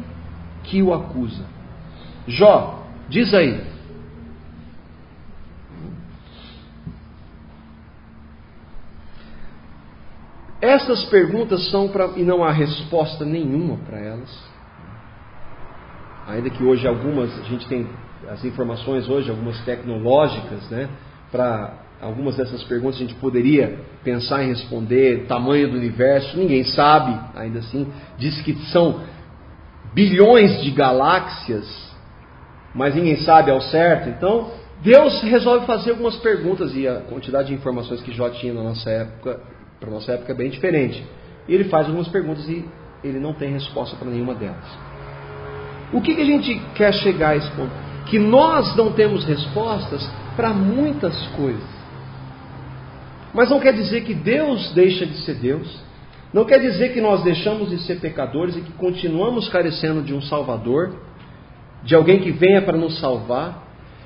que 0.63 0.81
o 0.81 0.93
acusa. 0.93 1.43
Jó, 2.25 2.85
diz 3.09 3.33
aí. 3.33 3.59
Essas 10.63 11.03
perguntas 11.07 11.69
são 11.71 11.89
para. 11.89 12.11
e 12.15 12.23
não 12.23 12.41
há 12.41 12.49
resposta 12.49 13.25
nenhuma 13.25 13.75
para 13.85 13.99
elas. 13.99 14.33
Ainda 16.25 16.49
que 16.49 16.63
hoje 16.63 16.87
algumas, 16.87 17.37
a 17.37 17.43
gente 17.43 17.67
tem 17.67 17.85
as 18.29 18.45
informações 18.45 19.09
hoje, 19.09 19.29
algumas 19.29 19.59
tecnológicas, 19.65 20.69
né? 20.69 20.87
Para 21.29 21.73
algumas 22.01 22.37
dessas 22.37 22.63
perguntas 22.63 22.95
a 22.95 22.99
gente 22.99 23.15
poderia 23.15 23.77
pensar 24.05 24.41
em 24.41 24.47
responder, 24.47 25.25
tamanho 25.27 25.69
do 25.69 25.75
universo, 25.75 26.37
ninguém 26.37 26.63
sabe, 26.63 27.13
ainda 27.35 27.59
assim. 27.59 27.91
Diz 28.17 28.41
que 28.41 28.53
são 28.71 29.01
bilhões 29.93 30.61
de 30.61 30.71
galáxias, 30.71 31.93
mas 32.73 32.95
ninguém 32.95 33.17
sabe 33.17 33.51
ao 33.51 33.59
certo. 33.59 34.07
Então, 34.07 34.49
Deus 34.81 35.21
resolve 35.23 35.65
fazer 35.65 35.89
algumas 35.89 36.15
perguntas 36.15 36.73
e 36.73 36.87
a 36.87 37.01
quantidade 37.01 37.49
de 37.49 37.53
informações 37.53 38.01
que 38.01 38.13
Jó 38.13 38.29
tinha 38.29 38.53
na 38.53 38.63
nossa 38.63 38.89
época 38.89 39.51
para 39.83 39.91
nossa 39.91 40.13
época 40.13 40.31
é 40.31 40.35
bem 40.35 40.49
diferente. 40.49 41.03
Ele 41.47 41.65
faz 41.65 41.87
algumas 41.87 42.07
perguntas 42.07 42.47
e 42.47 42.63
ele 43.03 43.19
não 43.19 43.33
tem 43.33 43.51
resposta 43.51 43.97
para 43.97 44.09
nenhuma 44.09 44.33
delas. 44.33 44.65
O 45.91 45.99
que, 45.99 46.15
que 46.15 46.21
a 46.21 46.25
gente 46.25 46.55
quer 46.73 46.93
chegar 46.93 47.31
a 47.31 47.35
esse 47.35 47.51
ponto? 47.51 47.71
Que 48.05 48.17
nós 48.17 48.73
não 48.77 48.93
temos 48.93 49.25
respostas 49.25 50.09
para 50.37 50.53
muitas 50.53 51.15
coisas. 51.35 51.83
Mas 53.33 53.49
não 53.49 53.59
quer 53.59 53.73
dizer 53.73 54.05
que 54.05 54.13
Deus 54.13 54.71
deixa 54.73 55.05
de 55.05 55.17
ser 55.25 55.35
Deus. 55.35 55.67
Não 56.33 56.45
quer 56.45 56.59
dizer 56.61 56.93
que 56.93 57.01
nós 57.01 57.21
deixamos 57.21 57.69
de 57.69 57.79
ser 57.79 57.99
pecadores 57.99 58.55
e 58.55 58.61
que 58.61 58.71
continuamos 58.73 59.49
carecendo 59.49 60.01
de 60.01 60.13
um 60.13 60.21
Salvador, 60.21 60.95
de 61.83 61.93
alguém 61.93 62.19
que 62.19 62.31
venha 62.31 62.61
para 62.61 62.77
nos 62.77 62.99
salvar 62.99 63.62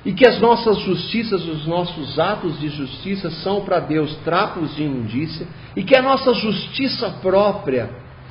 e 0.08 0.14
que 0.14 0.26
as 0.26 0.40
nossas 0.40 0.80
justiças, 0.80 1.46
os 1.46 1.68
nossos 1.68 2.18
atos 2.18 2.58
de 2.62 2.70
justiça 2.70 3.30
são 3.30 3.66
para 3.66 3.82
Deus 3.82 4.16
trapos 4.24 4.74
de 4.74 4.84
imundícia, 4.84 5.46
e 5.76 5.84
que 5.84 5.94
a 5.98 6.02
nossa 6.02 6.34
justiça 6.34 7.10
própria, 7.22 7.90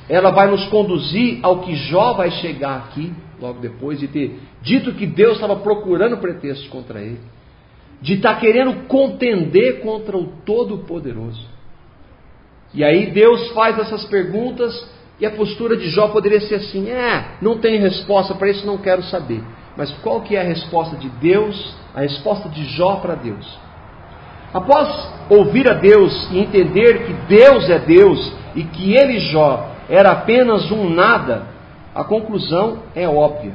ela 0.09 0.31
vai 0.31 0.49
nos 0.49 0.65
conduzir 0.69 1.37
ao 1.43 1.59
que 1.59 1.75
Jó 1.75 2.13
vai 2.13 2.31
chegar 2.31 2.77
aqui, 2.77 3.13
logo 3.39 3.59
depois 3.59 3.99
de 3.99 4.07
ter 4.07 4.39
dito 4.59 4.91
que 4.93 5.05
Deus 5.05 5.35
estava 5.35 5.55
procurando 5.57 6.17
pretextos 6.17 6.67
contra 6.69 6.99
ele, 6.99 7.19
de 8.01 8.15
estar 8.15 8.33
tá 8.33 8.39
querendo 8.39 8.87
contender 8.87 9.81
contra 9.81 10.17
o 10.17 10.25
Todo-Poderoso. 10.43 11.45
E 12.73 12.83
aí 12.83 13.11
Deus 13.11 13.51
faz 13.51 13.77
essas 13.77 14.03
perguntas, 14.05 14.73
e 15.19 15.27
a 15.27 15.31
postura 15.31 15.77
de 15.77 15.89
Jó 15.89 16.07
poderia 16.07 16.41
ser 16.41 16.55
assim: 16.55 16.89
é, 16.89 17.37
não 17.39 17.59
tem 17.59 17.77
resposta 17.79 18.33
para 18.33 18.49
isso, 18.49 18.65
não 18.65 18.79
quero 18.79 19.03
saber. 19.03 19.43
Mas 19.77 19.91
qual 19.99 20.21
que 20.21 20.35
é 20.35 20.41
a 20.41 20.43
resposta 20.43 20.97
de 20.97 21.07
Deus, 21.07 21.77
a 21.93 22.01
resposta 22.01 22.49
de 22.49 22.65
Jó 22.65 22.95
para 22.95 23.13
Deus? 23.13 23.47
Após 24.51 24.89
ouvir 25.29 25.69
a 25.69 25.75
Deus 25.75 26.29
e 26.31 26.39
entender 26.39 27.05
que 27.05 27.13
Deus 27.27 27.69
é 27.69 27.77
Deus 27.77 28.33
e 28.55 28.63
que 28.63 28.95
ele, 28.95 29.19
Jó, 29.19 29.69
era 29.87 30.11
apenas 30.11 30.71
um 30.71 30.89
nada, 30.89 31.43
a 31.93 32.03
conclusão 32.03 32.79
é 32.95 33.07
óbvia. 33.07 33.53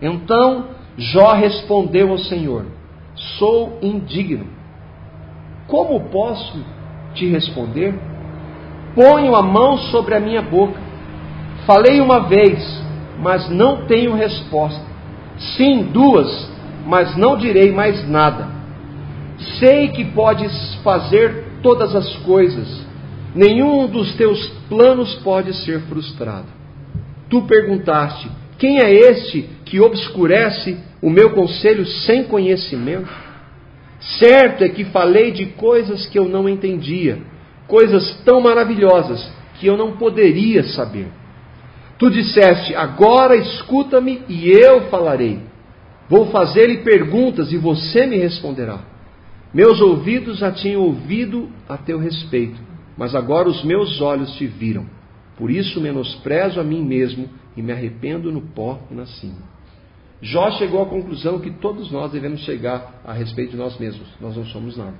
Então 0.00 0.68
Jó 0.96 1.32
respondeu 1.32 2.10
ao 2.10 2.18
Senhor: 2.18 2.64
Sou 3.38 3.78
indigno. 3.82 4.46
Como 5.66 6.08
posso 6.08 6.64
te 7.14 7.28
responder? 7.28 7.94
Ponho 8.94 9.34
a 9.34 9.42
mão 9.42 9.76
sobre 9.90 10.14
a 10.14 10.20
minha 10.20 10.40
boca. 10.40 10.80
Falei 11.66 12.00
uma 12.00 12.28
vez, 12.28 12.82
mas 13.18 13.50
não 13.50 13.86
tenho 13.86 14.14
resposta. 14.14 14.93
Sim, 15.38 15.84
duas, 15.92 16.50
mas 16.86 17.16
não 17.16 17.36
direi 17.36 17.72
mais 17.72 18.08
nada. 18.08 18.48
Sei 19.58 19.88
que 19.88 20.04
podes 20.04 20.52
fazer 20.82 21.44
todas 21.62 21.94
as 21.94 22.16
coisas, 22.18 22.86
nenhum 23.34 23.86
dos 23.86 24.14
teus 24.14 24.46
planos 24.68 25.14
pode 25.16 25.52
ser 25.64 25.80
frustrado. 25.82 26.46
Tu 27.28 27.42
perguntaste: 27.42 28.28
quem 28.58 28.80
é 28.80 28.92
este 28.92 29.48
que 29.64 29.80
obscurece 29.80 30.78
o 31.02 31.10
meu 31.10 31.30
conselho 31.30 31.84
sem 31.84 32.24
conhecimento? 32.24 33.10
Certo 34.18 34.62
é 34.62 34.68
que 34.68 34.84
falei 34.84 35.32
de 35.32 35.46
coisas 35.46 36.06
que 36.06 36.18
eu 36.18 36.28
não 36.28 36.48
entendia, 36.48 37.18
coisas 37.66 38.22
tão 38.24 38.40
maravilhosas 38.40 39.32
que 39.54 39.66
eu 39.66 39.76
não 39.76 39.96
poderia 39.96 40.62
saber. 40.64 41.08
Tu 41.98 42.10
disseste: 42.10 42.74
Agora 42.74 43.36
escuta-me 43.36 44.22
e 44.28 44.50
eu 44.50 44.88
falarei. 44.88 45.40
Vou 46.08 46.26
fazer-lhe 46.26 46.78
perguntas 46.78 47.52
e 47.52 47.56
você 47.56 48.06
me 48.06 48.16
responderá. 48.16 48.80
Meus 49.52 49.80
ouvidos 49.80 50.38
já 50.38 50.50
tinham 50.50 50.82
ouvido 50.82 51.48
a 51.68 51.78
teu 51.78 51.98
respeito, 51.98 52.60
mas 52.96 53.14
agora 53.14 53.48
os 53.48 53.64
meus 53.64 54.00
olhos 54.00 54.34
te 54.34 54.46
viram. 54.46 54.86
Por 55.36 55.50
isso 55.50 55.80
menosprezo 55.80 56.60
a 56.60 56.64
mim 56.64 56.84
mesmo 56.84 57.28
e 57.56 57.62
me 57.62 57.72
arrependo 57.72 58.32
no 58.32 58.42
pó 58.42 58.80
e 58.90 58.94
na 58.94 59.06
cima. 59.06 59.54
Jó 60.20 60.50
chegou 60.52 60.82
à 60.82 60.86
conclusão 60.86 61.38
que 61.38 61.50
todos 61.50 61.90
nós 61.90 62.10
devemos 62.10 62.40
chegar 62.40 63.00
a 63.04 63.12
respeito 63.12 63.52
de 63.52 63.56
nós 63.56 63.78
mesmos. 63.78 64.08
Nós 64.20 64.36
não 64.36 64.44
somos 64.46 64.76
nada. 64.76 64.94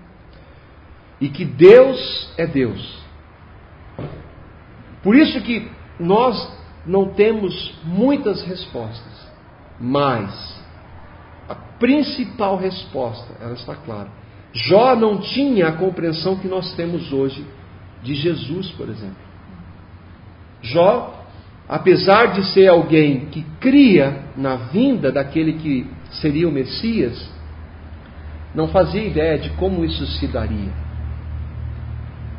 E 1.20 1.28
que 1.28 1.44
Deus 1.44 2.32
é 2.36 2.46
Deus. 2.46 3.02
Por 5.02 5.14
isso 5.16 5.40
que 5.42 5.68
nós 5.98 6.63
não 6.86 7.10
temos 7.10 7.74
muitas 7.84 8.42
respostas, 8.42 9.32
mas 9.80 10.62
a 11.48 11.54
principal 11.54 12.56
resposta, 12.56 13.34
ela 13.40 13.54
está 13.54 13.74
clara. 13.74 14.08
Jó 14.52 14.94
não 14.94 15.18
tinha 15.18 15.68
a 15.68 15.72
compreensão 15.72 16.36
que 16.36 16.46
nós 16.46 16.74
temos 16.74 17.12
hoje 17.12 17.44
de 18.02 18.14
Jesus, 18.14 18.70
por 18.72 18.88
exemplo. 18.88 19.16
Jó, 20.62 21.24
apesar 21.68 22.32
de 22.32 22.44
ser 22.52 22.68
alguém 22.68 23.26
que 23.26 23.42
cria 23.60 24.24
na 24.36 24.56
vinda 24.56 25.10
daquele 25.10 25.54
que 25.54 25.86
seria 26.12 26.48
o 26.48 26.52
Messias, 26.52 27.30
não 28.54 28.68
fazia 28.68 29.04
ideia 29.04 29.38
de 29.38 29.50
como 29.50 29.84
isso 29.84 30.06
se 30.06 30.26
daria. 30.28 30.72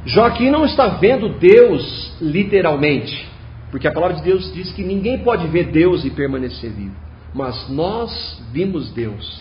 Jó 0.06 0.26
aqui 0.26 0.50
não 0.50 0.66
está 0.66 0.88
vendo 0.88 1.30
Deus 1.38 2.16
literalmente, 2.22 3.28
porque 3.76 3.90
a 3.90 3.92
palavra 3.92 4.16
de 4.16 4.24
Deus 4.24 4.54
diz 4.54 4.72
que 4.72 4.82
ninguém 4.82 5.20
pode 5.20 5.50
ver 5.50 5.66
Deus 5.66 6.06
e 6.06 6.10
permanecer 6.10 6.72
vivo. 6.72 6.96
Mas 7.34 7.68
nós 7.68 8.42
vimos 8.54 8.90
Deus 8.94 9.38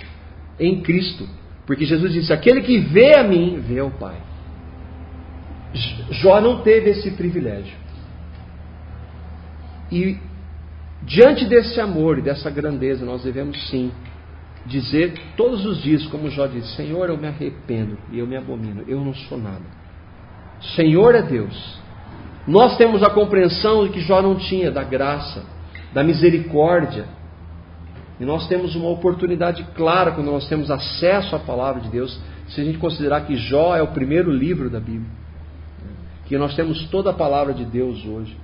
em 0.58 0.82
Cristo, 0.82 1.24
porque 1.64 1.84
Jesus 1.84 2.12
disse: 2.12 2.32
Aquele 2.32 2.62
que 2.62 2.80
vê 2.80 3.16
a 3.16 3.22
mim, 3.22 3.60
vê 3.60 3.80
o 3.80 3.92
Pai. 3.92 4.20
Jó 6.10 6.40
não 6.40 6.62
teve 6.62 6.90
esse 6.90 7.12
privilégio. 7.12 7.76
E 9.92 10.18
diante 11.04 11.44
desse 11.44 11.80
amor 11.80 12.18
e 12.18 12.22
dessa 12.22 12.50
grandeza, 12.50 13.04
nós 13.04 13.22
devemos 13.22 13.70
sim 13.70 13.92
dizer 14.66 15.14
todos 15.36 15.64
os 15.64 15.80
dias, 15.80 16.04
como 16.06 16.28
Jó 16.28 16.48
disse: 16.48 16.74
Senhor, 16.74 17.08
eu 17.08 17.16
me 17.16 17.28
arrependo 17.28 17.96
e 18.10 18.18
eu 18.18 18.26
me 18.26 18.36
abomino, 18.36 18.82
eu 18.88 18.98
não 19.00 19.14
sou 19.14 19.38
nada. 19.38 19.62
Senhor 20.74 21.14
é 21.14 21.22
Deus. 21.22 21.83
Nós 22.46 22.76
temos 22.76 23.02
a 23.02 23.10
compreensão 23.10 23.88
que 23.88 24.00
Jó 24.00 24.20
não 24.20 24.36
tinha 24.36 24.70
da 24.70 24.82
graça, 24.82 25.44
da 25.92 26.02
misericórdia. 26.02 27.06
E 28.20 28.24
nós 28.24 28.46
temos 28.46 28.76
uma 28.76 28.90
oportunidade 28.90 29.64
clara 29.74 30.12
quando 30.12 30.30
nós 30.30 30.48
temos 30.48 30.70
acesso 30.70 31.34
à 31.34 31.38
palavra 31.38 31.80
de 31.80 31.88
Deus, 31.88 32.18
se 32.48 32.60
a 32.60 32.64
gente 32.64 32.78
considerar 32.78 33.22
que 33.22 33.36
Jó 33.36 33.74
é 33.74 33.82
o 33.82 33.88
primeiro 33.88 34.30
livro 34.30 34.68
da 34.68 34.78
Bíblia. 34.78 35.10
Que 36.26 36.36
nós 36.38 36.54
temos 36.54 36.86
toda 36.88 37.10
a 37.10 37.14
palavra 37.14 37.54
de 37.54 37.64
Deus 37.64 38.04
hoje 38.04 38.36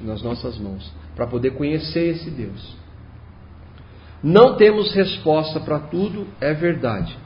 nas 0.00 0.22
nossas 0.22 0.58
mãos, 0.58 0.92
para 1.14 1.26
poder 1.26 1.52
conhecer 1.52 2.10
esse 2.10 2.30
Deus. 2.30 2.76
Não 4.22 4.56
temos 4.56 4.92
resposta 4.94 5.60
para 5.60 5.78
tudo, 5.78 6.26
é 6.40 6.52
verdade. 6.54 7.16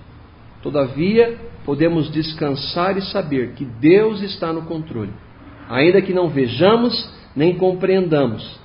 Todavia, 0.63 1.39
podemos 1.65 2.11
descansar 2.11 2.97
e 2.97 3.03
saber 3.03 3.53
que 3.53 3.65
Deus 3.65 4.23
está 4.23 4.53
no 4.53 4.63
controle, 4.63 5.13
ainda 5.69 6.03
que 6.03 6.13
não 6.13 6.29
vejamos 6.29 7.15
nem 7.35 7.57
compreendamos, 7.59 8.59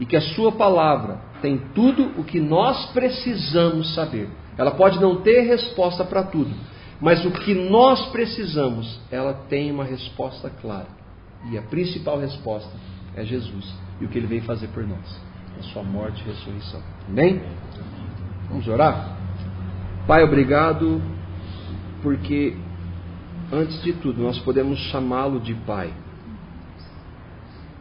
e 0.00 0.04
que 0.04 0.16
a 0.16 0.20
Sua 0.20 0.52
palavra 0.52 1.20
tem 1.40 1.58
tudo 1.74 2.10
o 2.18 2.24
que 2.24 2.40
nós 2.40 2.86
precisamos 2.92 3.94
saber. 3.94 4.28
Ela 4.58 4.72
pode 4.72 5.00
não 5.00 5.22
ter 5.22 5.42
resposta 5.42 6.04
para 6.04 6.24
tudo, 6.24 6.50
mas 7.00 7.24
o 7.24 7.30
que 7.30 7.54
nós 7.54 8.06
precisamos, 8.06 9.00
ela 9.10 9.32
tem 9.48 9.70
uma 9.70 9.84
resposta 9.84 10.50
clara. 10.60 10.88
E 11.50 11.56
a 11.56 11.62
principal 11.62 12.18
resposta 12.18 12.72
é 13.14 13.24
Jesus 13.24 13.72
e 14.00 14.04
o 14.04 14.08
que 14.08 14.18
ele 14.18 14.26
veio 14.26 14.42
fazer 14.42 14.68
por 14.68 14.86
nós, 14.86 15.20
a 15.58 15.62
sua 15.72 15.82
morte 15.82 16.22
e 16.22 16.28
ressurreição. 16.28 16.80
Amém? 17.08 17.40
Vamos 18.48 18.66
orar? 18.66 19.16
Pai, 20.06 20.22
obrigado 20.22 21.00
porque, 22.02 22.56
antes 23.52 23.82
de 23.82 23.92
tudo, 23.94 24.22
nós 24.22 24.38
podemos 24.40 24.78
chamá-lo 24.90 25.40
de 25.40 25.54
Pai. 25.54 25.92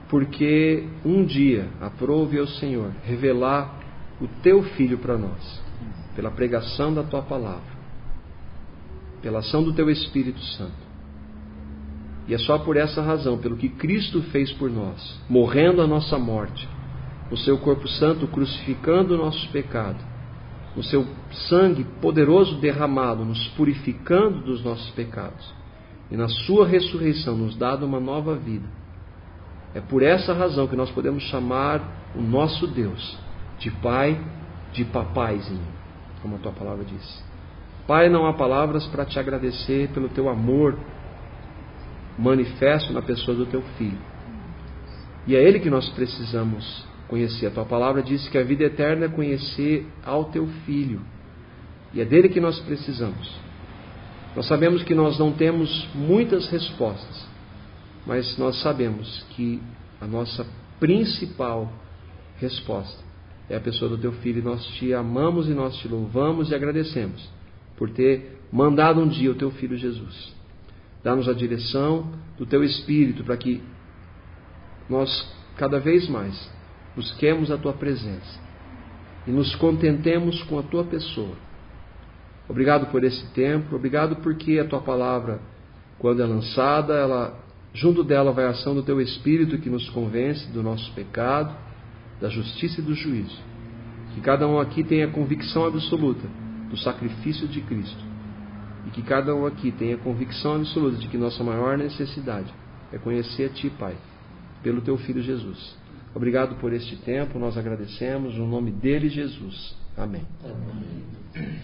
Porque 0.09 0.83
um 1.03 1.25
dia 1.25 1.67
aprove 1.81 2.39
ao 2.39 2.47
Senhor 2.47 2.91
revelar 3.03 3.79
o 4.21 4.27
teu 4.41 4.63
Filho 4.63 4.97
para 4.97 5.17
nós, 5.17 5.61
pela 6.15 6.31
pregação 6.31 6.93
da 6.93 7.03
tua 7.03 7.21
palavra, 7.21 7.75
pela 9.21 9.39
ação 9.39 9.63
do 9.63 9.73
teu 9.73 9.89
Espírito 9.89 10.39
Santo. 10.39 10.85
E 12.27 12.33
é 12.33 12.37
só 12.37 12.57
por 12.57 12.77
essa 12.77 13.01
razão, 13.01 13.37
pelo 13.37 13.57
que 13.57 13.69
Cristo 13.69 14.21
fez 14.31 14.51
por 14.53 14.69
nós, 14.69 15.19
morrendo 15.29 15.81
a 15.81 15.87
nossa 15.87 16.17
morte, 16.17 16.67
o 17.29 17.37
seu 17.37 17.57
corpo 17.57 17.87
santo 17.87 18.27
crucificando 18.27 19.15
o 19.15 19.17
nosso 19.17 19.47
pecado, 19.49 20.03
o 20.75 20.83
seu 20.83 21.05
sangue 21.49 21.83
poderoso 22.01 22.59
derramado, 22.59 23.23
nos 23.23 23.47
purificando 23.49 24.41
dos 24.41 24.63
nossos 24.63 24.89
pecados, 24.91 25.53
e 26.11 26.17
na 26.17 26.27
sua 26.27 26.67
ressurreição 26.67 27.35
nos 27.35 27.55
dado 27.55 27.85
uma 27.85 27.99
nova 27.99 28.35
vida. 28.35 28.67
É 29.75 29.81
por 29.81 30.01
essa 30.01 30.33
razão 30.33 30.67
que 30.67 30.75
nós 30.75 30.89
podemos 30.91 31.21
chamar 31.23 31.81
o 32.15 32.21
nosso 32.21 32.65
Deus 32.65 33.17
de 33.59 33.69
Pai, 33.69 34.17
de 34.71 34.85
Papaizinho, 34.85 35.67
como 36.21 36.37
a 36.37 36.39
tua 36.39 36.53
palavra 36.53 36.85
diz. 36.85 37.23
Pai, 37.85 38.09
não 38.09 38.25
há 38.25 38.33
palavras 38.33 38.87
para 38.87 39.05
te 39.05 39.19
agradecer 39.19 39.89
pelo 39.89 40.07
teu 40.09 40.29
amor 40.29 40.79
manifesto 42.17 42.93
na 42.93 43.01
pessoa 43.01 43.35
do 43.35 43.45
teu 43.45 43.61
filho. 43.77 43.99
E 45.27 45.35
é 45.35 45.43
ele 45.43 45.59
que 45.59 45.69
nós 45.69 45.89
precisamos 45.89 46.85
conhecer. 47.09 47.47
A 47.47 47.51
tua 47.51 47.65
palavra 47.65 48.01
diz 48.01 48.27
que 48.29 48.37
a 48.37 48.43
vida 48.43 48.63
eterna 48.63 49.05
é 49.05 49.09
conhecer 49.09 49.85
ao 50.05 50.25
teu 50.25 50.47
filho. 50.65 51.01
E 51.93 51.99
é 51.99 52.05
dele 52.05 52.29
que 52.29 52.39
nós 52.39 52.59
precisamos. 52.61 53.29
Nós 54.35 54.47
sabemos 54.47 54.83
que 54.83 54.95
nós 54.95 55.19
não 55.19 55.31
temos 55.31 55.89
muitas 55.93 56.47
respostas, 56.47 57.27
mas 58.05 58.37
nós 58.37 58.61
sabemos 58.61 59.25
que 59.31 59.61
a 59.99 60.05
nossa 60.05 60.45
principal 60.79 61.71
resposta 62.37 63.03
é 63.49 63.55
a 63.55 63.59
pessoa 63.59 63.89
do 63.89 63.97
teu 63.97 64.11
filho. 64.13 64.39
E 64.39 64.43
nós 64.43 64.65
te 64.75 64.93
amamos 64.93 65.47
e 65.47 65.53
nós 65.53 65.75
te 65.77 65.87
louvamos 65.87 66.51
e 66.51 66.55
agradecemos 66.55 67.27
por 67.77 67.89
ter 67.89 68.41
mandado 68.51 69.01
um 69.01 69.07
dia 69.07 69.31
o 69.31 69.35
teu 69.35 69.51
filho 69.51 69.77
Jesus. 69.77 70.33
Dá-nos 71.03 71.27
a 71.27 71.33
direção 71.33 72.11
do 72.37 72.45
teu 72.45 72.63
espírito 72.63 73.23
para 73.23 73.37
que 73.37 73.61
nós 74.89 75.09
cada 75.55 75.79
vez 75.79 76.07
mais 76.09 76.51
busquemos 76.95 77.51
a 77.51 77.57
tua 77.57 77.73
presença 77.73 78.39
e 79.27 79.31
nos 79.31 79.55
contentemos 79.55 80.41
com 80.43 80.59
a 80.59 80.63
tua 80.63 80.83
pessoa. 80.83 81.35
Obrigado 82.47 82.91
por 82.91 83.03
esse 83.03 83.25
tempo, 83.33 83.75
obrigado 83.75 84.17
porque 84.17 84.59
a 84.59 84.65
tua 84.65 84.81
palavra, 84.81 85.39
quando 85.97 86.21
é 86.21 86.25
lançada, 86.25 86.93
ela 86.93 87.44
junto 87.75 88.03
dela 88.03 88.31
vai 88.31 88.45
a 88.45 88.49
ação 88.49 88.73
do 88.73 88.81
teu 88.81 88.99
espírito 89.01 89.59
que 89.59 89.69
nos 89.69 89.87
convence 89.89 90.49
do 90.51 90.63
nosso 90.63 90.91
pecado, 90.93 91.55
da 92.19 92.29
justiça 92.29 92.79
e 92.79 92.83
do 92.83 92.95
juízo. 92.95 93.37
Que 94.13 94.21
cada 94.21 94.47
um 94.47 94.59
aqui 94.59 94.83
tenha 94.83 95.09
convicção 95.09 95.65
absoluta 95.65 96.27
do 96.69 96.77
sacrifício 96.77 97.47
de 97.47 97.61
Cristo. 97.61 98.03
E 98.87 98.91
que 98.91 99.01
cada 99.01 99.35
um 99.35 99.45
aqui 99.45 99.71
tenha 99.71 99.97
convicção 99.97 100.55
absoluta 100.55 100.97
de 100.97 101.07
que 101.09 101.17
nossa 101.17 101.43
maior 101.43 101.77
necessidade 101.77 102.53
é 102.93 102.97
conhecer 102.97 103.45
a 103.45 103.49
Ti, 103.49 103.69
Pai, 103.69 103.95
pelo 104.63 104.81
Teu 104.81 104.97
Filho 104.97 105.21
Jesus. 105.21 105.75
Obrigado 106.13 106.55
por 106.55 106.71
este 106.71 106.95
tempo, 106.95 107.37
nós 107.37 107.57
agradecemos, 107.57 108.37
no 108.37 108.47
nome 108.47 108.71
dele, 108.71 109.09
Jesus. 109.09 109.75
Amém. 109.97 110.25
Amém. 110.43 111.59